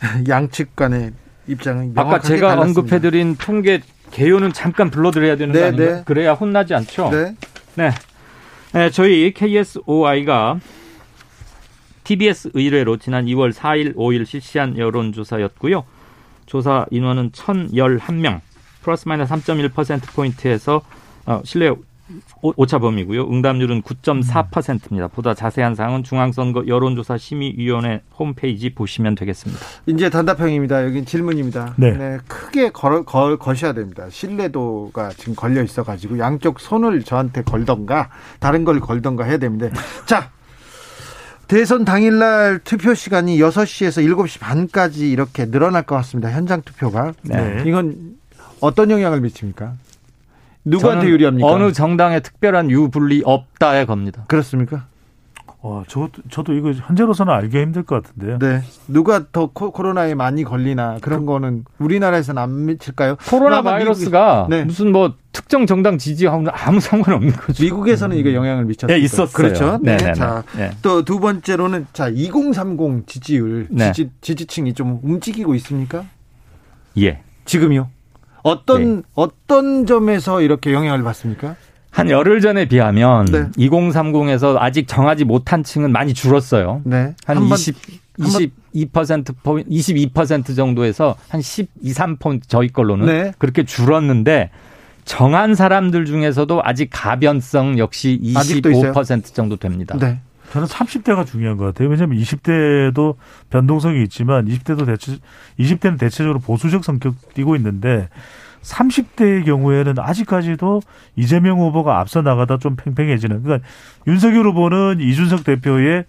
양측 0.28 0.76
간의 0.76 1.12
입장은 1.46 1.94
명확하게 1.94 2.16
아까 2.16 2.20
제가 2.20 2.48
달랐습니다. 2.50 2.80
언급해드린 2.80 3.36
통계 3.36 3.80
개요는 4.10 4.52
잠깐 4.52 4.90
불러드려야 4.90 5.36
되는 5.36 5.52
네, 5.52 5.60
거 5.60 5.66
아닌가요? 5.66 5.96
네. 5.96 6.02
그래야 6.04 6.32
혼나지 6.32 6.74
않죠? 6.74 7.10
네. 7.10 7.36
네. 7.76 7.90
네. 8.72 8.90
저희 8.90 9.32
KSOI가 9.32 10.58
TBS 12.04 12.50
의뢰로 12.54 12.96
지난 12.96 13.26
2월 13.26 13.52
4일, 13.52 13.94
5일 13.94 14.26
실시한 14.26 14.76
여론조사였고요. 14.76 15.84
조사 16.46 16.84
인원은 16.90 17.30
1,011명, 17.30 18.40
플러스 18.82 19.06
마이너스 19.06 19.32
3.1%포인트에서 19.32 20.82
어, 21.26 21.40
신뢰 21.44 21.72
오차범위고요. 22.42 23.30
응답률은 23.30 23.82
9.4%입니다. 23.82 25.08
보다 25.08 25.34
자세한 25.34 25.74
사항은 25.74 26.02
중앙선거 26.02 26.64
여론조사 26.66 27.18
심의위원회 27.18 28.02
홈페이지 28.18 28.74
보시면 28.74 29.14
되겠습니다. 29.14 29.60
이제 29.86 30.10
단답형입니다. 30.10 30.84
여기 30.84 31.04
질문입니다. 31.04 31.74
네. 31.76 31.92
네 31.92 32.18
크게 32.26 32.70
걸, 32.70 33.04
걸, 33.04 33.38
거셔야 33.38 33.72
됩니다. 33.72 34.06
신뢰도가 34.10 35.10
지금 35.10 35.34
걸려 35.34 35.62
있어가지고 35.62 36.18
양쪽 36.18 36.60
손을 36.60 37.02
저한테 37.02 37.42
걸던가 37.42 38.10
다른 38.38 38.64
걸 38.64 38.80
걸던가 38.80 39.24
해야 39.24 39.38
됩니다. 39.38 39.68
자, 40.06 40.30
대선 41.48 41.84
당일날 41.84 42.60
투표 42.62 42.94
시간이 42.94 43.38
6시에서 43.38 44.06
7시 44.06 44.38
반까지 44.38 45.10
이렇게 45.10 45.46
늘어날 45.50 45.82
것 45.82 45.96
같습니다. 45.96 46.30
현장 46.30 46.62
투표가. 46.62 47.12
네. 47.22 47.64
이건 47.66 48.16
어떤 48.60 48.90
영향을 48.90 49.20
미칩니까? 49.20 49.74
누구한테 50.64 51.08
유리합니까? 51.08 51.48
어느 51.48 51.72
정당에 51.72 52.20
특별한 52.20 52.70
유불리 52.70 53.22
없다의 53.24 53.86
겁니다. 53.86 54.24
그렇습니까? 54.28 54.86
어, 55.62 55.82
저, 55.86 56.08
저도 56.30 56.54
이거 56.54 56.72
현재로서는 56.72 57.32
알기 57.34 57.58
힘들 57.58 57.82
것 57.82 58.02
같은데요. 58.02 58.38
네. 58.38 58.62
누가 58.88 59.26
더 59.30 59.50
코, 59.52 59.70
로나에 59.82 60.14
많이 60.14 60.42
걸리나 60.42 60.98
그런 61.02 61.20
그, 61.20 61.26
거는 61.26 61.64
우리나라에서는 61.78 62.42
안 62.42 62.64
미칠까요? 62.64 63.16
코로나 63.28 63.60
바이러스가 63.60 64.46
네. 64.48 64.64
무슨 64.64 64.90
뭐 64.90 65.16
특정 65.32 65.66
정당 65.66 65.98
지지하고 65.98 66.46
아무 66.50 66.80
상관없는 66.80 67.32
거죠. 67.32 67.62
미국에서는 67.62 68.16
이거 68.16 68.32
영향을 68.32 68.64
미쳤어요. 68.64 68.96
네, 68.96 69.02
있었어요. 69.04 69.34
그렇죠. 69.34 69.78
네. 69.82 69.98
네. 69.98 70.12
자, 70.14 70.44
네. 70.56 70.70
또두 70.80 71.20
번째로는 71.20 71.88
자, 71.92 72.08
2030 72.08 73.06
지지율 73.06 73.66
네. 73.68 73.92
지지, 73.92 74.10
지지층이 74.22 74.72
좀 74.72 74.98
움직이고 75.02 75.54
있습니까? 75.56 76.04
예. 76.96 77.20
지금요? 77.44 77.90
어떤 78.42 78.96
네. 78.96 79.02
어떤 79.14 79.86
점에서 79.86 80.40
이렇게 80.42 80.72
영향을 80.72 81.02
받습니까? 81.02 81.56
한 81.90 82.08
열흘 82.08 82.40
전에 82.40 82.66
비하면 82.66 83.24
네. 83.26 83.50
2030에서 83.50 84.56
아직 84.58 84.86
정하지 84.86 85.24
못한 85.24 85.64
층은 85.64 85.90
많이 85.90 86.14
줄었어요. 86.14 86.82
네. 86.84 87.14
한, 87.26 87.36
한 87.36 87.44
20, 87.44 87.76
22% 88.18 89.34
포인트, 89.42 89.70
22% 89.70 90.54
정도에서 90.54 91.16
한 91.28 91.42
12, 91.42 91.68
3포인트 91.92 92.42
저희 92.46 92.68
걸로는 92.68 93.06
네. 93.06 93.32
그렇게 93.38 93.64
줄었는데 93.64 94.50
정한 95.04 95.54
사람들 95.54 96.04
중에서도 96.04 96.60
아직 96.62 96.88
가변성 96.92 97.78
역시 97.78 98.20
25% 98.22 99.34
정도 99.34 99.56
됩니다. 99.56 99.96
네. 99.98 100.20
저는 100.50 100.66
30대가 100.66 101.26
중요한 101.26 101.56
것 101.56 101.64
같아요. 101.66 101.88
왜냐하면 101.88 102.18
20대도 102.18 103.16
변동성이 103.50 104.02
있지만 104.04 104.46
20대도 104.46 104.84
대체 104.84 105.16
20대는 105.58 105.98
대체적으로 105.98 106.40
보수적 106.40 106.84
성격 106.84 107.14
띠고 107.34 107.56
있는데 107.56 108.08
30대의 108.62 109.44
경우에는 109.44 109.94
아직까지도 109.98 110.82
이재명 111.16 111.60
후보가 111.60 111.98
앞서 112.00 112.20
나가다 112.22 112.58
좀 112.58 112.76
팽팽해지는. 112.76 113.42
그러니까 113.42 113.66
윤석열 114.06 114.46
후보는 114.48 115.00
이준석 115.00 115.44
대표의 115.44 116.04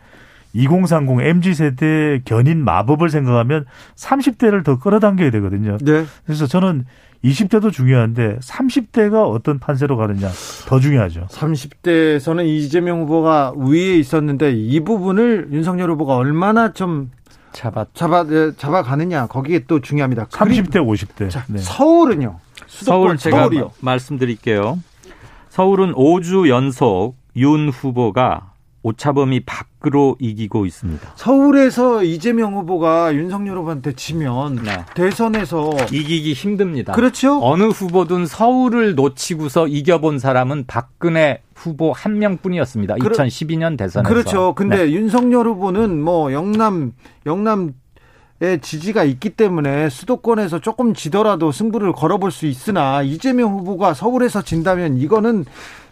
2030 0.53 1.21
MZ 1.21 1.53
세대 1.53 2.21
견인 2.25 2.65
마법을 2.65 3.09
생각하면 3.09 3.65
30대를 3.95 4.65
더 4.65 4.79
끌어당겨야 4.79 5.31
되거든요. 5.31 5.77
네. 5.77 6.05
그래서 6.25 6.45
저는 6.47 6.85
20대도 7.23 7.71
중요한데 7.71 8.39
30대가 8.39 9.29
어떤 9.29 9.59
판세로 9.59 9.95
가느냐 9.97 10.29
더 10.67 10.79
중요하죠. 10.79 11.27
30대에서는 11.29 12.45
이재명 12.45 13.01
후보가 13.01 13.53
위에 13.57 13.95
있었는데 13.97 14.53
이 14.53 14.79
부분을 14.79 15.49
윤석열 15.51 15.91
후보가 15.91 16.15
얼마나 16.15 16.73
좀 16.73 17.11
잡아 17.53 17.85
잡아 17.93 18.25
예, 18.31 18.51
잡아 18.57 18.81
가느냐 18.81 19.27
거기에 19.27 19.65
또 19.67 19.79
중요합니다. 19.81 20.25
30대 20.27 20.77
50대. 20.77 21.29
자, 21.29 21.45
네. 21.47 21.59
서울은요. 21.59 22.39
서울 22.67 23.17
제가 23.17 23.37
서울이요. 23.37 23.71
말씀드릴게요. 23.81 24.79
서울은 25.49 25.93
5주 25.93 26.47
연속 26.49 27.15
윤 27.35 27.69
후보가 27.69 28.50
오차범위 28.83 29.41
밖으로 29.45 30.15
이기고 30.19 30.65
있습니다. 30.65 31.13
서울에서 31.15 32.03
이재명 32.03 32.55
후보가 32.55 33.13
윤석열 33.13 33.57
후보한테 33.57 33.93
지면 33.93 34.55
네. 34.55 34.83
대선에서 34.95 35.71
이기기 35.91 36.33
힘듭니다. 36.33 36.93
그렇죠. 36.93 37.39
어느 37.41 37.63
후보든 37.63 38.25
서울을 38.25 38.95
놓치고서 38.95 39.67
이겨본 39.67 40.19
사람은 40.19 40.65
박근혜 40.67 41.41
후보 41.55 41.91
한 41.91 42.17
명뿐이었습니다. 42.17 42.95
그러, 42.95 43.15
2012년 43.15 43.77
대선에서. 43.77 44.09
그렇죠. 44.09 44.53
근데 44.55 44.85
네. 44.85 44.91
윤석열 44.91 45.47
후보는 45.47 46.01
뭐 46.01 46.33
영남 46.33 46.93
영남 47.25 47.73
의 48.41 48.59
지지가 48.59 49.03
있기 49.03 49.29
때문에 49.29 49.89
수도권에서 49.89 50.61
조금 50.61 50.95
지더라도 50.95 51.51
승부를 51.51 51.91
걸어볼 51.91 52.31
수 52.31 52.47
있으나 52.47 53.03
이재명 53.03 53.51
후보가 53.51 53.93
서울에서 53.93 54.41
진다면 54.41 54.97
이거는 54.97 55.45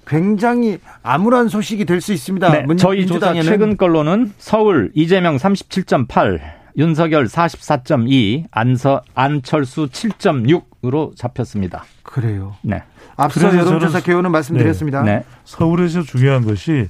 굉장히 0.10 0.80
암울한 1.04 1.50
소식이 1.50 1.86
될 1.86 2.02
수 2.02 2.14
있습니다. 2.14 2.50
네, 2.50 2.76
저희 2.78 3.06
조사 3.06 3.34
최근 3.42 3.78
걸로는 3.78 4.34
서울 4.38 4.90
이재명 4.96 5.36
37.8, 5.36 6.40
윤석열 6.78 7.26
44.2, 7.26 8.46
안서 8.52 9.02
안철수 9.14 9.88
7.6으로 9.88 11.16
잡혔습니다. 11.16 11.84
그래요. 12.04 12.56
네. 12.64 12.82
앞서 13.18 13.56
여론조사 13.56 14.00
개요는 14.02 14.32
말씀드렸습니다. 14.32 15.04
네. 15.04 15.18
네. 15.18 15.24
서울에서 15.44 16.02
중요한 16.02 16.44
것이 16.44 16.88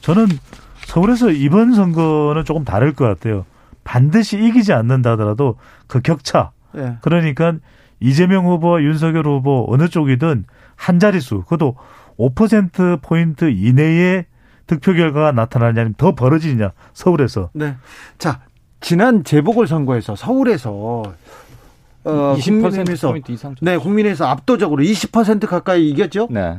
저는 0.00 0.28
서울에서 0.86 1.30
이번 1.30 1.74
선거는 1.74 2.44
조금 2.44 2.64
다를 2.64 2.94
것 2.94 3.04
같아요. 3.04 3.44
반드시 3.84 4.38
이기지 4.38 4.72
않는다 4.72 5.12
하더라도 5.12 5.56
그 5.88 6.00
격차. 6.00 6.52
네. 6.72 6.96
그러니까 7.02 7.54
이재명 8.00 8.46
후보와 8.46 8.80
윤석열 8.82 9.26
후보 9.26 9.66
어느 9.68 9.88
쪽이든 9.88 10.44
한 10.76 10.98
자릿수, 10.98 11.42
그것도 11.42 11.76
5%포인트 12.30 13.50
이내의 13.50 14.26
득표 14.66 14.94
결과가 14.94 15.32
나타나냐, 15.32 15.80
아니면 15.80 15.94
더 15.96 16.14
벌어지냐, 16.14 16.72
서울에서. 16.92 17.50
네. 17.52 17.76
자, 18.18 18.40
지난 18.80 19.24
재보궐선거에서 19.24 20.16
서울에서 20.16 21.02
어, 22.04 22.36
20% 22.36 23.10
포인트 23.10 23.32
이상. 23.32 23.54
네, 23.60 23.76
국민에서 23.76 24.26
압도적으로 24.26 24.82
20% 24.82 25.46
가까이 25.46 25.88
이겼죠? 25.88 26.28
네. 26.30 26.58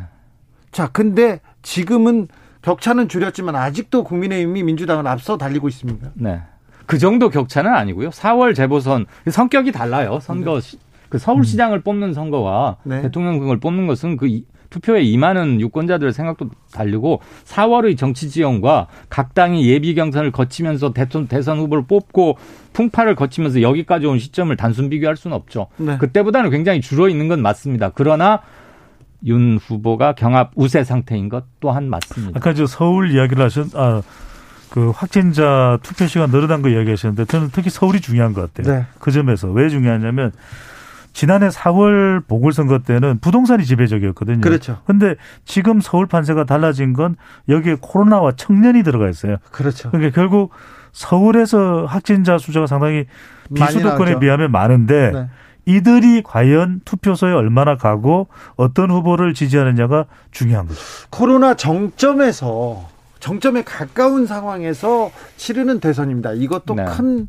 자, 0.71 0.89
근데 0.91 1.39
지금은 1.62 2.28
격차는 2.62 3.10
줄였지만 3.10 3.56
아직도 3.56 4.04
국민의힘이 4.04 4.63
민주당을 4.63 5.08
앞서 5.08 5.38
달리고 5.38 5.67
있습니다. 5.67 6.12
네. 6.15 6.41
그 6.86 6.97
정도 6.97 7.30
격차는 7.30 7.73
아니고요. 7.73 8.10
4월 8.10 8.56
재보선 8.56 9.06
성격이 9.30 9.71
달라요. 9.71 10.19
선거 10.21 10.60
네. 10.60 10.78
그 11.10 11.17
서울시장을 11.17 11.80
음. 11.80 11.82
뽑는 11.84 12.13
선거와 12.13 12.78
네. 12.84 13.02
대통령을 13.04 13.60
뽑는 13.60 13.88
것은 13.88 14.17
그 14.17 14.41
투표에 14.73 15.03
임하는 15.03 15.62
유권자들의 15.62 16.13
생각도 16.13 16.49
다르고 16.73 17.21
4월의 17.45 17.95
정치 17.95 18.29
지형과 18.29 18.88
각 19.07 19.36
당이 19.36 19.67
예비 19.69 19.93
경선을 19.93 20.31
거치면서 20.31 20.93
대선, 20.93 21.27
대선 21.27 21.59
후보를 21.59 21.86
뽑고 21.86 22.38
풍파를 22.73 23.13
거치면서 23.13 23.62
여기까지 23.62 24.07
온 24.07 24.17
시점을 24.17 24.55
단순 24.57 24.89
비교할 24.89 25.15
수는 25.15 25.38
없죠. 25.38 25.67
네. 25.77 25.97
그때보다는 25.99 26.49
굉장히 26.49 26.81
줄어 26.81 27.07
있는 27.07 27.27
건 27.27 27.41
맞습니다. 27.43 27.91
그러나 27.93 28.41
윤 29.25 29.57
후보가 29.57 30.13
경합 30.13 30.51
우세 30.55 30.83
상태인 30.83 31.29
것 31.29 31.45
또한 31.59 31.88
맞습니다. 31.89 32.38
아까 32.38 32.53
저 32.55 32.65
서울 32.65 33.12
이야기를 33.12 33.45
하셨, 33.45 33.75
아, 33.75 34.01
그 34.69 34.89
확진자 34.89 35.77
투표 35.83 36.07
시간 36.07 36.31
늘어난 36.31 36.63
거 36.63 36.69
이야기하셨는데 36.69 37.25
저는 37.25 37.49
특히 37.53 37.69
서울이 37.69 38.01
중요한 38.01 38.33
것 38.33 38.51
같아요. 38.51 38.75
네. 38.75 38.86
그 38.99 39.12
점에서 39.12 39.49
왜 39.49 39.69
중요하냐면 39.69 40.31
지난해 41.13 41.47
4월 41.49 42.26
보궐선거 42.28 42.80
때는 42.80 43.19
부동산이 43.19 43.65
지배적이었거든요. 43.65 44.41
그렇죠. 44.41 44.80
근데 44.86 45.15
지금 45.45 45.80
서울 45.80 46.08
판세가 46.08 46.43
달라진 46.45 46.93
건 46.93 47.15
여기에 47.47 47.78
코로나와 47.82 48.34
청년이 48.36 48.84
들어가 48.84 49.08
있어요. 49.10 49.38
그렇죠. 49.52 49.91
그러니까 49.91 50.13
결국 50.13 50.52
서울에서 50.91 51.86
확진자 51.86 52.38
수가 52.38 52.67
상당히 52.67 53.06
비수도권에 53.54 54.19
비하면 54.19 54.52
많은데 54.52 55.12
네. 55.12 55.30
이들이 55.65 56.23
과연 56.23 56.82
투표소에 56.84 57.32
얼마나 57.32 57.78
가고 57.78 58.28
어떤 58.56 58.91
후보를 58.91 59.34
지지하느냐가 59.34 60.06
중요한 60.32 60.67
거죠. 60.67 60.80
코로나 61.10 61.56
정점에서 61.56 62.89
정점에 63.19 63.63
가까운 63.63 64.28
상황에서 64.28 65.12
치르는 65.38 65.80
대선입니다. 65.80 66.34
이것도 66.34 66.76
네. 66.76 66.86
큰 66.86 67.28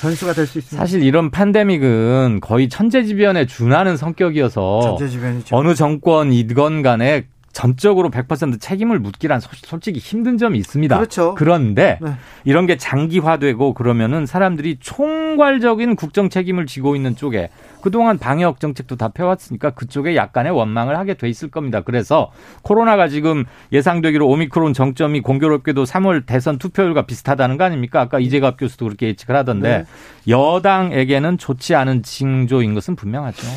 변수가 0.00 0.32
될 0.32 0.46
수 0.46 0.58
있습니다. 0.58 0.78
사실 0.84 1.02
이런 1.02 1.30
팬데믹은 1.30 2.38
거의 2.40 2.68
천재지변에 2.68 3.46
준하는 3.46 3.96
성격이어서 3.96 4.80
천재지변이죠. 4.98 5.56
어느 5.56 5.74
정권이건 5.74 6.82
간에 6.82 7.26
전적으로 7.58 8.08
100% 8.08 8.60
책임을 8.60 9.00
묻기란 9.00 9.40
솔직히 9.40 9.98
힘든 9.98 10.38
점이 10.38 10.56
있습니다. 10.58 10.96
그렇죠. 10.96 11.34
그런데 11.34 11.98
네. 12.00 12.12
이런 12.44 12.66
게 12.66 12.76
장기화되고 12.76 13.74
그러면은 13.74 14.26
사람들이 14.26 14.76
총괄적인 14.78 15.96
국정 15.96 16.30
책임을 16.30 16.66
지고 16.66 16.94
있는 16.94 17.16
쪽에 17.16 17.50
그동안 17.82 18.16
방역 18.16 18.60
정책도 18.60 18.94
다 18.94 19.08
펴왔으니까 19.08 19.70
그쪽에 19.70 20.14
약간의 20.14 20.52
원망을 20.52 20.96
하게 20.96 21.14
돼 21.14 21.28
있을 21.28 21.50
겁니다. 21.50 21.80
그래서 21.80 22.30
코로나가 22.62 23.08
지금 23.08 23.44
예상되기로 23.72 24.24
오미크론 24.28 24.72
정점이 24.72 25.22
공교롭게도 25.22 25.82
3월 25.82 26.26
대선 26.26 26.58
투표율과 26.58 27.06
비슷하다는 27.06 27.56
거 27.58 27.64
아닙니까? 27.64 28.00
아까 28.00 28.20
이재갑 28.20 28.56
교수도 28.56 28.84
그렇게 28.84 29.08
예측을 29.08 29.34
하던데 29.34 29.78
네. 29.78 29.84
여당에게는 30.32 31.38
좋지 31.38 31.74
않은 31.74 32.04
징조인 32.04 32.74
것은 32.74 32.94
분명하죠. 32.94 33.48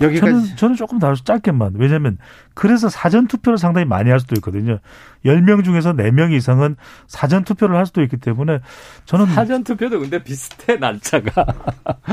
여기까지. 0.00 0.32
저는, 0.32 0.56
저는 0.56 0.76
조금 0.76 0.98
더 0.98 1.14
짧게만. 1.14 1.74
왜냐면, 1.76 2.18
그래서 2.54 2.88
사전 2.88 3.26
투표를 3.26 3.58
상당히 3.58 3.84
많이 3.86 4.10
할 4.10 4.20
수도 4.20 4.34
있거든요. 4.36 4.78
10명 5.24 5.64
중에서 5.64 5.92
4명 5.94 6.32
이상은 6.32 6.76
사전 7.06 7.44
투표를 7.44 7.76
할 7.76 7.86
수도 7.86 8.02
있기 8.02 8.16
때문에 8.16 8.60
저는. 9.04 9.26
사전 9.26 9.64
투표도 9.64 10.00
근데 10.00 10.22
비슷해, 10.22 10.76
날짜가. 10.76 11.46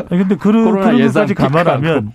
근데 0.09 0.35
그런, 0.35 0.71
그런 0.71 1.07
것까지 1.07 1.33
감안하면. 1.33 2.13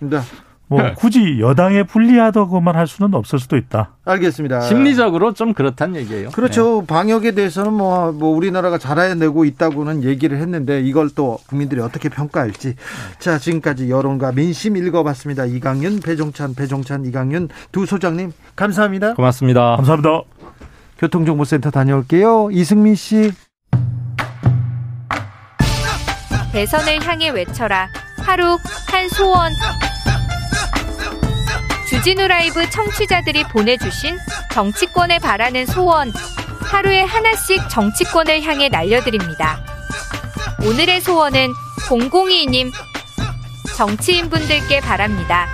네. 0.71 0.77
뭐 0.77 0.83
네. 0.83 0.95
굳이 0.95 1.41
여당에 1.41 1.83
불리하다고만 1.83 2.77
할 2.77 2.87
수는 2.87 3.15
없을 3.15 3.41
수도 3.41 3.57
있다. 3.57 3.97
알겠습니다. 4.05 4.61
심리적으로 4.61 5.35
좀 5.35 5.53
그렇단 5.53 5.97
얘기예요. 5.97 6.31
그렇죠. 6.31 6.81
네. 6.81 6.87
방역에 6.87 7.33
대해서는 7.33 7.73
뭐, 7.73 8.13
뭐 8.13 8.35
우리나라가 8.35 8.79
잘해내고 8.79 9.45
있다고는 9.45 10.05
얘기를 10.05 10.39
했는데 10.39 10.81
이걸 10.81 11.11
또 11.11 11.39
국민들이 11.49 11.81
어떻게 11.81 12.09
평가할지. 12.09 12.69
네. 12.69 12.75
자, 13.19 13.39
지금까지 13.39 13.91
여론과 13.91 14.33
민심 14.33 14.77
읽어봤습니다. 14.77 15.47
이강윤, 15.47 16.01
배종찬, 16.01 16.55
배종찬, 16.55 17.05
이강윤 17.05 17.49
두 17.73 17.85
소장님 17.85 18.33
감사합니다. 18.55 19.15
고맙습니다. 19.15 19.77
감사합니다. 19.77 20.23
교통정보센터 20.99 21.71
다녀올게요. 21.71 22.51
이승민 22.53 22.95
씨. 22.95 23.33
대선을 26.53 27.05
향해 27.07 27.31
외쳐라. 27.31 27.89
하루 28.19 28.59
한 28.91 29.09
소원. 29.09 29.53
주진우 31.91 32.29
라이브 32.29 32.71
청취자들이 32.71 33.43
보내주신 33.49 34.17
정치권에 34.53 35.19
바라는 35.19 35.67
소원 35.67 36.13
하루에 36.61 37.03
하나씩 37.03 37.69
정치권을 37.69 38.43
향해 38.43 38.69
날려드립니다. 38.69 39.59
오늘의 40.65 41.01
소원은 41.01 41.53
002님 41.89 42.71
정치인분들께 43.77 44.81
바랍니다. 44.83 45.49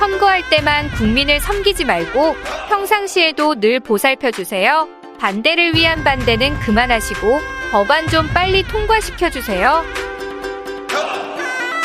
선거할 0.00 0.50
때만 0.50 0.90
국민을 0.90 1.38
섬기지 1.38 1.84
말고 1.84 2.34
평상시에도 2.68 3.60
늘 3.60 3.78
보살펴 3.78 4.32
주세요. 4.32 4.88
반대를 5.20 5.76
위한 5.76 6.02
반대는 6.02 6.58
그만하시고 6.58 7.40
법안 7.70 8.08
좀 8.08 8.26
빨리 8.34 8.64
통과시켜 8.64 9.30
주세요. 9.30 9.84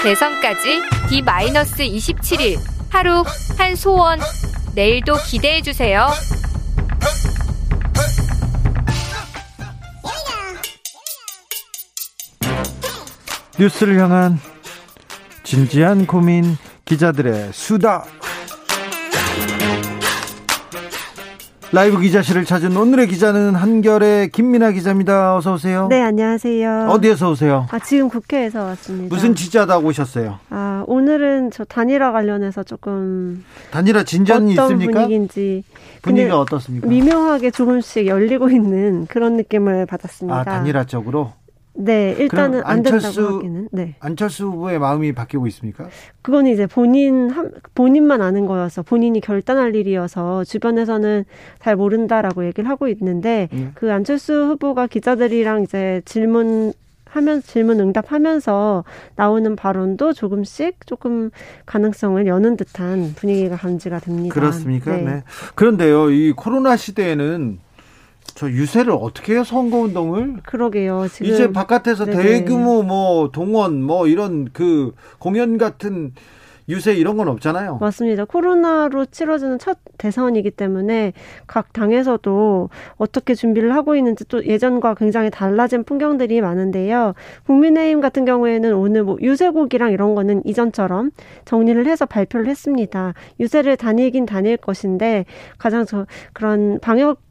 대선까지 0.02 0.82
D-27일 1.10 2.73
하루 2.94 3.24
한 3.58 3.76
소원 3.76 4.20
내일도 4.76 5.16
기대해 5.26 5.64
주세요. 5.64 6.10
뉴스를 13.58 14.00
향한 14.00 14.40
진지한 15.44 16.06
고민 16.06 16.56
기자들의 16.86 17.52
수다 17.52 18.06
라이브 21.74 22.00
기자실을 22.00 22.46
찾은 22.46 22.78
오늘의 22.78 23.08
기자는 23.08 23.56
한결의 23.56 24.30
김민아 24.30 24.74
기자입니다. 24.74 25.36
어서 25.36 25.54
오세요. 25.56 25.88
네, 25.90 26.04
안녕하세요. 26.04 26.86
어디에서 26.92 27.32
오세요? 27.32 27.66
아, 27.72 27.80
지금 27.80 28.10
국회에서 28.10 28.64
왔습니다. 28.64 29.14
무슨 29.16 29.34
취재하다 29.34 29.80
오셨어요? 29.80 30.38
아, 30.52 30.84
오늘은 30.86 31.50
저 31.50 31.64
단일화 31.66 32.12
관련해서 32.12 32.62
조금 32.62 33.44
단일화 33.72 34.04
진전이 34.04 34.54
어떤 34.54 34.66
있습니까? 34.66 34.92
분위기인지 35.00 35.64
분위기가 36.04 36.40
어떻습니까? 36.40 36.86
미묘하게 36.88 37.50
조금씩 37.50 38.06
열리고 38.06 38.52
있는 38.52 39.08
그런 39.08 39.36
느낌을 39.38 39.88
받았습니다. 39.88 40.42
아, 40.42 40.44
단일화 40.44 40.84
쪽으로? 40.86 41.34
네, 41.76 42.16
일단은 42.20 42.60
안 42.64 42.78
안철수, 42.78 43.14
된다고 43.14 43.38
하기는. 43.38 43.70
네. 43.72 43.96
안철수 44.00 44.46
후보의 44.46 44.80
마음이 44.80 45.14
바뀌고 45.14 45.48
있습니까? 45.48 45.88
그건 46.22 46.48
이제 46.48 46.68
본인 46.68 47.32
본인만 47.74 48.22
아는 48.22 48.46
거여서 48.46 48.84
본인이 48.84 49.20
결단할 49.20 49.76
일이어서 49.76 50.44
주변에서는 50.44 51.26
잘 51.60 51.76
모른다라고 51.76 52.46
얘기를 52.46 52.70
하고 52.70 52.88
있는데 52.88 53.50
음. 53.54 53.72
그 53.74 53.92
안철수 53.92 54.34
후보가 54.34 54.88
기자들이랑 54.88 55.64
이제 55.64 56.02
질문 56.06 56.74
하면 57.06 57.42
질문 57.44 57.80
응답하면서 57.80 58.84
나오는 59.16 59.56
발언도 59.56 60.14
조금씩 60.14 60.88
조금 60.88 61.30
가능성을 61.68 62.26
여는 62.26 62.58
듯한 62.58 63.14
분위기가 63.16 63.56
감지가 63.56 64.00
됩니다. 64.00 64.34
그렇습니까? 64.34 64.96
네. 64.96 65.04
네. 65.04 65.24
그런데요, 65.54 66.10
이 66.10 66.32
코로나 66.32 66.76
시대에는 66.76 67.60
저 68.36 68.50
유세를 68.50 68.92
어떻게 68.94 69.34
해요 69.34 69.44
선거 69.44 69.78
운동을? 69.78 70.38
그러게요. 70.44 71.08
지금 71.12 71.32
이제 71.32 71.52
바깥에서 71.52 72.06
네네. 72.06 72.24
대규모 72.24 72.84
뭐 72.84 73.30
동원 73.32 73.84
뭐 73.84 74.08
이런 74.08 74.50
그 74.52 74.94
공연 75.20 75.58
같은 75.58 76.14
유세 76.70 76.94
이런 76.94 77.18
건 77.18 77.28
없잖아요. 77.28 77.78
맞습니다. 77.80 78.26
코로나로 78.26 79.06
치러지는 79.08 79.60
첫 79.60 79.78
대선이기 79.98 80.52
때문에 80.52 81.14
각 81.46 81.74
당에서도 81.74 82.70
어떻게 82.96 83.36
준비를 83.36 83.76
하고 83.76 83.96
있는지 83.96 84.26
또 84.28 84.46
예전과 84.46 84.96
굉장히 84.96 85.30
달라진 85.30 85.84
풍경들이 85.84 86.42
많은데요. 86.42 87.14
국민의힘 87.46 88.00
같은 88.00 88.26
경우에는 88.26 88.74
오늘 88.76 89.04
뭐 89.04 89.18
유세곡이랑 89.22 89.92
이런 89.92 90.16
거는 90.16 90.42
이전처럼 90.46 91.12
정리를 91.46 91.86
해서 91.86 92.06
발표를 92.06 92.48
했습니다. 92.48 93.14
유세를 93.40 93.78
다니긴 93.78 94.26
다닐 94.26 94.58
것인데 94.58 95.26
가장 95.58 95.86
저 95.86 96.06
그런 96.32 96.80
방역 96.80 97.22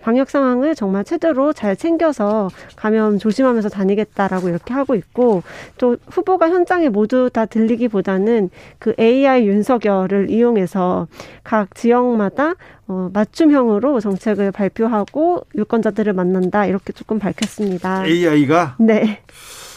방역 0.00 0.30
상황을 0.30 0.74
정말 0.74 1.04
최대로 1.04 1.52
잘 1.52 1.76
챙겨서 1.76 2.48
감염 2.76 3.18
조심하면서 3.18 3.68
다니겠다라고 3.68 4.48
이렇게 4.48 4.74
하고 4.74 4.94
있고 4.94 5.42
또 5.78 5.96
후보가 6.08 6.50
현장에 6.50 6.88
모두 6.88 7.30
다 7.32 7.46
들리기보다는 7.46 8.50
그 8.78 8.94
AI 8.98 9.46
윤석열을 9.46 10.30
이용해서 10.30 11.08
각 11.44 11.74
지역마다 11.74 12.54
어, 12.86 13.10
맞춤형으로 13.12 14.00
정책을 14.00 14.50
발표하고 14.52 15.44
유권자들을 15.54 16.12
만난다 16.12 16.66
이렇게 16.66 16.92
조금 16.92 17.18
밝혔습니다. 17.18 18.06
AI가 18.06 18.76
네. 18.78 19.22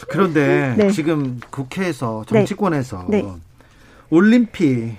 그런데 0.08 0.74
네. 0.78 0.90
지금 0.90 1.40
국회에서 1.50 2.24
네. 2.30 2.40
정치권에서 2.40 3.06
네. 3.08 3.24
올림픽 4.10 4.96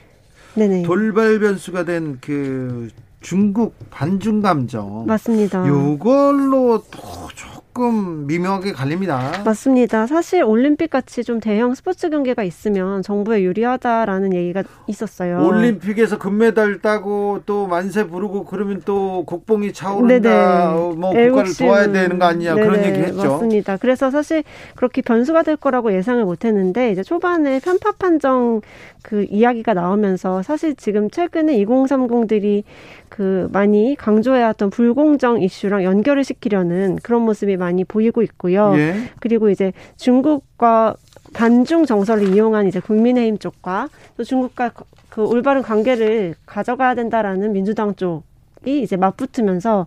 네네. 0.55 0.83
돌발 0.83 1.39
변수가 1.39 1.85
된 1.85 2.19
그 2.21 2.89
중국 3.23 3.73
반중 3.89 4.41
감정 4.41 5.05
맞습니다. 5.07 5.65
이걸로 5.65 6.83
또 6.91 6.99
조금 7.33 8.27
미묘하게 8.27 8.73
갈립니다. 8.73 9.41
맞습니다. 9.43 10.05
사실 10.05 10.43
올림픽 10.43 10.91
같이 10.91 11.23
좀 11.23 11.39
대형 11.39 11.73
스포츠 11.73 12.09
경기가 12.09 12.43
있으면 12.43 13.01
정부에 13.01 13.41
유리하다라는 13.41 14.33
얘기가 14.33 14.63
있었어요. 14.87 15.39
올림픽에서 15.47 16.19
금메달 16.19 16.81
따고 16.81 17.39
또 17.45 17.65
만세 17.65 18.05
부르고 18.07 18.43
그러면 18.43 18.81
또 18.85 19.23
국뽕이 19.25 19.73
차오른다. 19.73 20.73
네네. 20.73 20.95
뭐 20.95 21.13
국가를 21.13 21.55
도와야 21.57 21.91
되는 21.91 22.19
거 22.19 22.25
아니냐 22.25 22.55
네네. 22.55 22.67
그런 22.67 22.85
얘기 22.85 22.99
했죠. 22.99 23.31
맞습니다. 23.31 23.77
그래서 23.77 24.11
사실 24.11 24.43
그렇게 24.75 25.01
변수가 25.01 25.43
될 25.43 25.55
거라고 25.55 25.93
예상을 25.93 26.23
못 26.25 26.45
했는데 26.45 26.91
이제 26.91 27.01
초반에 27.01 27.59
편파 27.59 27.93
판정 27.93 28.61
그 29.01 29.25
이야기가 29.29 29.73
나오면서 29.73 30.43
사실 30.43 30.75
지금 30.75 31.09
최근에 31.09 31.57
2030들이 31.57 32.63
그 33.13 33.47
많이 33.51 33.95
강조해왔던 33.95 34.71
불공정 34.71 35.39
이슈랑 35.39 35.83
연결을 35.83 36.23
시키려는 36.23 36.97
그런 37.03 37.21
모습이 37.21 37.57
많이 37.57 37.83
보이고 37.83 38.23
있고요. 38.23 38.73
예. 38.75 38.95
그리고 39.19 39.51
이제 39.51 39.71
중국과 39.97 40.95
반중 41.31 41.85
정서를 41.85 42.33
이용한 42.33 42.67
이제 42.67 42.79
국민의힘 42.79 43.37
쪽과 43.37 43.89
또 44.17 44.23
중국과 44.23 44.71
그 45.09 45.23
올바른 45.27 45.61
관계를 45.61 46.33
가져가야 46.47 46.95
된다라는 46.95 47.53
민주당 47.53 47.93
쪽 47.93 48.23
이제 48.65 48.97
맞붙으면서 48.97 49.85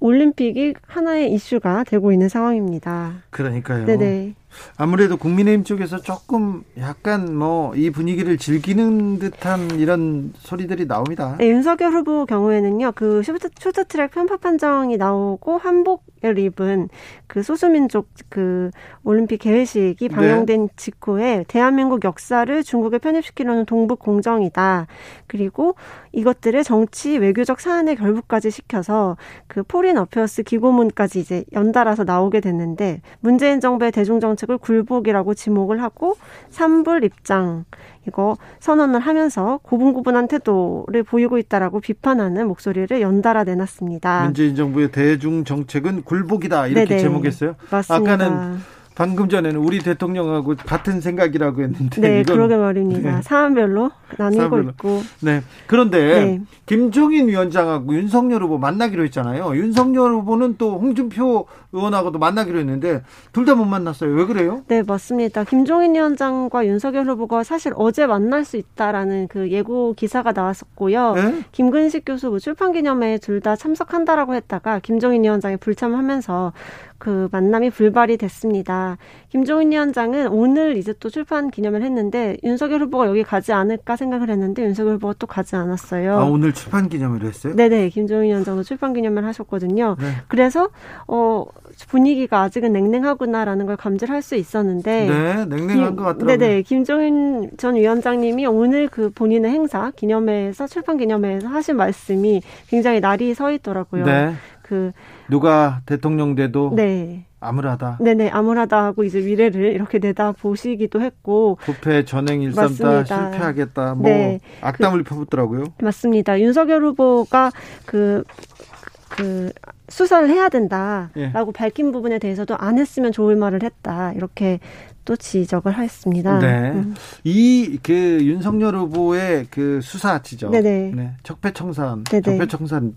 올림픽이 0.00 0.74
하나의 0.86 1.32
이슈가 1.32 1.84
되고 1.84 2.12
있는 2.12 2.28
상황입니다. 2.28 3.22
그러니까요. 3.30 3.86
네네. 3.86 4.34
아무래도 4.76 5.16
국민의힘 5.16 5.64
쪽에서 5.64 5.98
조금 6.00 6.62
약간 6.78 7.36
뭐 7.36 7.66
이 7.76 7.90
분위기를 7.90 8.38
즐기는 8.38 9.18
듯한 9.18 9.78
이런 9.78 10.32
소리들이 10.38 10.86
나옵니다. 10.86 11.36
네, 11.38 11.48
윤석열 11.48 11.92
후보 11.92 12.24
경우에는요, 12.26 12.92
그 12.94 13.22
쇼트, 13.22 13.50
쇼트트랙 13.58 14.12
편파 14.12 14.38
판정이 14.38 14.96
나오고 14.96 15.58
한복을 15.58 16.38
입은 16.38 16.88
그 17.26 17.42
소수민족 17.42 18.08
그 18.28 18.70
올림픽 19.04 19.38
개회식이 19.38 20.08
네. 20.08 20.14
방영된 20.14 20.68
네. 20.68 20.72
직후에 20.76 21.44
대한민국 21.48 22.04
역사를 22.04 22.62
중국에 22.62 22.98
편입시키려는 22.98 23.66
동북 23.66 23.98
공정이다. 23.98 24.86
그리고 25.26 25.74
이것들을 26.12 26.64
정치 26.64 27.18
외교적 27.18 27.60
사안에 27.60 27.96
결부까지 27.96 28.50
시켜서 28.50 29.16
그 29.48 29.62
Foreign 29.62 29.98
Affairs 29.98 30.44
기고문까지 30.44 31.20
이제 31.20 31.44
연달아서 31.52 32.04
나오게 32.04 32.40
됐는데 32.40 33.02
문재인 33.20 33.60
정부의 33.60 33.92
대중정책을 33.92 34.58
굴복이라고 34.58 35.34
지목을 35.34 35.82
하고 35.82 36.16
삼불 36.50 37.02
입장 37.04 37.64
이거 38.06 38.36
선언을 38.60 39.00
하면서 39.00 39.58
고분고분한 39.62 40.28
태도를 40.28 41.02
보이고 41.02 41.38
있다라고 41.38 41.80
비판하는 41.80 42.46
목소리를 42.46 43.00
연달아 43.00 43.44
내놨습니다. 43.44 44.24
문재인 44.24 44.54
정부의 44.54 44.92
대중 44.92 45.44
정책은 45.44 46.02
굴복이다 46.04 46.68
이렇게 46.68 46.86
네네. 46.86 47.00
지목했어요. 47.00 47.56
맞습니다. 47.70 48.12
아까는 48.12 48.58
방금 48.96 49.28
전에는 49.28 49.60
우리 49.60 49.78
대통령하고 49.80 50.56
같은 50.56 51.02
생각이라고 51.02 51.62
했는데 51.62 52.00
네 52.00 52.22
그러게 52.22 52.56
말입니다. 52.56 53.16
네. 53.16 53.22
사안별로 53.22 53.90
나뉘고 54.16 54.40
사안별로. 54.40 54.70
있고 54.70 55.02
네 55.20 55.42
그런데 55.66 55.98
네. 56.24 56.40
김종인 56.64 57.28
위원장하고 57.28 57.94
윤석열 57.94 58.42
후보 58.42 58.56
만나기로 58.56 59.04
했잖아요. 59.04 59.54
윤석열 59.54 60.12
후보는 60.12 60.56
또 60.56 60.78
홍준표 60.78 61.46
의원하고도 61.72 62.18
만나기로 62.18 62.58
했는데 62.58 63.02
둘 63.32 63.44
다 63.44 63.54
못 63.54 63.66
만났어요. 63.66 64.12
왜 64.14 64.24
그래요? 64.24 64.62
네 64.66 64.82
맞습니다. 64.82 65.44
김종인 65.44 65.94
위원장과 65.94 66.66
윤석열 66.66 67.06
후보가 67.06 67.44
사실 67.44 67.72
어제 67.76 68.06
만날 68.06 68.44
수 68.46 68.56
있다라는 68.56 69.28
그 69.28 69.50
예고 69.50 69.92
기사가 69.94 70.32
나왔었고요. 70.32 71.14
네? 71.14 71.44
김근식 71.52 72.04
교수 72.06 72.30
뭐 72.30 72.38
출판 72.38 72.72
기념회에 72.72 73.18
둘 73.18 73.36
다 73.40 73.54
참석한다라고 73.54 74.34
했다가 74.34 74.78
김종인 74.80 75.22
위원장이 75.22 75.58
불참하면서 75.58 76.54
그 76.98 77.28
만남이 77.32 77.70
불발이 77.70 78.16
됐습니다. 78.18 78.98
김종인 79.30 79.72
위원장은 79.72 80.28
오늘 80.28 80.76
이제 80.76 80.94
또 81.00 81.08
출판 81.10 81.50
기념을 81.50 81.82
했는데 81.82 82.36
윤석열 82.44 82.82
후보가 82.82 83.06
여기 83.06 83.22
가지 83.22 83.52
않을까 83.52 83.96
생각을 83.96 84.30
했는데 84.30 84.62
윤석열 84.64 84.94
후보가 84.96 85.14
또 85.18 85.26
가지 85.26 85.56
않았어요. 85.56 86.18
아 86.18 86.24
오늘 86.24 86.52
출판 86.52 86.88
기념을 86.88 87.24
했어요? 87.24 87.54
네네 87.54 87.88
김종인 87.90 88.30
위원장도 88.30 88.62
출판 88.62 88.92
기념을 88.92 89.24
하셨거든요. 89.24 89.96
네. 89.98 90.06
그래서 90.28 90.68
어 91.08 91.44
분위기가 91.88 92.42
아직은 92.42 92.72
냉랭하구나라는 92.72 93.66
걸 93.66 93.76
감지를 93.76 94.14
할 94.14 94.26
수 94.26 94.34
있었는데 94.34 95.06
네 95.08 95.44
냉랭한 95.44 95.76
김, 95.76 95.96
것 95.96 96.02
같더라고요. 96.02 96.26
네네 96.36 96.62
김종인 96.62 97.50
전 97.58 97.76
위원장님이 97.76 98.46
오늘 98.46 98.88
그 98.88 99.10
본인의 99.10 99.52
행사 99.52 99.92
기념회에서 99.92 100.66
출판 100.66 100.96
기념회에서 100.96 101.46
하신 101.46 101.76
말씀이 101.76 102.42
굉장히 102.68 102.98
날이 102.98 103.32
서 103.34 103.52
있더라고요. 103.52 104.04
네. 104.04 104.34
그 104.62 104.90
누가 105.30 105.80
대통령 105.86 106.34
돼도 106.34 106.72
네. 106.74 107.24
암울하다. 107.40 107.98
네네 108.00 108.30
암울하다 108.30 108.84
하고 108.84 109.04
이제 109.04 109.20
미래를 109.20 109.72
이렇게 109.72 109.98
내다 109.98 110.32
보시기도 110.32 111.00
했고 111.00 111.58
부패 111.62 112.04
전행 112.04 112.42
일삼다 112.42 113.04
실패하겠다. 113.04 113.94
뭐 113.94 114.08
네. 114.08 114.40
악담을 114.62 115.04
그, 115.04 115.10
펴붓더라고요. 115.10 115.64
맞습니다. 115.82 116.40
윤석열 116.40 116.82
후보가 116.84 117.50
그그 117.84 119.52
수사를 119.88 120.28
해야 120.28 120.48
된다라고 120.48 121.12
예. 121.16 121.52
밝힌 121.54 121.92
부분에 121.92 122.18
대해서도 122.18 122.56
안 122.56 122.78
했으면 122.78 123.12
좋을 123.12 123.36
말을 123.36 123.62
했다 123.62 124.12
이렇게 124.12 124.58
또 125.04 125.14
지적을 125.14 125.78
했습니다. 125.78 126.40
네. 126.40 126.72
음. 126.72 126.94
이그 127.22 128.18
윤석열 128.22 128.76
후보의 128.76 129.46
그 129.50 129.80
수사 129.80 130.20
지적, 130.20 130.50
네네. 130.50 130.92
네. 130.94 131.14
적폐청산, 131.22 132.02
네네. 132.04 132.22
적폐청산 132.22 132.96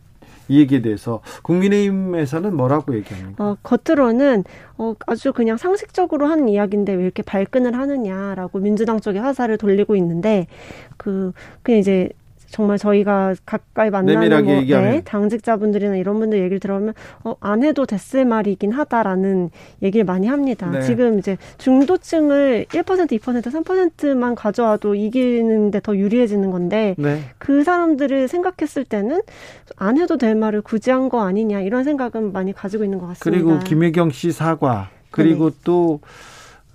이 0.49 0.59
얘기에 0.59 0.81
대해서 0.81 1.21
국민의힘에서는 1.43 2.53
뭐라고 2.55 2.95
얘기합니까? 2.95 3.43
어, 3.43 3.57
겉으로는 3.63 4.43
어, 4.77 4.93
아주 5.07 5.31
그냥 5.31 5.55
상식적으로 5.57 6.25
하는 6.27 6.49
이야기인데 6.49 6.93
왜 6.93 7.03
이렇게 7.03 7.23
발끈을 7.23 7.75
하느냐라고 7.75 8.59
민주당 8.59 8.99
쪽에 8.99 9.19
화살을 9.19 9.57
돌리고 9.57 9.95
있는데 9.95 10.47
그 10.97 11.31
그냥 11.61 11.79
이제 11.79 12.09
정말 12.49 12.77
저희가 12.77 13.35
가까이 13.45 13.89
만나는 13.89 14.43
뭐, 14.43 14.53
네, 14.91 15.01
당직자분들이나 15.03 15.95
이런 15.97 16.19
분들 16.19 16.39
얘기를 16.39 16.59
들어보면 16.59 16.93
어, 17.23 17.35
안 17.39 17.63
해도 17.63 17.85
됐을 17.85 18.25
말이긴 18.25 18.71
하다라는 18.71 19.49
얘기를 19.81 20.05
많이 20.05 20.27
합니다. 20.27 20.69
네. 20.69 20.81
지금 20.81 21.19
이제 21.19 21.37
중도층을 21.57 22.65
1% 22.69 23.19
2% 23.19 23.63
3%만 23.99 24.35
가져와도 24.35 24.95
이기는데 24.95 25.79
더 25.81 25.95
유리해지는 25.95 26.51
건데 26.51 26.95
네. 26.97 27.21
그 27.37 27.63
사람들을 27.63 28.27
생각했을 28.27 28.85
때는 28.85 29.21
안 29.77 29.97
해도 29.97 30.17
될 30.17 30.35
말을 30.35 30.61
굳이 30.61 30.91
한 30.91 31.09
거 31.09 31.21
아니냐 31.21 31.61
이런 31.61 31.83
생각은 31.85 32.33
많이 32.33 32.53
가지고 32.53 32.83
있는 32.83 32.99
것 32.99 33.07
같습니다. 33.07 33.43
그리고 33.43 33.59
김혜경 33.63 34.11
씨 34.11 34.31
사과 34.31 34.89
그리고 35.09 35.49
또 35.63 36.01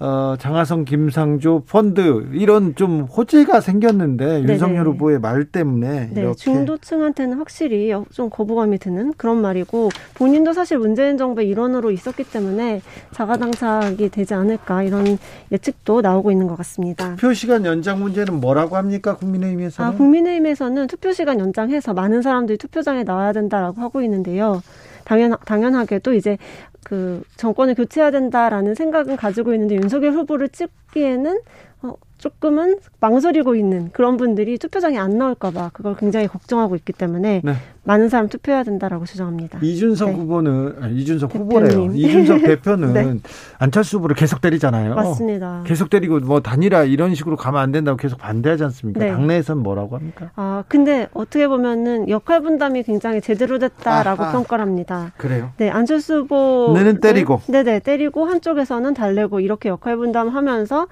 어, 0.00 0.34
장하성, 0.38 0.84
김상조 0.84 1.62
펀드 1.68 2.28
이런 2.32 2.74
좀 2.74 3.02
호재가 3.02 3.60
생겼는데 3.60 4.26
네네. 4.26 4.52
윤석열 4.52 4.88
후보의 4.88 5.20
말 5.20 5.44
때문에 5.44 6.10
네, 6.12 6.20
이렇게 6.20 6.36
중도층한테는 6.36 7.38
확실히 7.38 7.92
좀 8.12 8.28
거부감이 8.28 8.78
드는 8.78 9.14
그런 9.16 9.40
말이고 9.40 9.90
본인도 10.14 10.52
사실 10.52 10.78
문재인 10.78 11.16
정부의 11.16 11.48
일원으로 11.48 11.92
있었기 11.92 12.24
때문에 12.24 12.82
자가당착이 13.12 14.08
되지 14.08 14.34
않을까 14.34 14.82
이런 14.82 15.16
예측도 15.52 16.00
나오고 16.00 16.32
있는 16.32 16.48
것 16.48 16.56
같습니다. 16.58 17.14
투표 17.14 17.32
시간 17.32 17.64
연장 17.64 18.00
문제는 18.00 18.40
뭐라고 18.40 18.76
합니까 18.76 19.16
국민의힘에서는? 19.16 19.88
아, 19.88 19.96
국민의힘에서는 19.96 20.88
투표 20.88 21.12
시간 21.12 21.38
연장해서 21.38 21.94
많은 21.94 22.20
사람들이 22.20 22.58
투표장에 22.58 23.04
나와야 23.04 23.32
된다라고 23.32 23.80
하고 23.80 24.02
있는데요. 24.02 24.60
당연 25.04 25.36
당연하게도 25.44 26.14
이제 26.14 26.38
그 26.84 27.22
정권을 27.36 27.74
교체해야 27.74 28.10
된다라는 28.10 28.74
생각은 28.74 29.16
가지고 29.16 29.54
있는데 29.54 29.76
윤석열 29.76 30.12
후보를 30.12 30.48
찍기에는 30.50 31.40
어, 31.82 31.94
조금은 32.28 32.78
망설이고 33.00 33.54
있는 33.54 33.90
그런 33.92 34.16
분들이 34.16 34.56
투표장에 34.56 34.96
안 34.96 35.18
나올까봐 35.18 35.72
그걸 35.74 35.94
굉장히 35.94 36.26
걱정하고 36.26 36.74
있기 36.76 36.94
때문에 36.94 37.42
네. 37.44 37.54
많은 37.86 38.08
사람 38.08 38.30
투표해야 38.30 38.62
된다라고 38.62 39.04
주장합니다. 39.04 39.58
이준석 39.60 40.08
네. 40.08 40.14
후보는 40.16 40.76
아니, 40.80 40.96
이준석 40.96 41.30
대표님. 41.30 41.52
후보래요. 41.52 41.92
이준석 41.94 42.40
대표는 42.40 42.92
네. 42.94 43.18
안철수 43.58 43.98
후보를 43.98 44.16
계속 44.16 44.40
때리잖아요. 44.40 44.94
맞습니다. 44.94 45.64
계속 45.66 45.90
때리고 45.90 46.20
뭐 46.20 46.40
단일화 46.40 46.84
이런 46.84 47.14
식으로 47.14 47.36
가면 47.36 47.60
안 47.60 47.72
된다고 47.72 47.98
계속 47.98 48.18
반대하지 48.18 48.64
않습니까? 48.64 49.00
네. 49.00 49.10
당내에서는 49.10 49.62
뭐라고 49.62 49.96
합니까? 49.96 50.30
아 50.34 50.64
근데 50.66 51.08
어떻게 51.12 51.46
보면은 51.46 52.08
역할 52.08 52.40
분담이 52.40 52.84
굉장히 52.84 53.20
제대로 53.20 53.58
됐다라고 53.58 54.22
아하. 54.22 54.32
평가를 54.32 54.64
합니다. 54.64 55.12
그래요? 55.18 55.50
네 55.58 55.68
안철수 55.68 56.20
후보는 56.20 57.00
때리고 57.02 57.42
네네 57.48 57.80
때리고 57.80 58.24
한쪽에서는 58.24 58.94
달래고 58.94 59.40
이렇게 59.40 59.68
역할 59.68 59.98
분담하면서 59.98 60.86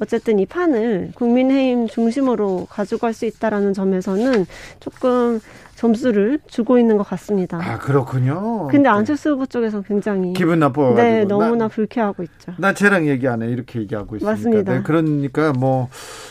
어쨌든 0.00 0.38
이 0.38 0.46
판을 0.46 0.77
국민의힘 1.14 1.88
중심으로 1.88 2.66
가져갈 2.70 3.12
수 3.12 3.26
있다라는 3.26 3.74
점에서는 3.74 4.46
조금 4.80 5.40
점수를 5.78 6.40
주고 6.48 6.76
있는 6.76 6.96
것 6.96 7.04
같습니다. 7.04 7.60
아 7.62 7.78
그렇군요. 7.78 8.66
근데 8.66 8.88
안철수 8.88 9.30
후보 9.30 9.46
쪽에서 9.46 9.80
굉장히 9.82 10.32
기분 10.32 10.58
나빠. 10.58 10.92
네, 10.96 11.24
너무나 11.24 11.54
나, 11.54 11.68
불쾌하고 11.68 12.24
있죠. 12.24 12.52
나 12.58 12.74
쟤랑 12.74 13.06
얘기 13.06 13.28
안 13.28 13.42
해. 13.42 13.46
이렇게 13.48 13.78
얘기하고 13.78 14.16
있습니다. 14.16 14.28
맞습니다. 14.28 14.72
네, 14.74 14.82
그러니까 14.82 15.52
뭐 15.52 15.88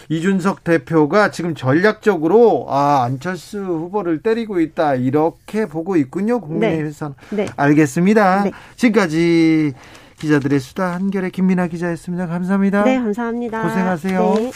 이준석 0.10 0.66
대표가 0.66 1.32
지금 1.32 1.56
전략적으로 1.56 2.66
아 2.68 3.04
안철수 3.06 3.60
후보를 3.60 4.22
때리고 4.22 4.60
있다 4.60 4.96
이렇게 4.96 5.66
보고 5.66 5.96
있군요. 5.96 6.42
국민의힘에서는. 6.42 7.16
네. 7.30 7.46
네. 7.46 7.52
알겠습니다. 7.56 8.44
네. 8.44 8.52
지금까지 8.76 9.74
기자들의 10.20 10.60
수다 10.60 10.94
한겨레 10.94 11.32
김미나 11.32 11.68
기자였습니다. 11.68 12.28
감사합니다. 12.28 12.84
네, 12.84 12.98
감사합니다. 13.00 13.62
고생하세요. 13.62 14.34
네. 14.38 14.52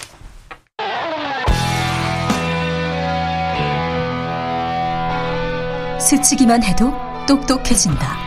스치기만 5.99 6.63
해도 6.63 6.91
똑똑해진다. 7.27 8.17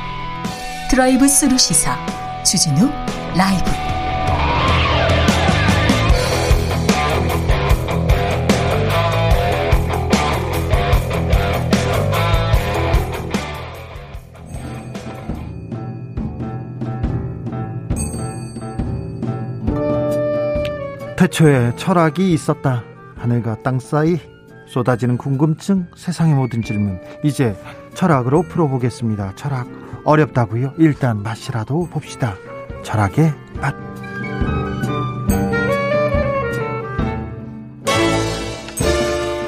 드라이브 0.91 1.27
스루 1.29 1.59
시사 1.59 1.97
주진우 2.45 2.89
라이브. 3.37 3.84
태초에 21.25 21.75
철학이 21.77 22.35
있었다. 22.35 22.83
하늘과 23.17 23.63
땅 23.63 23.79
사이 23.79 24.19
쏟아지는 24.67 25.17
궁금증, 25.17 25.87
세상의 25.97 26.35
모든 26.35 26.61
질문. 26.61 27.01
이제 27.23 27.57
철학으로 27.95 28.43
풀어보겠습니다. 28.43 29.35
철학 29.35 29.67
어렵다고요? 30.05 30.75
일단 30.77 31.23
맛이라도 31.23 31.89
봅시다. 31.89 32.35
철학의 32.83 33.33
맛. 33.59 33.94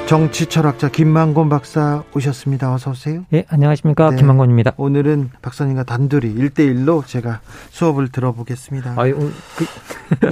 정치 0.07 0.45
철학자 0.45 0.87
김만곤 0.87 1.49
박사 1.49 2.03
오셨습니다. 2.15 2.73
어서 2.73 2.91
오세요. 2.91 3.25
예, 3.33 3.43
안녕하십니까. 3.49 4.11
네. 4.11 4.15
김만곤입니다. 4.15 4.71
오늘은 4.77 5.31
박사님과 5.41 5.83
단둘이 5.83 6.33
1대1로 6.33 7.05
제가 7.05 7.41
수업을 7.71 8.07
들어보겠습니다. 8.07 8.93
아유, 8.95 9.31
그... 9.57 9.65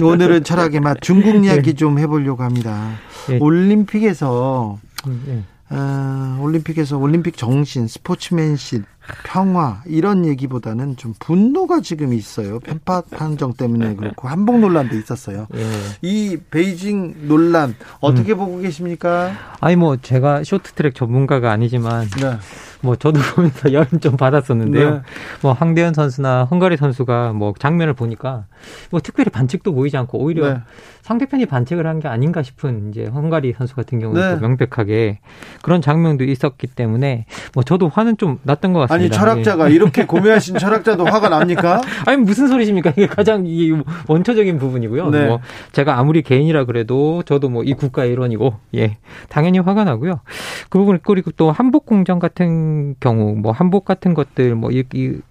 오늘은 0.02 0.44
철학의 0.44 0.80
맛 0.80 0.96
중국 1.02 1.44
이야기 1.44 1.70
예. 1.70 1.74
좀 1.74 1.98
해 1.98 2.06
보려고 2.06 2.42
합니다. 2.42 2.92
예. 3.30 3.38
올림픽에서 3.38 4.78
음, 5.06 5.24
예. 5.28 5.74
어, 5.76 6.38
올림픽에서 6.40 6.96
올림픽 6.96 7.36
정신, 7.36 7.86
스포츠맨십, 7.86 8.84
평화 9.24 9.82
이런 9.86 10.24
얘기보다는 10.26 10.96
좀 10.96 11.14
분노가 11.18 11.80
지금 11.80 12.12
있어요. 12.12 12.58
편파 12.60 13.02
판정 13.10 13.52
때문에 13.52 13.94
그렇고 13.94 14.28
한복 14.28 14.60
논란도 14.60 14.96
있었어요. 14.96 15.46
예. 15.54 15.64
이 16.02 16.36
베이징 16.50 17.28
논란 17.28 17.74
어떻게 18.00 18.32
음. 18.32 18.38
보고 18.38 18.58
계십니까? 18.58 19.32
아니 19.60 19.76
뭐 19.76 19.96
제가 19.96 20.44
쇼트트랙 20.44 20.94
전문가가 20.94 21.50
아니지만 21.50 22.08
네. 22.20 22.38
뭐 22.80 22.96
저도 22.96 23.20
보면서 23.34 23.72
열은 23.72 24.00
좀 24.00 24.16
받았었는데요. 24.16 24.90
네. 24.90 25.00
뭐 25.42 25.52
황대현 25.52 25.94
선수나 25.94 26.44
헝가리 26.44 26.76
선수가 26.76 27.32
뭐 27.32 27.52
장면을 27.58 27.94
보니까 27.94 28.46
뭐 28.90 29.00
특별히 29.00 29.30
반칙도 29.30 29.72
보이지 29.72 29.96
않고 29.96 30.18
오히려 30.18 30.54
네. 30.54 30.60
상대편이 31.06 31.46
반칙을 31.46 31.86
한 31.86 31.96
게 32.00 32.08
아닌가 32.08 32.42
싶은 32.42 32.90
이제 32.90 33.06
헝가리 33.06 33.54
선수 33.56 33.74
같은 33.74 34.00
경우는 34.00 34.34
네. 34.34 34.40
명백하게 34.40 35.20
그런 35.62 35.80
장면도 35.80 36.24
있었기 36.24 36.66
때문에 36.66 37.24
뭐 37.54 37.62
저도 37.62 37.88
화는 37.88 38.18
좀 38.18 38.38
났던 38.42 38.72
것 38.74 38.80
같습니다. 38.80 38.94
아니 39.04 39.10
철학자가 39.10 39.70
예. 39.70 39.74
이렇게 39.74 40.04
고뇌하신 40.04 40.58
철학자도 40.58 41.06
화가 41.06 41.28
납니까? 41.30 41.80
아니 42.06 42.18
무슨 42.18 42.48
소리십니까? 42.48 42.90
이게 42.90 43.06
가장 43.06 43.46
이게 43.46 43.80
원초적인 44.08 44.58
부분이고요. 44.58 45.08
네. 45.10 45.26
뭐 45.26 45.40
제가 45.72 45.98
아무리 45.98 46.20
개인이라 46.22 46.64
그래도 46.64 47.22
저도 47.22 47.48
뭐 47.48 47.62
이 47.64 47.72
국가의 47.72 48.12
일원이고 48.12 48.54
예 48.74 48.98
당연히 49.28 49.58
화가 49.60 49.84
나고요. 49.84 50.20
그 50.68 50.78
부분 50.78 50.98
그리고 51.02 51.30
또 51.36 51.50
한복 51.52 51.86
공장 51.86 52.18
같은 52.18 52.94
경우 53.00 53.34
뭐 53.36 53.52
한복 53.52 53.84
같은 53.84 54.12
것들 54.12 54.54
뭐 54.54 54.70
이 54.72 54.82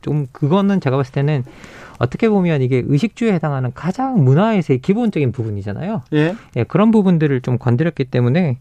좀 0.02 0.26
그거는 0.32 0.80
제가 0.80 0.96
봤을 0.98 1.12
때는 1.14 1.44
어떻게 2.00 2.30
보면 2.30 2.62
이게 2.62 2.84
의식주에 2.86 3.34
해당하는 3.34 3.72
가장 3.74 4.24
문화에서의 4.24 4.80
기본적인 4.80 5.32
부분이잖아요. 5.32 6.02
예. 6.14 6.36
예 6.56 6.64
그런 6.64 6.92
부분들을 6.92 7.42
좀 7.42 7.58
건드렸기 7.58 8.06
때문에 8.06 8.58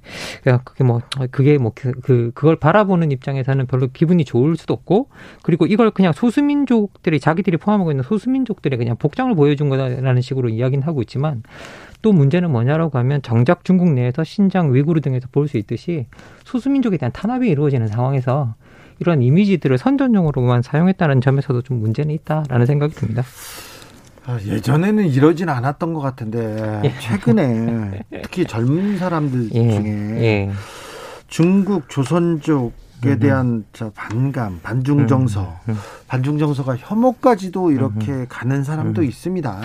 그게 0.65 0.85
뭐 0.85 1.01
그게 1.31 1.59
뭐 1.59 1.73
그, 1.75 1.93
그 1.93 2.31
그걸 2.35 2.57
바라보는 2.57 3.11
입장에서는 3.13 3.67
별로 3.67 3.89
기분이 3.93 4.25
좋을 4.25 4.57
수도 4.57 4.75
없고 4.75 5.09
그리고 5.43 5.67
이걸 5.67 5.91
그냥 5.91 6.13
소수민족들이 6.13 7.21
자기들이 7.21 7.57
포함하고 7.57 7.91
있는 7.91 8.05
소수민족들의 8.05 8.79
그냥 8.79 8.97
복장을 8.97 9.35
보여준 9.35 9.69
거다라는 9.69 10.23
식으로 10.23 10.49
이야기는 10.49 10.87
하고 10.87 11.01
있지만 11.03 11.43
또 12.03 12.13
문제는 12.13 12.51
뭐냐라고 12.51 12.99
하면 12.99 13.23
정작 13.23 13.65
중국 13.65 13.91
내에서 13.91 14.25
신장 14.25 14.75
위구르 14.75 15.01
등에서 15.01 15.27
볼 15.33 15.49
수 15.49 15.57
있듯이 15.59 16.07
소수민족에 16.45 16.97
대한 16.97 17.13
탄압이 17.13 17.49
이루어지는 17.49 17.89
상황에서 17.89 18.55
이런 18.99 19.23
이미지들을 19.23 19.79
선전용으로만 19.79 20.63
사용했다는 20.63 21.21
점에서도 21.21 21.63
좀 21.63 21.81
문제는 21.81 22.15
있다라는 22.15 22.67
생각이 22.67 22.95
듭니다. 22.95 23.23
아, 24.27 24.39
예전에는 24.45 25.07
이러진 25.07 25.49
않았던 25.49 25.93
것 25.93 26.01
같은데 26.01 26.81
예. 26.85 26.95
최근에 26.99 28.05
특히 28.23 28.47
젊은 28.47 28.97
사람들 28.97 29.51
예. 29.53 29.71
중에 29.71 29.91
예. 30.23 30.51
중국 31.29 31.89
조선족 31.91 32.73
에 33.05 33.19
대한 33.19 33.65
저 33.73 33.91
반감, 33.91 34.61
반중 34.63 35.07
정서, 35.07 35.57
음, 35.69 35.73
음. 35.73 35.79
반중 36.09 36.39
정서가 36.39 36.77
혐오까지도 36.79 37.71
이렇게 37.71 38.13
음, 38.13 38.27
가는 38.29 38.65
사람도 38.65 39.03
있습니다. 39.03 39.61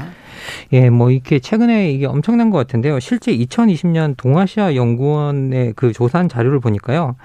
예, 0.74 0.90
뭐 0.90 1.10
이렇게 1.10 1.40
최근에 1.40 1.92
이게 1.92 2.06
엄청난 2.06 2.50
것 2.50 2.58
같은데요. 2.58 3.00
실제 3.00 3.36
2020년 3.36 4.16
동아시아 4.18 4.76
연구원의 4.76 5.74
그 5.76 5.94
조사한 5.94 6.28
자료를 6.28 6.60
보니까요. 6.60 7.16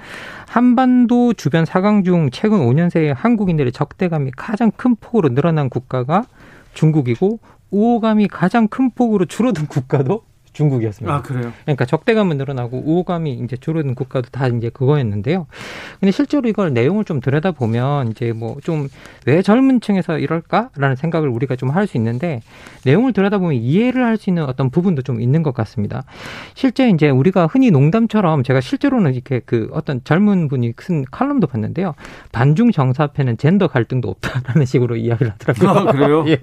한반도 0.46 1.32
주변 1.32 1.64
사강 1.64 2.04
중 2.04 2.30
최근 2.30 2.58
5년 2.58 2.90
새에 2.90 3.10
한국인들의 3.10 3.72
적대감이 3.72 4.30
가장 4.36 4.70
큰 4.70 4.94
폭으로 4.94 5.34
늘어난 5.34 5.68
국가가 5.68 6.24
중국이고 6.74 7.40
우호감이 7.70 8.28
가장 8.28 8.68
큰 8.68 8.90
폭으로 8.90 9.24
줄어든 9.24 9.66
국가도 9.66 10.22
중국이었습니다. 10.54 11.14
아, 11.14 11.20
그래요? 11.22 11.52
그러니까 11.64 11.84
적대감은 11.84 12.38
늘어나고 12.38 12.82
우호감이 12.86 13.32
이제 13.44 13.56
줄어든 13.58 13.94
국가도 13.94 14.30
다 14.30 14.46
이제 14.48 14.70
그거였는데요. 14.70 15.46
근데 16.00 16.10
실제로 16.10 16.48
이걸 16.48 16.72
내용을 16.72 17.04
좀 17.04 17.20
들여다보면 17.20 18.08
이제 18.12 18.32
뭐 18.32 18.56
좀 18.62 18.88
왜 19.26 19.42
젊은 19.42 19.80
층에서 19.80 20.18
이럴까라는 20.18 20.96
생각을 20.96 21.28
우리가 21.28 21.56
좀 21.56 21.70
할 21.74 21.86
수 21.86 21.96
있는데 21.96 22.40
내용을 22.84 23.12
들여다보면 23.12 23.54
이해를 23.56 24.04
할 24.04 24.16
수 24.16 24.30
있는 24.30 24.44
어떤 24.44 24.70
부분도 24.70 25.02
좀 25.02 25.20
있는 25.20 25.42
것 25.42 25.52
같습니다. 25.54 26.04
실제 26.54 26.88
이제 26.88 27.10
우리가 27.10 27.46
흔히 27.46 27.70
농담처럼 27.70 28.42
제가 28.44 28.60
실제로는 28.60 29.14
이렇게 29.14 29.40
그 29.44 29.68
어떤 29.72 30.02
젊은 30.04 30.46
분이 30.48 30.72
쓴 30.78 31.04
칼럼도 31.10 31.46
봤는데요. 31.48 31.94
반중 32.32 32.70
정사패는 32.70 33.38
젠더 33.38 33.66
갈등도 33.68 34.08
없다라는 34.08 34.66
식으로 34.66 34.96
이야기를 34.96 35.32
하더라고요. 35.32 35.88
아, 35.88 35.92
그래요? 35.92 36.24
예. 36.28 36.38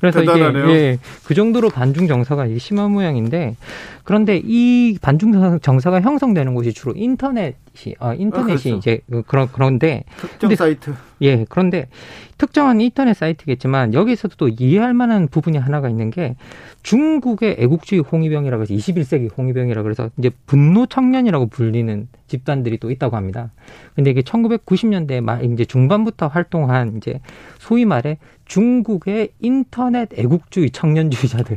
그래서 0.00 0.20
대단하네요. 0.20 0.64
이게 0.64 0.74
예, 0.74 0.98
그 1.26 1.34
정도로 1.34 1.68
반중 1.68 2.06
정사가 2.08 2.46
심한 2.58 2.92
모양인데 2.92 3.33
있는데 3.34 3.56
그런데 4.04 4.40
이 4.44 4.98
반중 5.00 5.58
정서가 5.60 6.02
형성되는 6.02 6.54
곳이 6.54 6.72
주로 6.72 6.92
인터넷이 6.94 7.54
어, 7.98 8.12
인터넷이 8.12 8.52
아, 8.52 8.56
그렇죠. 8.56 8.76
이제 8.76 9.00
그런 9.26 9.48
그런데 9.50 10.04
특정 10.18 10.38
근데, 10.50 10.56
사이트 10.56 10.94
예 11.22 11.46
그런데 11.48 11.88
특정한 12.36 12.80
인터넷 12.80 13.14
사이트겠지만 13.14 13.94
여기서도 13.94 14.36
또 14.36 14.48
이해할 14.48 14.92
만한 14.92 15.28
부분이 15.28 15.56
하나가 15.56 15.88
있는 15.88 16.10
게 16.10 16.36
중국의 16.82 17.56
애국주의 17.58 18.02
홍위병이라고 18.02 18.62
해서 18.62 18.74
21세기 18.74 19.36
홍위병이라 19.36 19.82
그래서 19.82 20.10
이제 20.18 20.30
분노 20.44 20.84
청년이라고 20.84 21.46
불리는 21.46 22.08
집단들이 22.26 22.78
또 22.78 22.90
있다고 22.90 23.16
합니다. 23.16 23.52
근데 23.94 24.10
이게 24.10 24.20
1990년대 24.20 25.22
말 25.22 25.44
이제 25.44 25.64
중반부터 25.64 26.26
활동한 26.26 26.98
이제 26.98 27.20
소위 27.58 27.84
말해 27.84 28.18
중국의 28.44 29.30
인터넷 29.40 30.10
애국주의 30.18 30.70
청년주의자들 30.70 31.56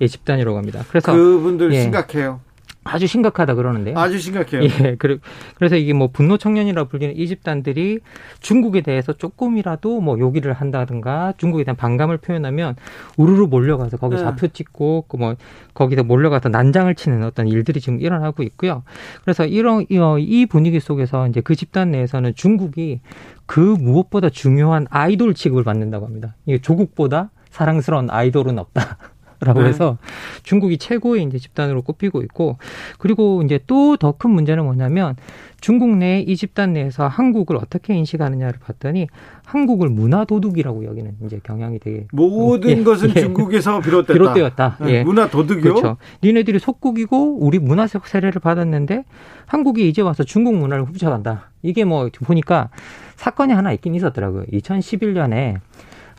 의 0.00 0.08
집단이라고 0.08 0.56
합니다. 0.56 0.84
그래서 0.88 1.12
그분들 1.12 1.72
예, 1.72 1.84
심각해요. 1.88 2.40
아주 2.84 3.06
심각하다 3.06 3.54
그러는데요. 3.54 3.98
아주 3.98 4.18
심각해요. 4.18 4.62
예, 4.62 4.96
그래서 4.96 5.76
이게 5.76 5.92
뭐 5.92 6.08
분노 6.08 6.38
청년이라고 6.38 6.88
불리는 6.88 7.16
이 7.16 7.26
집단들이 7.26 7.98
중국에 8.40 8.80
대해서 8.80 9.12
조금이라도 9.12 10.00
뭐 10.00 10.18
요기를 10.18 10.54
한다든가 10.54 11.34
중국에 11.36 11.64
대한 11.64 11.76
반감을 11.76 12.16
표현하면 12.16 12.76
우르르 13.18 13.46
몰려가서 13.46 13.98
거기 13.98 14.16
네. 14.16 14.22
좌표 14.22 14.48
찍고 14.48 15.04
그뭐 15.08 15.36
거기서 15.74 16.02
몰려가서 16.04 16.48
난장을 16.48 16.94
치는 16.94 17.24
어떤 17.24 17.46
일들이 17.46 17.78
지금 17.78 18.00
일어나고 18.00 18.42
있고요. 18.44 18.84
그래서 19.22 19.44
이런 19.44 19.84
이 19.90 20.46
분위기 20.46 20.80
속에서 20.80 21.28
이제 21.28 21.42
그 21.42 21.56
집단 21.56 21.90
내에서는 21.90 22.34
중국이 22.36 23.00
그 23.44 23.60
무엇보다 23.60 24.30
중요한 24.30 24.86
아이돌 24.88 25.34
취급을 25.34 25.62
받는다고 25.62 26.06
합니다. 26.06 26.36
이게 26.46 26.58
조국보다 26.58 27.30
사랑스러운 27.50 28.08
아이돌은 28.08 28.58
없다. 28.58 28.96
라고 29.40 29.62
네. 29.62 29.68
해서 29.68 29.98
중국이 30.42 30.78
최고의 30.78 31.22
이제 31.24 31.38
집단으로 31.38 31.82
꼽히고 31.82 32.22
있고 32.22 32.58
그리고 32.98 33.42
이제 33.44 33.60
또 33.66 33.96
더 33.96 34.12
큰 34.12 34.30
문제는 34.30 34.64
뭐냐면 34.64 35.14
중국 35.60 35.96
내 35.96 36.24
이 36.26 36.36
집단 36.36 36.72
내에서 36.72 37.06
한국을 37.08 37.56
어떻게 37.56 37.94
인식하느냐를 37.94 38.58
봤더니 38.60 39.06
한국을 39.44 39.88
문화 39.88 40.24
도둑이라고 40.24 40.84
여기는 40.84 41.16
이제 41.24 41.40
경향이 41.42 41.78
되게 41.78 42.06
모든 42.12 42.70
예, 42.78 42.82
것은 42.82 43.10
예, 43.16 43.20
중국에서 43.20 43.80
비롯됐다. 43.80 44.12
비롯되었다. 44.12 44.76
네, 44.80 44.90
예. 44.90 45.04
문화 45.04 45.28
도둑이요? 45.28 45.62
그렇죠. 45.62 45.96
니네들이 46.22 46.58
속국이고 46.58 47.38
우리 47.40 47.58
문화적 47.58 48.06
세례를 48.06 48.40
받았는데 48.40 49.04
한국이 49.46 49.88
이제 49.88 50.02
와서 50.02 50.22
중국 50.24 50.54
문화를 50.56 50.84
훔쳐간다. 50.84 51.50
이게 51.62 51.84
뭐 51.84 52.08
보니까 52.24 52.68
사건이 53.16 53.52
하나 53.52 53.72
있긴 53.72 53.94
있었더라고요. 53.94 54.44
2011년에 54.52 55.56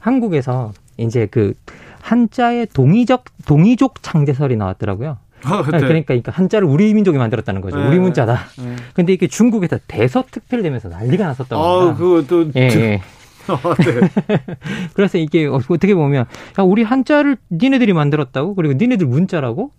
한국에서 0.02 0.74
이제 0.98 1.28
그 1.30 1.54
한자의 2.02 2.68
동의적 2.68 3.26
동의족 3.46 4.02
창제설이 4.02 4.56
나왔더라고요. 4.56 5.18
아, 5.44 5.64
그러니까, 5.64 6.04
그러니까 6.04 6.32
한자를 6.32 6.68
우리 6.68 6.94
민족이 6.94 7.18
만들었다는 7.18 7.62
거죠. 7.62 7.78
네. 7.78 7.88
우리 7.88 8.00
문자다. 8.00 8.40
네. 8.58 8.76
근데 8.94 9.14
이게 9.14 9.28
중국에서 9.28 9.80
대서특필되면서 9.88 10.90
난리가 10.90 11.26
났었다고. 11.28 11.62
아, 11.62 11.96
그것도 11.96 12.52
예, 12.56 12.62
예. 12.62 13.02
어, 13.48 13.74
네. 13.76 14.46
그래서 14.94 15.18
이게 15.18 15.48
어떻게 15.48 15.96
보면 15.96 16.26
야, 16.60 16.64
우리 16.64 16.84
한자를 16.84 17.38
니네들이 17.52 17.94
만들었다고 17.94 18.56
그리고 18.56 18.74
니네들 18.74 19.08
문자라고 19.08 19.72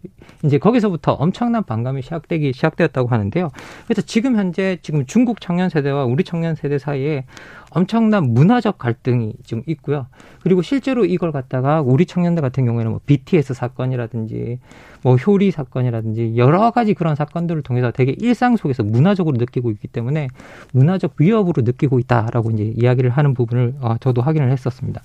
이제 0.45 0.59
거기서부터 0.59 1.13
엄청난 1.13 1.63
반감이 1.63 2.03
시작되기 2.03 2.53
시작되었다고 2.53 3.09
하는데요. 3.09 3.51
그래서 3.87 4.03
지금 4.03 4.37
현재 4.37 4.79
지금 4.83 5.07
중국 5.07 5.41
청년 5.41 5.69
세대와 5.69 6.05
우리 6.05 6.25
청년 6.25 6.55
세대 6.55 6.79
사이에 6.79 7.25
엄청난 7.71 8.35
문화적 8.35 8.79
갈등이 8.79 9.35
좀 9.45 9.63
있고요. 9.67 10.07
그리고 10.43 10.63
실제로 10.63 11.05
이걸 11.05 11.33
갖다가 11.33 11.81
우리 11.81 12.07
청년들 12.07 12.43
같은 12.43 12.65
경우에는 12.65 12.91
뭐 12.91 13.01
BTS 13.07 13.55
사건이라든지 13.55 14.59
뭐 15.03 15.17
효리 15.17 15.51
사건이라든지 15.51 16.35
여러 16.37 16.71
가지 16.71 16.95
그런 16.95 17.15
사건들을 17.15 17.63
통해서 17.63 17.91
되게 17.91 18.15
일상 18.19 18.57
속에서 18.57 18.83
문화적으로 18.83 19.37
느끼고 19.39 19.71
있기 19.71 19.89
때문에 19.89 20.29
문화적 20.73 21.15
위협으로 21.19 21.63
느끼고 21.63 21.99
있다라고 22.01 22.51
이제 22.51 22.73
이야기를 22.77 23.11
하는 23.11 23.35
부분을 23.35 23.75
어, 23.81 23.97
저도 24.01 24.23
확인을 24.23 24.51
했었습니다. 24.51 25.03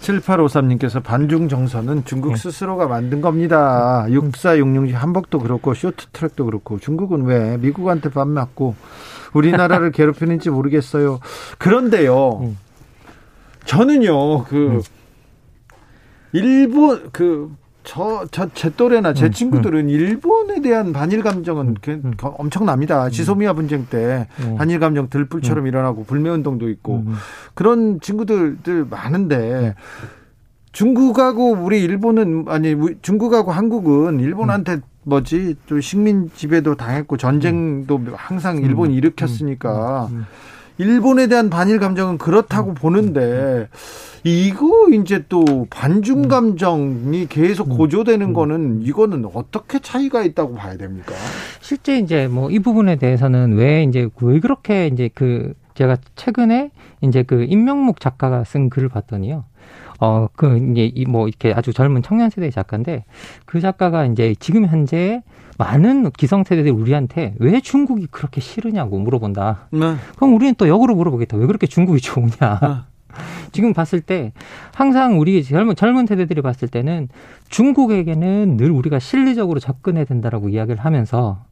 7853님께서 0.00 1.02
반중 1.02 1.48
정서는 1.48 2.04
중국 2.04 2.30
네. 2.30 2.36
스스로가 2.36 2.86
만든 2.86 3.20
겁니다. 3.20 4.06
6466 4.08 4.94
한복도 4.94 5.38
그렇고 5.38 5.74
쇼트트랙도 5.74 6.44
그렇고 6.44 6.78
중국은 6.78 7.24
왜 7.24 7.56
미국한테 7.56 8.10
밥 8.10 8.28
맞고 8.28 8.74
우리나라를 9.36 9.92
괴롭히는지 9.92 10.50
모르겠어요. 10.50 11.20
그런데요. 11.58 12.40
음. 12.42 12.58
저는요. 13.64 14.44
그 14.44 14.56
음. 14.56 14.82
일본 16.32 17.10
그 17.12 17.54
저, 17.82 18.26
저, 18.32 18.48
제 18.52 18.68
또래나 18.74 19.14
제 19.14 19.26
음, 19.26 19.30
친구들은 19.30 19.84
음. 19.84 19.88
일본에 19.88 20.60
대한 20.60 20.92
반일 20.92 21.22
감정은 21.22 21.76
음, 21.88 22.14
엄청납니다. 22.20 23.10
지소미아 23.10 23.52
분쟁 23.52 23.86
때 23.88 24.26
반일 24.58 24.80
감정 24.80 25.08
들불처럼 25.08 25.66
일어나고 25.66 26.04
불매운동도 26.04 26.68
있고 26.70 27.04
그런 27.54 28.00
친구들들 28.00 28.86
많은데 28.90 29.76
중국하고 30.72 31.52
우리 31.52 31.80
일본은 31.80 32.46
아니 32.48 32.74
중국하고 33.02 33.52
한국은 33.52 34.20
일본한테 34.20 34.80
뭐지 35.06 35.54
또 35.68 35.80
식민 35.80 36.30
지배도 36.34 36.74
당했고 36.74 37.16
전쟁도 37.16 38.00
항상 38.14 38.58
일본이 38.58 38.96
일으켰으니까 38.96 40.10
일본에 40.78 41.28
대한 41.28 41.48
반일 41.48 41.78
감정은 41.78 42.18
그렇다고 42.18 42.74
보는데 42.74 43.68
이거 44.24 44.88
이제 44.92 45.24
또 45.28 45.66
반중 45.70 46.24
음. 46.24 46.28
감정이 46.28 47.28
계속 47.28 47.70
음. 47.70 47.76
고조되는 47.76 48.28
음. 48.28 48.32
거는 48.32 48.82
이거는 48.82 49.24
어떻게 49.32 49.78
차이가 49.78 50.22
있다고 50.24 50.54
봐야 50.56 50.76
됩니까? 50.76 51.14
실제 51.60 51.98
이제 51.98 52.26
뭐 52.26 52.50
이 52.50 52.58
부분에 52.58 52.96
대해서는 52.96 53.52
왜 53.54 53.84
이제 53.84 54.08
왜 54.20 54.40
그렇게 54.40 54.88
이제 54.88 55.08
그 55.14 55.54
제가 55.74 55.98
최근에 56.16 56.72
이제 57.02 57.22
그 57.22 57.44
임명묵 57.44 58.00
작가가 58.00 58.42
쓴 58.44 58.68
글을 58.68 58.88
봤더니요. 58.88 59.44
어, 60.00 60.28
그, 60.34 60.58
이제, 60.72 60.90
이, 60.94 61.04
뭐, 61.06 61.28
이렇게 61.28 61.52
아주 61.52 61.72
젊은 61.72 62.02
청년 62.02 62.30
세대의 62.30 62.52
작가인데, 62.52 63.04
그 63.44 63.60
작가가 63.60 64.04
이제 64.06 64.34
지금 64.38 64.66
현재 64.66 65.22
많은 65.58 66.10
기성 66.12 66.44
세대들이 66.44 66.70
우리한테 66.70 67.34
왜 67.38 67.60
중국이 67.60 68.06
그렇게 68.10 68.40
싫으냐고 68.40 68.98
물어본다. 68.98 69.68
네. 69.70 69.94
그럼 70.16 70.34
우리는 70.34 70.54
또 70.58 70.68
역으로 70.68 70.94
물어보겠다. 70.94 71.36
왜 71.36 71.46
그렇게 71.46 71.66
중국이 71.66 72.00
좋으냐. 72.00 72.60
네. 72.60 72.68
지금 73.52 73.72
봤을 73.72 74.00
때 74.00 74.32
항상 74.74 75.18
우리 75.18 75.42
젊은 75.42 75.74
젊은 75.74 76.06
세대들이 76.06 76.42
봤을 76.42 76.68
때는 76.68 77.08
중국에게는 77.48 78.58
늘 78.58 78.70
우리가 78.70 78.98
실리적으로 78.98 79.60
접근해야 79.60 80.04
된다라고 80.04 80.50
이야기를 80.50 80.84
하면서 80.84 81.44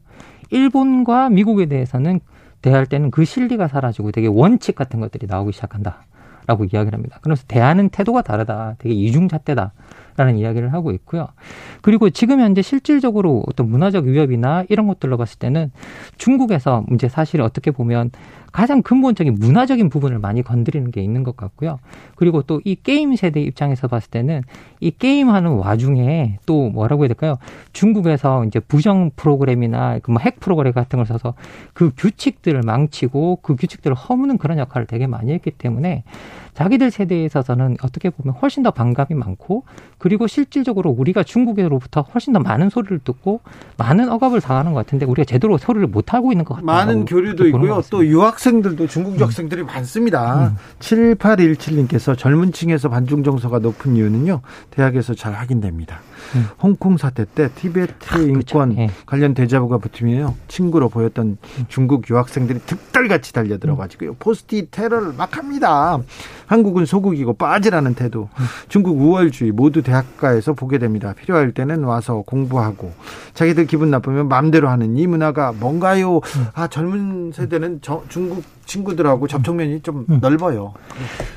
일본과 0.50 1.30
미국에 1.30 1.66
대해서는 1.66 2.20
대할 2.60 2.86
때는 2.86 3.10
그 3.10 3.24
실리가 3.24 3.68
사라지고 3.68 4.12
되게 4.12 4.26
원칙 4.26 4.74
같은 4.74 5.00
것들이 5.00 5.26
나오기 5.26 5.52
시작한다. 5.52 6.04
라고 6.46 6.64
이야기를 6.64 6.94
합니다. 6.94 7.18
그래서 7.22 7.44
대하는 7.48 7.88
태도가 7.88 8.22
다르다. 8.22 8.76
되게 8.78 8.94
이중잣대다. 8.94 9.72
라는 10.16 10.36
이야기를 10.36 10.72
하고 10.72 10.92
있고요. 10.92 11.26
그리고 11.82 12.08
지금 12.08 12.40
현재 12.40 12.62
실질적으로 12.62 13.42
어떤 13.48 13.68
문화적 13.68 14.04
위협이나 14.04 14.64
이런 14.68 14.86
것들로 14.86 15.16
봤을 15.16 15.40
때는 15.40 15.72
중국에서 16.18 16.84
이제 16.92 17.08
사실 17.08 17.40
어떻게 17.40 17.72
보면 17.72 18.12
가장 18.54 18.82
근본적인 18.82 19.34
문화적인 19.40 19.88
부분을 19.88 20.20
많이 20.20 20.42
건드리는 20.42 20.92
게 20.92 21.02
있는 21.02 21.24
것 21.24 21.36
같고요. 21.36 21.80
그리고 22.14 22.42
또 22.42 22.60
이 22.64 22.76
게임 22.80 23.16
세대 23.16 23.40
입장에서 23.40 23.88
봤을 23.88 24.10
때는 24.10 24.42
이 24.80 24.92
게임하는 24.92 25.50
와중에 25.50 26.38
또 26.46 26.70
뭐라고 26.70 27.02
해야 27.02 27.08
될까요? 27.08 27.36
중국에서 27.72 28.44
이제 28.44 28.60
부정 28.60 29.10
프로그램이나 29.16 29.98
그 29.98 30.12
뭐핵 30.12 30.38
프로그램 30.38 30.72
같은 30.72 30.98
걸 30.98 31.06
써서 31.06 31.34
그 31.72 31.90
규칙들을 31.96 32.62
망치고 32.62 33.40
그 33.42 33.56
규칙들을 33.56 33.96
허무는 33.96 34.38
그런 34.38 34.58
역할을 34.58 34.86
되게 34.86 35.08
많이 35.08 35.32
했기 35.32 35.50
때문에 35.50 36.04
자기들 36.54 36.92
세대에 36.92 37.24
있어서는 37.24 37.76
어떻게 37.82 38.10
보면 38.10 38.34
훨씬 38.40 38.62
더 38.62 38.70
반감이 38.70 39.14
많고 39.14 39.64
그리고 39.98 40.28
실질적으로 40.28 40.90
우리가 40.90 41.24
중국으로부터 41.24 42.02
훨씬 42.02 42.32
더 42.32 42.38
많은 42.38 42.70
소리를 42.70 43.00
듣고 43.00 43.40
많은 43.76 44.08
억압을 44.08 44.40
당하는 44.40 44.72
것 44.72 44.78
같은데 44.86 45.04
우리가 45.04 45.24
제대로 45.24 45.58
소리를 45.58 45.84
못 45.88 46.14
하고 46.14 46.30
있는 46.30 46.44
것 46.44 46.54
같아요. 46.54 46.66
많은 46.66 47.04
교류도 47.06 47.48
있고요. 47.48 47.82
또 47.90 48.06
유학 48.06 48.38
생들도 48.44 48.86
중국 48.88 49.18
유학생들이 49.18 49.62
음. 49.62 49.66
많습니다. 49.66 50.48
음. 50.48 50.56
7817님께서 50.78 52.16
젊은 52.16 52.52
층에서 52.52 52.90
반중 52.90 53.24
정서가 53.24 53.58
높은 53.58 53.96
이유는요. 53.96 54.42
대학에서 54.70 55.14
잘 55.14 55.32
확인됩니다. 55.32 56.00
음. 56.34 56.46
홍콩 56.62 56.98
사태 56.98 57.24
때 57.24 57.48
티베트 57.54 58.14
아, 58.14 58.18
인권 58.18 58.76
예. 58.76 58.90
관련 59.06 59.34
대자보가 59.34 59.78
붙으면요 59.78 60.34
친구로 60.48 60.88
보였던 60.88 61.26
음. 61.26 61.64
중국 61.68 62.08
유학생들이 62.08 62.60
득달같이 62.66 63.32
달려들어가지고요 63.32 64.10
음. 64.10 64.16
포스티 64.18 64.68
테러를 64.70 65.12
막 65.14 65.36
합니다. 65.36 65.98
한국은 66.54 66.86
소국이고 66.86 67.32
빠지라는 67.32 67.94
태도. 67.94 68.28
음. 68.38 68.44
중국 68.68 69.00
우월주의 69.00 69.50
모두 69.50 69.82
대학가에서 69.82 70.52
보게 70.52 70.78
됩니다. 70.78 71.12
필요할 71.12 71.50
때는 71.50 71.82
와서 71.82 72.22
공부하고 72.24 72.92
자기들 73.34 73.66
기분 73.66 73.90
나쁘면 73.90 74.28
마음대로 74.28 74.68
하는 74.68 74.96
이 74.96 75.08
문화가 75.08 75.50
뭔가요? 75.50 76.18
음. 76.18 76.46
아 76.54 76.68
젊은 76.68 77.32
세대는 77.32 77.80
저, 77.82 78.04
중국 78.08 78.44
친구들하고 78.66 79.26
접촉면이 79.26 79.80
좀 79.80 80.06
음. 80.08 80.20
넓어요. 80.22 80.74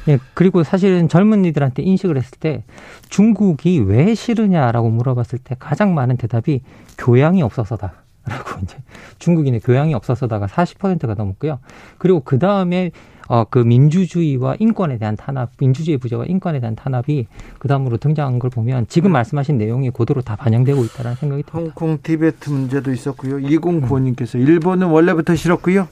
예, 0.07 0.19
그리고 0.35 0.61
사실은 0.61 1.09
젊은이들한테 1.09 1.81
인식을 1.81 2.15
했을 2.15 2.37
때 2.39 2.63
중국이 3.09 3.79
왜 3.79 4.13
싫으냐라고 4.13 4.91
물어봤을 4.91 5.39
때 5.43 5.55
가장 5.57 5.95
많은 5.95 6.17
대답이 6.17 6.61
교양이 6.99 7.41
없어서다. 7.41 7.93
라고 8.27 8.59
이제 8.61 8.77
중국인의 9.17 9.61
교양이 9.61 9.95
없어서다가 9.95 10.45
40%가 10.45 11.15
넘었고요. 11.15 11.59
그리고 11.97 12.19
그 12.19 12.37
다음에 12.37 12.91
어, 13.27 13.45
그 13.49 13.59
민주주의와 13.59 14.55
인권에 14.59 14.97
대한 14.97 15.15
탄압, 15.15 15.51
민주주의 15.59 15.97
부재와 15.97 16.25
인권에 16.25 16.59
대한 16.59 16.75
탄압이 16.75 17.27
그 17.59 17.67
다음으로 17.67 17.97
등장한 17.97 18.39
걸 18.39 18.49
보면 18.49 18.87
지금 18.87 19.11
음. 19.11 19.13
말씀하신 19.13 19.57
내용이 19.57 19.89
고도로 19.89 20.21
다 20.21 20.35
반영되고 20.35 20.83
있다는 20.83 21.15
생각이 21.15 21.43
듭니다. 21.43 21.59
홍콩, 21.59 22.01
티베트 22.01 22.49
문제도 22.49 22.91
있었고요. 22.91 23.37
2095님께서 23.37 24.35
일본은 24.39 24.87
원래부터 24.87 25.35
싫었고요. 25.35 25.87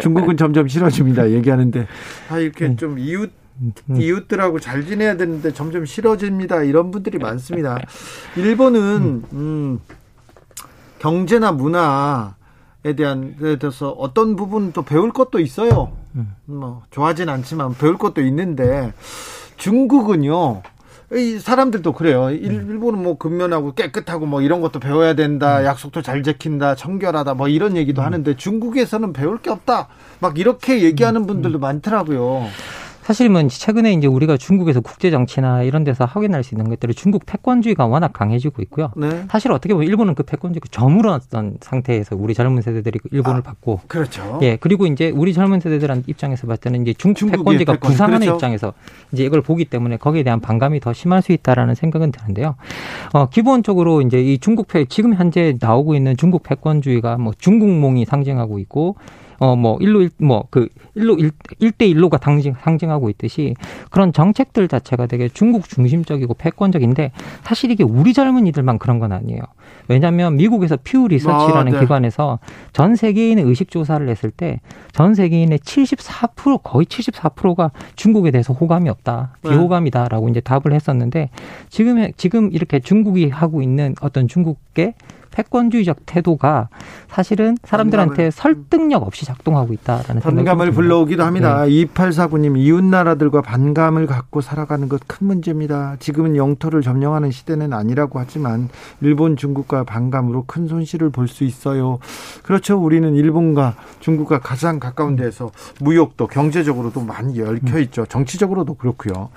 중국은 0.00 0.36
점점 0.36 0.68
싫어집니다. 0.68 1.30
얘기하는데 1.32 1.86
아 2.28 2.38
이렇게 2.38 2.66
음. 2.66 2.76
좀 2.76 2.98
이웃 2.98 3.32
음. 3.60 3.72
이웃들하고 4.00 4.58
잘 4.60 4.86
지내야 4.86 5.16
되는데 5.16 5.52
점점 5.52 5.84
싫어집니다. 5.84 6.62
이런 6.62 6.90
분들이 6.90 7.18
많습니다. 7.18 7.78
일본은 8.36 9.24
음, 9.32 9.80
경제나 10.98 11.52
문화에 11.52 12.39
대한 12.96 13.36
에 13.42 13.56
대해서 13.56 13.90
어떤 13.90 14.36
부분 14.36 14.72
또 14.72 14.82
배울 14.82 15.12
것도 15.12 15.38
있어요. 15.38 15.92
뭐 16.46 16.82
좋아하진 16.90 17.28
않지만 17.28 17.74
배울 17.76 17.98
것도 17.98 18.20
있는데 18.22 18.92
중국은요. 19.56 20.62
이 21.12 21.40
사람들도 21.40 21.92
그래요. 21.92 22.30
일본은 22.30 23.02
뭐 23.02 23.18
근면하고 23.18 23.74
깨끗하고 23.74 24.26
뭐 24.26 24.42
이런 24.42 24.60
것도 24.60 24.78
배워야 24.78 25.14
된다. 25.14 25.58
음. 25.58 25.64
약속도 25.64 26.02
잘 26.02 26.22
지킨다. 26.22 26.76
청결하다. 26.76 27.34
뭐 27.34 27.48
이런 27.48 27.76
얘기도 27.76 28.02
음. 28.02 28.06
하는데 28.06 28.36
중국에서는 28.36 29.12
배울 29.12 29.38
게 29.38 29.50
없다. 29.50 29.88
막 30.20 30.38
이렇게 30.38 30.82
얘기하는 30.82 31.22
음. 31.22 31.26
분들도 31.26 31.58
많더라고요. 31.58 32.46
사실은 33.02 33.48
최근에 33.48 33.92
이제 33.92 34.06
우리가 34.06 34.36
중국에서 34.36 34.80
국제 34.80 35.10
정치나 35.10 35.62
이런 35.62 35.84
데서 35.84 36.04
확인할 36.04 36.44
수 36.44 36.54
있는 36.54 36.68
것들이 36.68 36.94
중국 36.94 37.26
패권주의가 37.26 37.86
워낙 37.86 38.12
강해지고 38.12 38.62
있고요. 38.62 38.92
네. 38.96 39.24
사실 39.28 39.50
어떻게 39.52 39.74
보면 39.74 39.88
일본은 39.88 40.14
그 40.14 40.22
패권주의 40.22 40.60
저물었던 40.70 41.58
상태에서 41.60 42.16
우리 42.16 42.34
젊은 42.34 42.62
세대들이 42.62 43.00
일본을 43.10 43.40
아, 43.40 43.42
받고 43.42 43.80
그렇죠. 43.88 44.38
예 44.42 44.56
그리고 44.56 44.86
이제 44.86 45.10
우리 45.10 45.32
젊은 45.32 45.60
세대들한 45.60 46.04
입장에서 46.06 46.46
봤을 46.46 46.60
때는 46.60 46.82
이제 46.82 46.94
중국 46.94 47.30
패권주의가 47.30 47.72
패권. 47.74 47.90
부상하는 47.90 48.20
그렇죠. 48.20 48.36
입장에서 48.36 48.72
이제 49.12 49.24
이걸 49.24 49.40
보기 49.40 49.64
때문에 49.64 49.96
거기에 49.96 50.22
대한 50.22 50.40
반감이 50.40 50.80
더 50.80 50.92
심할 50.92 51.22
수 51.22 51.32
있다라는 51.32 51.74
생각은 51.74 52.12
드는데요. 52.12 52.56
어 53.12 53.28
기본적으로 53.28 54.02
이제 54.02 54.22
이 54.22 54.38
중국 54.38 54.68
패 54.68 54.84
지금 54.84 55.14
현재 55.14 55.56
나오고 55.60 55.94
있는 55.94 56.16
중국 56.16 56.42
패권주의가 56.42 57.16
뭐 57.18 57.32
중국몽이 57.36 58.04
상징하고 58.04 58.58
있고 58.60 58.96
어뭐 59.40 59.78
일로 59.80 60.08
뭐그 60.18 60.68
일로 60.94 61.18
일대 61.58 61.86
일로가 61.86 62.18
상징 62.22 62.54
상징하고 62.60 63.10
있듯이 63.10 63.54
그런 63.90 64.12
정책들 64.12 64.68
자체가 64.68 65.06
되게 65.06 65.28
중국 65.28 65.68
중심적이고 65.68 66.34
패권적인데 66.34 67.10
사실 67.42 67.70
이게 67.70 67.82
우리 67.82 68.12
젊은이들만 68.12 68.78
그런 68.78 68.98
건 68.98 69.12
아니에요. 69.12 69.40
왜냐하면 69.88 70.36
미국에서 70.36 70.76
퓨 70.84 71.08
리서치라는 71.08 71.74
아, 71.74 71.76
네. 71.76 71.80
기관에서 71.80 72.38
전 72.72 72.94
세계인의 72.94 73.44
의식 73.44 73.70
조사를 73.70 74.08
했을 74.08 74.30
때 74.30 74.60
전 74.92 75.14
세계인의 75.14 75.58
74% 75.60 76.60
거의 76.62 76.86
74%가 76.86 77.70
중국에 77.96 78.30
대해서 78.30 78.52
호감이 78.52 78.88
없다, 78.88 79.36
네. 79.42 79.50
비호감이다라고 79.50 80.28
이제 80.28 80.40
답을 80.40 80.72
했었는데 80.72 81.30
지금 81.68 82.10
지금 82.16 82.50
이렇게 82.52 82.80
중국이 82.80 83.28
하고 83.28 83.62
있는 83.62 83.94
어떤 84.00 84.28
중국계 84.28 84.94
패권주의적 85.30 86.06
태도가 86.06 86.68
사실은 87.08 87.56
사람들한테 87.64 88.30
설득력 88.30 89.02
없이 89.02 89.24
작동하고 89.24 89.72
있다라는 89.72 90.22
반감을 90.22 90.70
불러오기도 90.72 91.24
합니다. 91.24 91.64
네. 91.64 91.70
2849님 91.86 92.56
이웃 92.58 92.84
나라들과 92.84 93.42
반감을 93.42 94.06
갖고 94.06 94.40
살아가는 94.40 94.88
것 94.88 95.00
큰 95.06 95.26
문제입니다. 95.26 95.96
지금은 95.98 96.36
영토를 96.36 96.82
점령하는 96.82 97.30
시대는 97.30 97.72
아니라고 97.72 98.18
하지만 98.18 98.68
일본 99.00 99.36
중국과 99.36 99.84
반감으로 99.84 100.44
큰 100.46 100.68
손실을 100.68 101.10
볼 101.10 101.26
수 101.30 101.44
있어요. 101.44 101.98
그렇죠. 102.42 102.76
우리는 102.76 103.14
일본과 103.14 103.74
중국과 104.00 104.40
가장 104.40 104.80
가까운 104.80 105.14
데서 105.16 105.50
무역도 105.80 106.26
경제적으로도 106.26 107.00
많이 107.02 107.40
얽혀 107.40 107.78
있죠. 107.80 108.04
정치적으로도 108.06 108.74
그렇고요. 108.74 109.30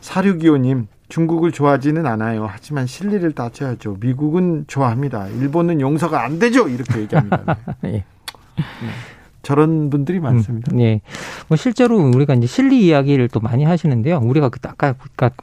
사륙기호님 0.00 0.86
중국을 1.14 1.52
좋아하지는 1.52 2.06
않아요. 2.06 2.48
하지만 2.50 2.88
실리를 2.88 3.30
따져야죠. 3.32 3.98
미국은 4.00 4.64
좋아합니다. 4.66 5.28
일본은 5.28 5.80
용서가 5.80 6.24
안 6.24 6.40
되죠. 6.40 6.66
이렇게 6.68 7.02
얘기합니다. 7.02 7.56
네. 7.82 8.04
네. 8.56 8.64
저런 9.42 9.90
분들이 9.90 10.18
많습니다. 10.18 10.72
음, 10.72 10.80
예. 10.80 11.02
뭐 11.46 11.56
실제로 11.56 11.98
우리가 11.98 12.34
이제 12.34 12.48
실리 12.48 12.84
이야기를 12.84 13.28
또 13.28 13.38
많이 13.38 13.62
하시는데요. 13.62 14.18
우리가 14.24 14.48
그 14.48 14.58
아까 14.64 14.94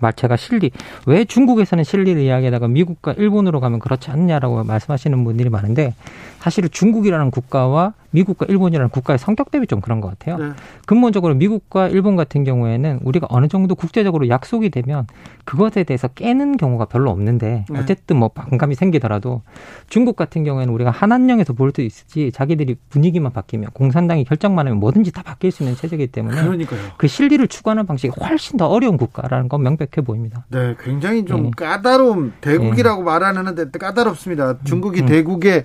말 0.01 0.11
제가 0.11 0.35
실리 0.35 0.71
왜 1.05 1.23
중국에서는 1.23 1.85
실리를 1.85 2.21
이야기하다가 2.21 2.67
미국과 2.67 3.13
일본으로 3.13 3.61
가면 3.61 3.79
그렇지 3.79 4.11
않냐라고 4.11 4.65
말씀하시는 4.65 5.23
분들이 5.23 5.49
많은데 5.49 5.93
사실은 6.39 6.67
중국이라는 6.69 7.31
국가와 7.31 7.93
미국과 8.11 8.45
일본이라는 8.49 8.89
국가의 8.89 9.17
성격 9.17 9.49
대비 9.51 9.67
좀 9.67 9.81
그런 9.81 10.01
것 10.01 10.09
같아요. 10.09 10.37
네. 10.37 10.53
근본적으로 10.85 11.33
미국과 11.33 11.87
일본 11.87 12.15
같은 12.15 12.43
경우에는 12.43 12.99
우리가 13.03 13.27
어느 13.29 13.47
정도 13.47 13.73
국제적으로 13.75 14.29
약속이 14.29 14.69
되면 14.69 15.07
그것에 15.45 15.83
대해서 15.83 16.07
깨는 16.07 16.57
경우가 16.57 16.85
별로 16.85 17.09
없는데 17.09 17.65
네. 17.69 17.79
어쨌든 17.79 18.17
뭐 18.17 18.27
반감이 18.27 18.75
생기더라도 18.75 19.41
중국 19.89 20.15
같은 20.15 20.43
경우에는 20.43 20.71
우리가 20.73 20.91
한한령에서 20.91 21.53
볼 21.53 21.71
수 21.71 21.81
있을지 21.81 22.31
자기들이 22.33 22.75
분위기만 22.89 23.31
바뀌면 23.31 23.69
공산당이 23.73 24.25
결정만 24.25 24.67
하면 24.67 24.79
뭐든지 24.79 25.11
다 25.11 25.23
바뀔 25.23 25.51
수 25.51 25.63
있는 25.63 25.75
체제이기 25.75 26.07
때문에 26.07 26.41
그러니까요. 26.41 26.79
그 26.97 27.07
실리를 27.07 27.47
추구하는 27.47 27.85
방식이 27.85 28.13
훨씬 28.19 28.57
더 28.57 28.67
어려운 28.67 28.97
국가라는 28.97 29.47
건 29.47 29.63
명백해 29.63 30.01
보입니다. 30.05 30.45
네, 30.49 30.75
굉장히 30.83 31.25
좀 31.25 31.43
네. 31.43 31.51
까다로운 31.55 32.33
대국이라고 32.41 33.01
네. 33.01 33.05
말하는데 33.05 33.71
까다롭습니다. 33.71 34.57
중국이 34.63 35.01
음. 35.01 35.05
대국의 35.05 35.63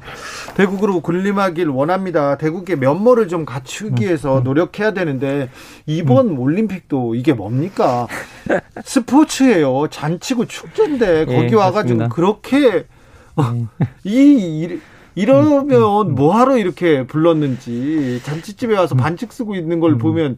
대국으로 0.55 1.01
군림하길 1.01 1.68
원합니다. 1.68 2.36
대국의 2.37 2.76
면모를 2.76 3.28
좀 3.28 3.45
갖추기 3.45 4.05
음, 4.05 4.07
위해서 4.07 4.39
음. 4.39 4.45
노력해야 4.45 4.93
되는데 4.93 5.51
이번 5.87 6.30
음. 6.30 6.39
올림픽도 6.39 7.14
이게 7.14 7.32
뭡니까? 7.32 8.07
스포츠예요. 8.84 9.89
잔치고 9.89 10.47
축제인데 10.47 11.26
거기 11.26 11.53
예, 11.53 11.55
와가지고 11.55 12.09
그렇게 12.09 12.87
네. 13.37 13.66
이 14.05 14.78
이러면 15.17 15.71
음, 15.71 16.11
음. 16.11 16.14
뭐하러 16.14 16.59
이렇게 16.59 17.07
불렀는지 17.07 18.21
잔치집에 18.23 18.77
와서 18.77 18.95
음. 18.95 18.99
반칙 18.99 19.33
쓰고 19.33 19.57
있는 19.57 19.81
걸 19.81 19.97
보면 19.97 20.37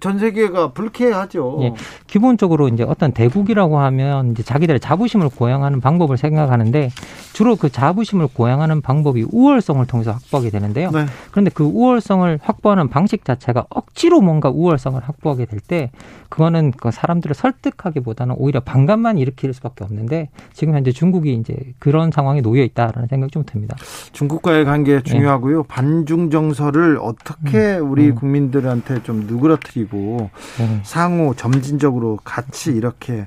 전 0.00 0.18
세계가 0.18 0.72
불쾌하죠. 0.72 1.58
예. 1.62 1.74
기본적으로 2.06 2.68
이제 2.68 2.82
어떤 2.82 3.12
대국이라고 3.12 3.78
하면 3.78 4.32
이제 4.32 4.42
자기들의 4.42 4.78
자부심을 4.78 5.30
고양하는 5.30 5.80
방법을 5.80 6.18
생각하는데 6.18 6.90
주로 7.32 7.56
그 7.56 7.70
자부심을 7.70 8.28
고양하는 8.34 8.82
방법이 8.82 9.26
우월성을 9.32 9.84
통해서 9.86 10.12
확보하게 10.12 10.50
되는데요. 10.50 10.90
네. 10.90 11.06
그런데 11.30 11.50
그 11.54 11.64
우월성을 11.64 12.38
확보하는 12.42 12.88
방식 12.88 13.24
자체가 13.24 13.64
억지로 13.70 14.20
뭔가 14.20 14.50
우월성을 14.50 15.00
확보하게 15.02 15.46
될 15.46 15.60
때 15.60 15.90
그거는 16.30 16.72
그 16.72 16.90
사람들을 16.90 17.34
설득하기보다는 17.34 18.36
오히려 18.38 18.60
반감만 18.60 19.18
일으킬 19.18 19.52
수밖에 19.52 19.84
없는데 19.84 20.30
지금 20.52 20.74
현재 20.74 20.92
중국이 20.92 21.34
이제 21.34 21.54
그런 21.78 22.10
상황에 22.10 22.40
놓여 22.40 22.62
있다라는 22.62 23.08
생각이 23.08 23.30
좀 23.30 23.44
듭니다. 23.44 23.76
중국과의 24.12 24.64
관계 24.64 25.02
중요하고요. 25.02 25.62
네. 25.62 25.68
반중 25.68 26.30
정서를 26.30 26.98
어떻게 27.00 27.78
음. 27.78 27.90
우리 27.90 28.08
음. 28.08 28.14
국민들한테 28.14 29.02
좀 29.02 29.24
누그러뜨리고 29.26 30.30
네. 30.58 30.80
상호 30.84 31.34
점진적으로 31.34 32.18
같이 32.24 32.72
이렇게 32.72 33.24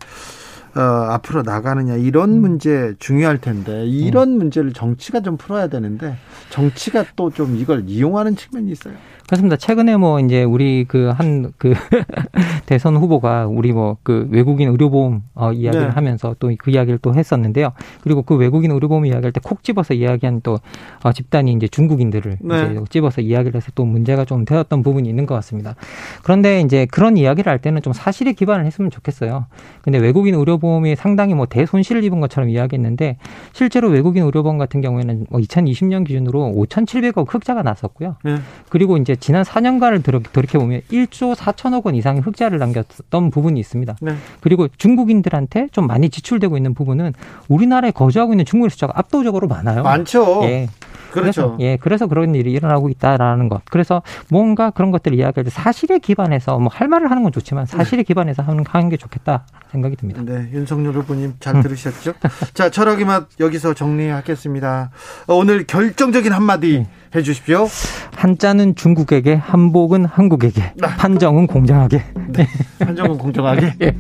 어, 0.75 0.79
앞으로 0.81 1.43
나가느냐 1.43 1.95
이런 1.95 2.31
음. 2.31 2.41
문제 2.41 2.95
중요할 2.99 3.37
텐데 3.39 3.85
이런 3.85 4.29
음. 4.33 4.37
문제를 4.37 4.73
정치가 4.73 5.21
좀 5.21 5.37
풀어야 5.37 5.67
되는데 5.67 6.17
정치가 6.49 7.05
또 7.15 7.29
좀 7.29 7.55
이걸 7.55 7.83
이용하는 7.87 8.35
측면이 8.35 8.71
있어요. 8.71 8.93
그렇습니다. 9.33 9.55
최근에 9.57 9.97
뭐 9.97 10.19
이제 10.19 10.43
우리 10.43 10.85
그 10.87 11.09
한그 11.09 11.53
그 11.57 11.73
대선 12.67 12.95
후보가 12.97 13.47
우리 13.47 13.71
뭐 13.71 13.97
그 14.03 14.27
외국인 14.31 14.69
의료보험 14.69 15.23
어 15.35 15.51
이야기를 15.51 15.87
네. 15.87 15.91
하면서 15.93 16.35
또 16.39 16.51
그 16.57 16.71
이야기를 16.71 16.99
또 17.01 17.13
했었는데요. 17.15 17.71
그리고 18.01 18.21
그 18.21 18.35
외국인 18.35 18.71
의료보험 18.71 19.05
이야기할 19.05 19.31
때 19.31 19.39
콕 19.43 19.63
집어서 19.63 19.93
이야기한 19.93 20.41
또 20.41 20.59
어, 21.03 21.11
집단이 21.11 21.51
이제 21.53 21.67
중국인들을 21.67 22.37
네. 22.41 22.71
이제 22.71 22.81
집어서 22.89 23.21
이야기를 23.21 23.55
해서 23.55 23.71
또 23.75 23.85
문제가 23.85 24.25
좀 24.25 24.45
되었던 24.45 24.83
부분이 24.83 25.09
있는 25.09 25.25
것 25.25 25.35
같습니다. 25.35 25.75
그런데 26.23 26.61
이제 26.61 26.85
그런 26.91 27.17
이야기를 27.17 27.51
할 27.51 27.59
때는 27.59 27.81
좀 27.81 27.91
사실에 27.93 28.33
기반을 28.33 28.65
했으면 28.65 28.91
좋겠어요. 28.91 29.47
근데 29.81 29.97
외국인 29.99 30.35
의료보험이 30.35 30.95
상당히 30.95 31.33
뭐 31.33 31.45
대손실을 31.45 32.03
입은 32.03 32.19
것처럼 32.19 32.49
이야기했는데 32.49 33.17
실제로 33.51 33.89
외국인 33.89 34.23
의료보험 34.23 34.57
같은 34.57 34.81
경우에는 34.81 35.25
뭐 35.29 35.39
2020년 35.41 36.05
기준으로 36.05 36.53
5,700억 36.55 37.25
흑자가 37.33 37.63
났었고요. 37.63 38.15
네. 38.23 38.37
그리고 38.69 38.97
이제 38.97 39.15
지난 39.23 39.43
4년간을 39.43 40.03
돌이켜 40.33 40.59
보면 40.59 40.81
1조 40.91 41.33
4천억 41.33 41.85
원 41.85 41.95
이상의 41.95 42.21
흑자를 42.23 42.59
남겼던 42.59 43.31
부분이 43.31 43.57
있습니다. 43.57 43.95
네. 44.01 44.15
그리고 44.41 44.67
중국인들한테 44.67 45.69
좀 45.71 45.87
많이 45.87 46.09
지출되고 46.09 46.57
있는 46.57 46.73
부분은 46.73 47.13
우리나라에 47.47 47.91
거주하고 47.91 48.33
있는 48.33 48.43
중국인 48.43 48.69
숫자가 48.69 48.91
압도적으로 48.97 49.47
많아요. 49.47 49.81
많죠. 49.83 50.41
예. 50.43 50.67
그렇죠. 51.13 51.41
그래서, 51.51 51.57
예, 51.59 51.77
그래서 51.77 52.07
그런 52.07 52.33
일이 52.33 52.51
일어나고 52.51 52.89
있다라는 52.89 53.47
것. 53.47 53.61
그래서 53.69 54.01
뭔가 54.29 54.71
그런 54.71 54.89
것들을 54.89 55.15
이야기할 55.17 55.43
때 55.45 55.51
사실에 55.51 55.99
기반해서 55.99 56.57
뭐 56.57 56.73
할 56.73 56.87
말을 56.87 57.11
하는 57.11 57.21
건 57.21 57.31
좋지만 57.31 57.67
사실에 57.67 57.97
네. 57.97 58.03
기반해서 58.03 58.41
하는, 58.41 58.63
하는 58.67 58.89
게 58.89 58.97
좋겠다 58.97 59.45
생각이 59.71 59.95
듭니다. 59.95 60.23
네, 60.25 60.49
윤석열 60.51 60.93
후보님 60.95 61.35
잘 61.39 61.61
들으셨죠? 61.61 62.13
자, 62.55 62.71
철학의 62.71 63.05
맛 63.05 63.27
여기서 63.39 63.75
정리하겠습니다. 63.75 64.89
오늘 65.27 65.67
결정적인 65.67 66.33
한마디 66.33 66.79
네. 66.79 66.87
해주십시오. 67.15 67.67
한자는 68.15 68.73
중국 68.75 69.02
에게, 69.11 69.35
한복은 69.35 70.05
한국에게, 70.05 70.73
아. 70.81 70.87
판정은 70.97 71.47
공정하게. 71.47 72.03
네, 72.29 72.47
판정은 72.79 73.17
공정하게. 73.17 73.73
예. 73.81 73.95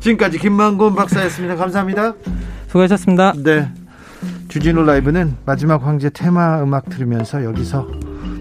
지금까지 0.00 0.38
김만곤 0.38 0.94
박사였습니다. 0.94 1.56
감사합니다. 1.56 2.14
수고하셨습니다. 2.68 3.34
네. 3.42 3.68
주진우 4.48 4.82
라이브는 4.84 5.36
마지막 5.44 5.86
황제 5.86 6.10
테마 6.10 6.62
음악 6.62 6.88
들으면서 6.88 7.44
여기서 7.44 7.86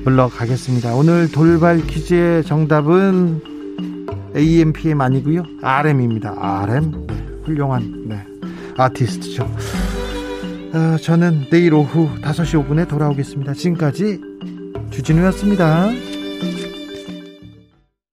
물러가겠습니다. 0.06 0.96
오늘 0.96 1.30
돌발 1.32 1.86
퀴즈의 1.86 2.44
정답은 2.44 3.42
AM, 4.36 4.74
PM 4.74 5.02
아니고요. 5.02 5.44
RM입니다. 5.62 6.36
RM. 6.40 7.08
네, 7.08 7.26
훌륭한 7.44 8.06
네, 8.08 8.24
아티스트죠. 8.78 9.44
어, 9.44 10.98
저는 11.02 11.48
내일 11.50 11.74
오후 11.74 12.10
5시 12.22 12.68
5분에 12.68 12.88
돌아오겠습니다. 12.88 13.54
지금까지 13.54 14.20
주진우였습니다. 14.92 15.90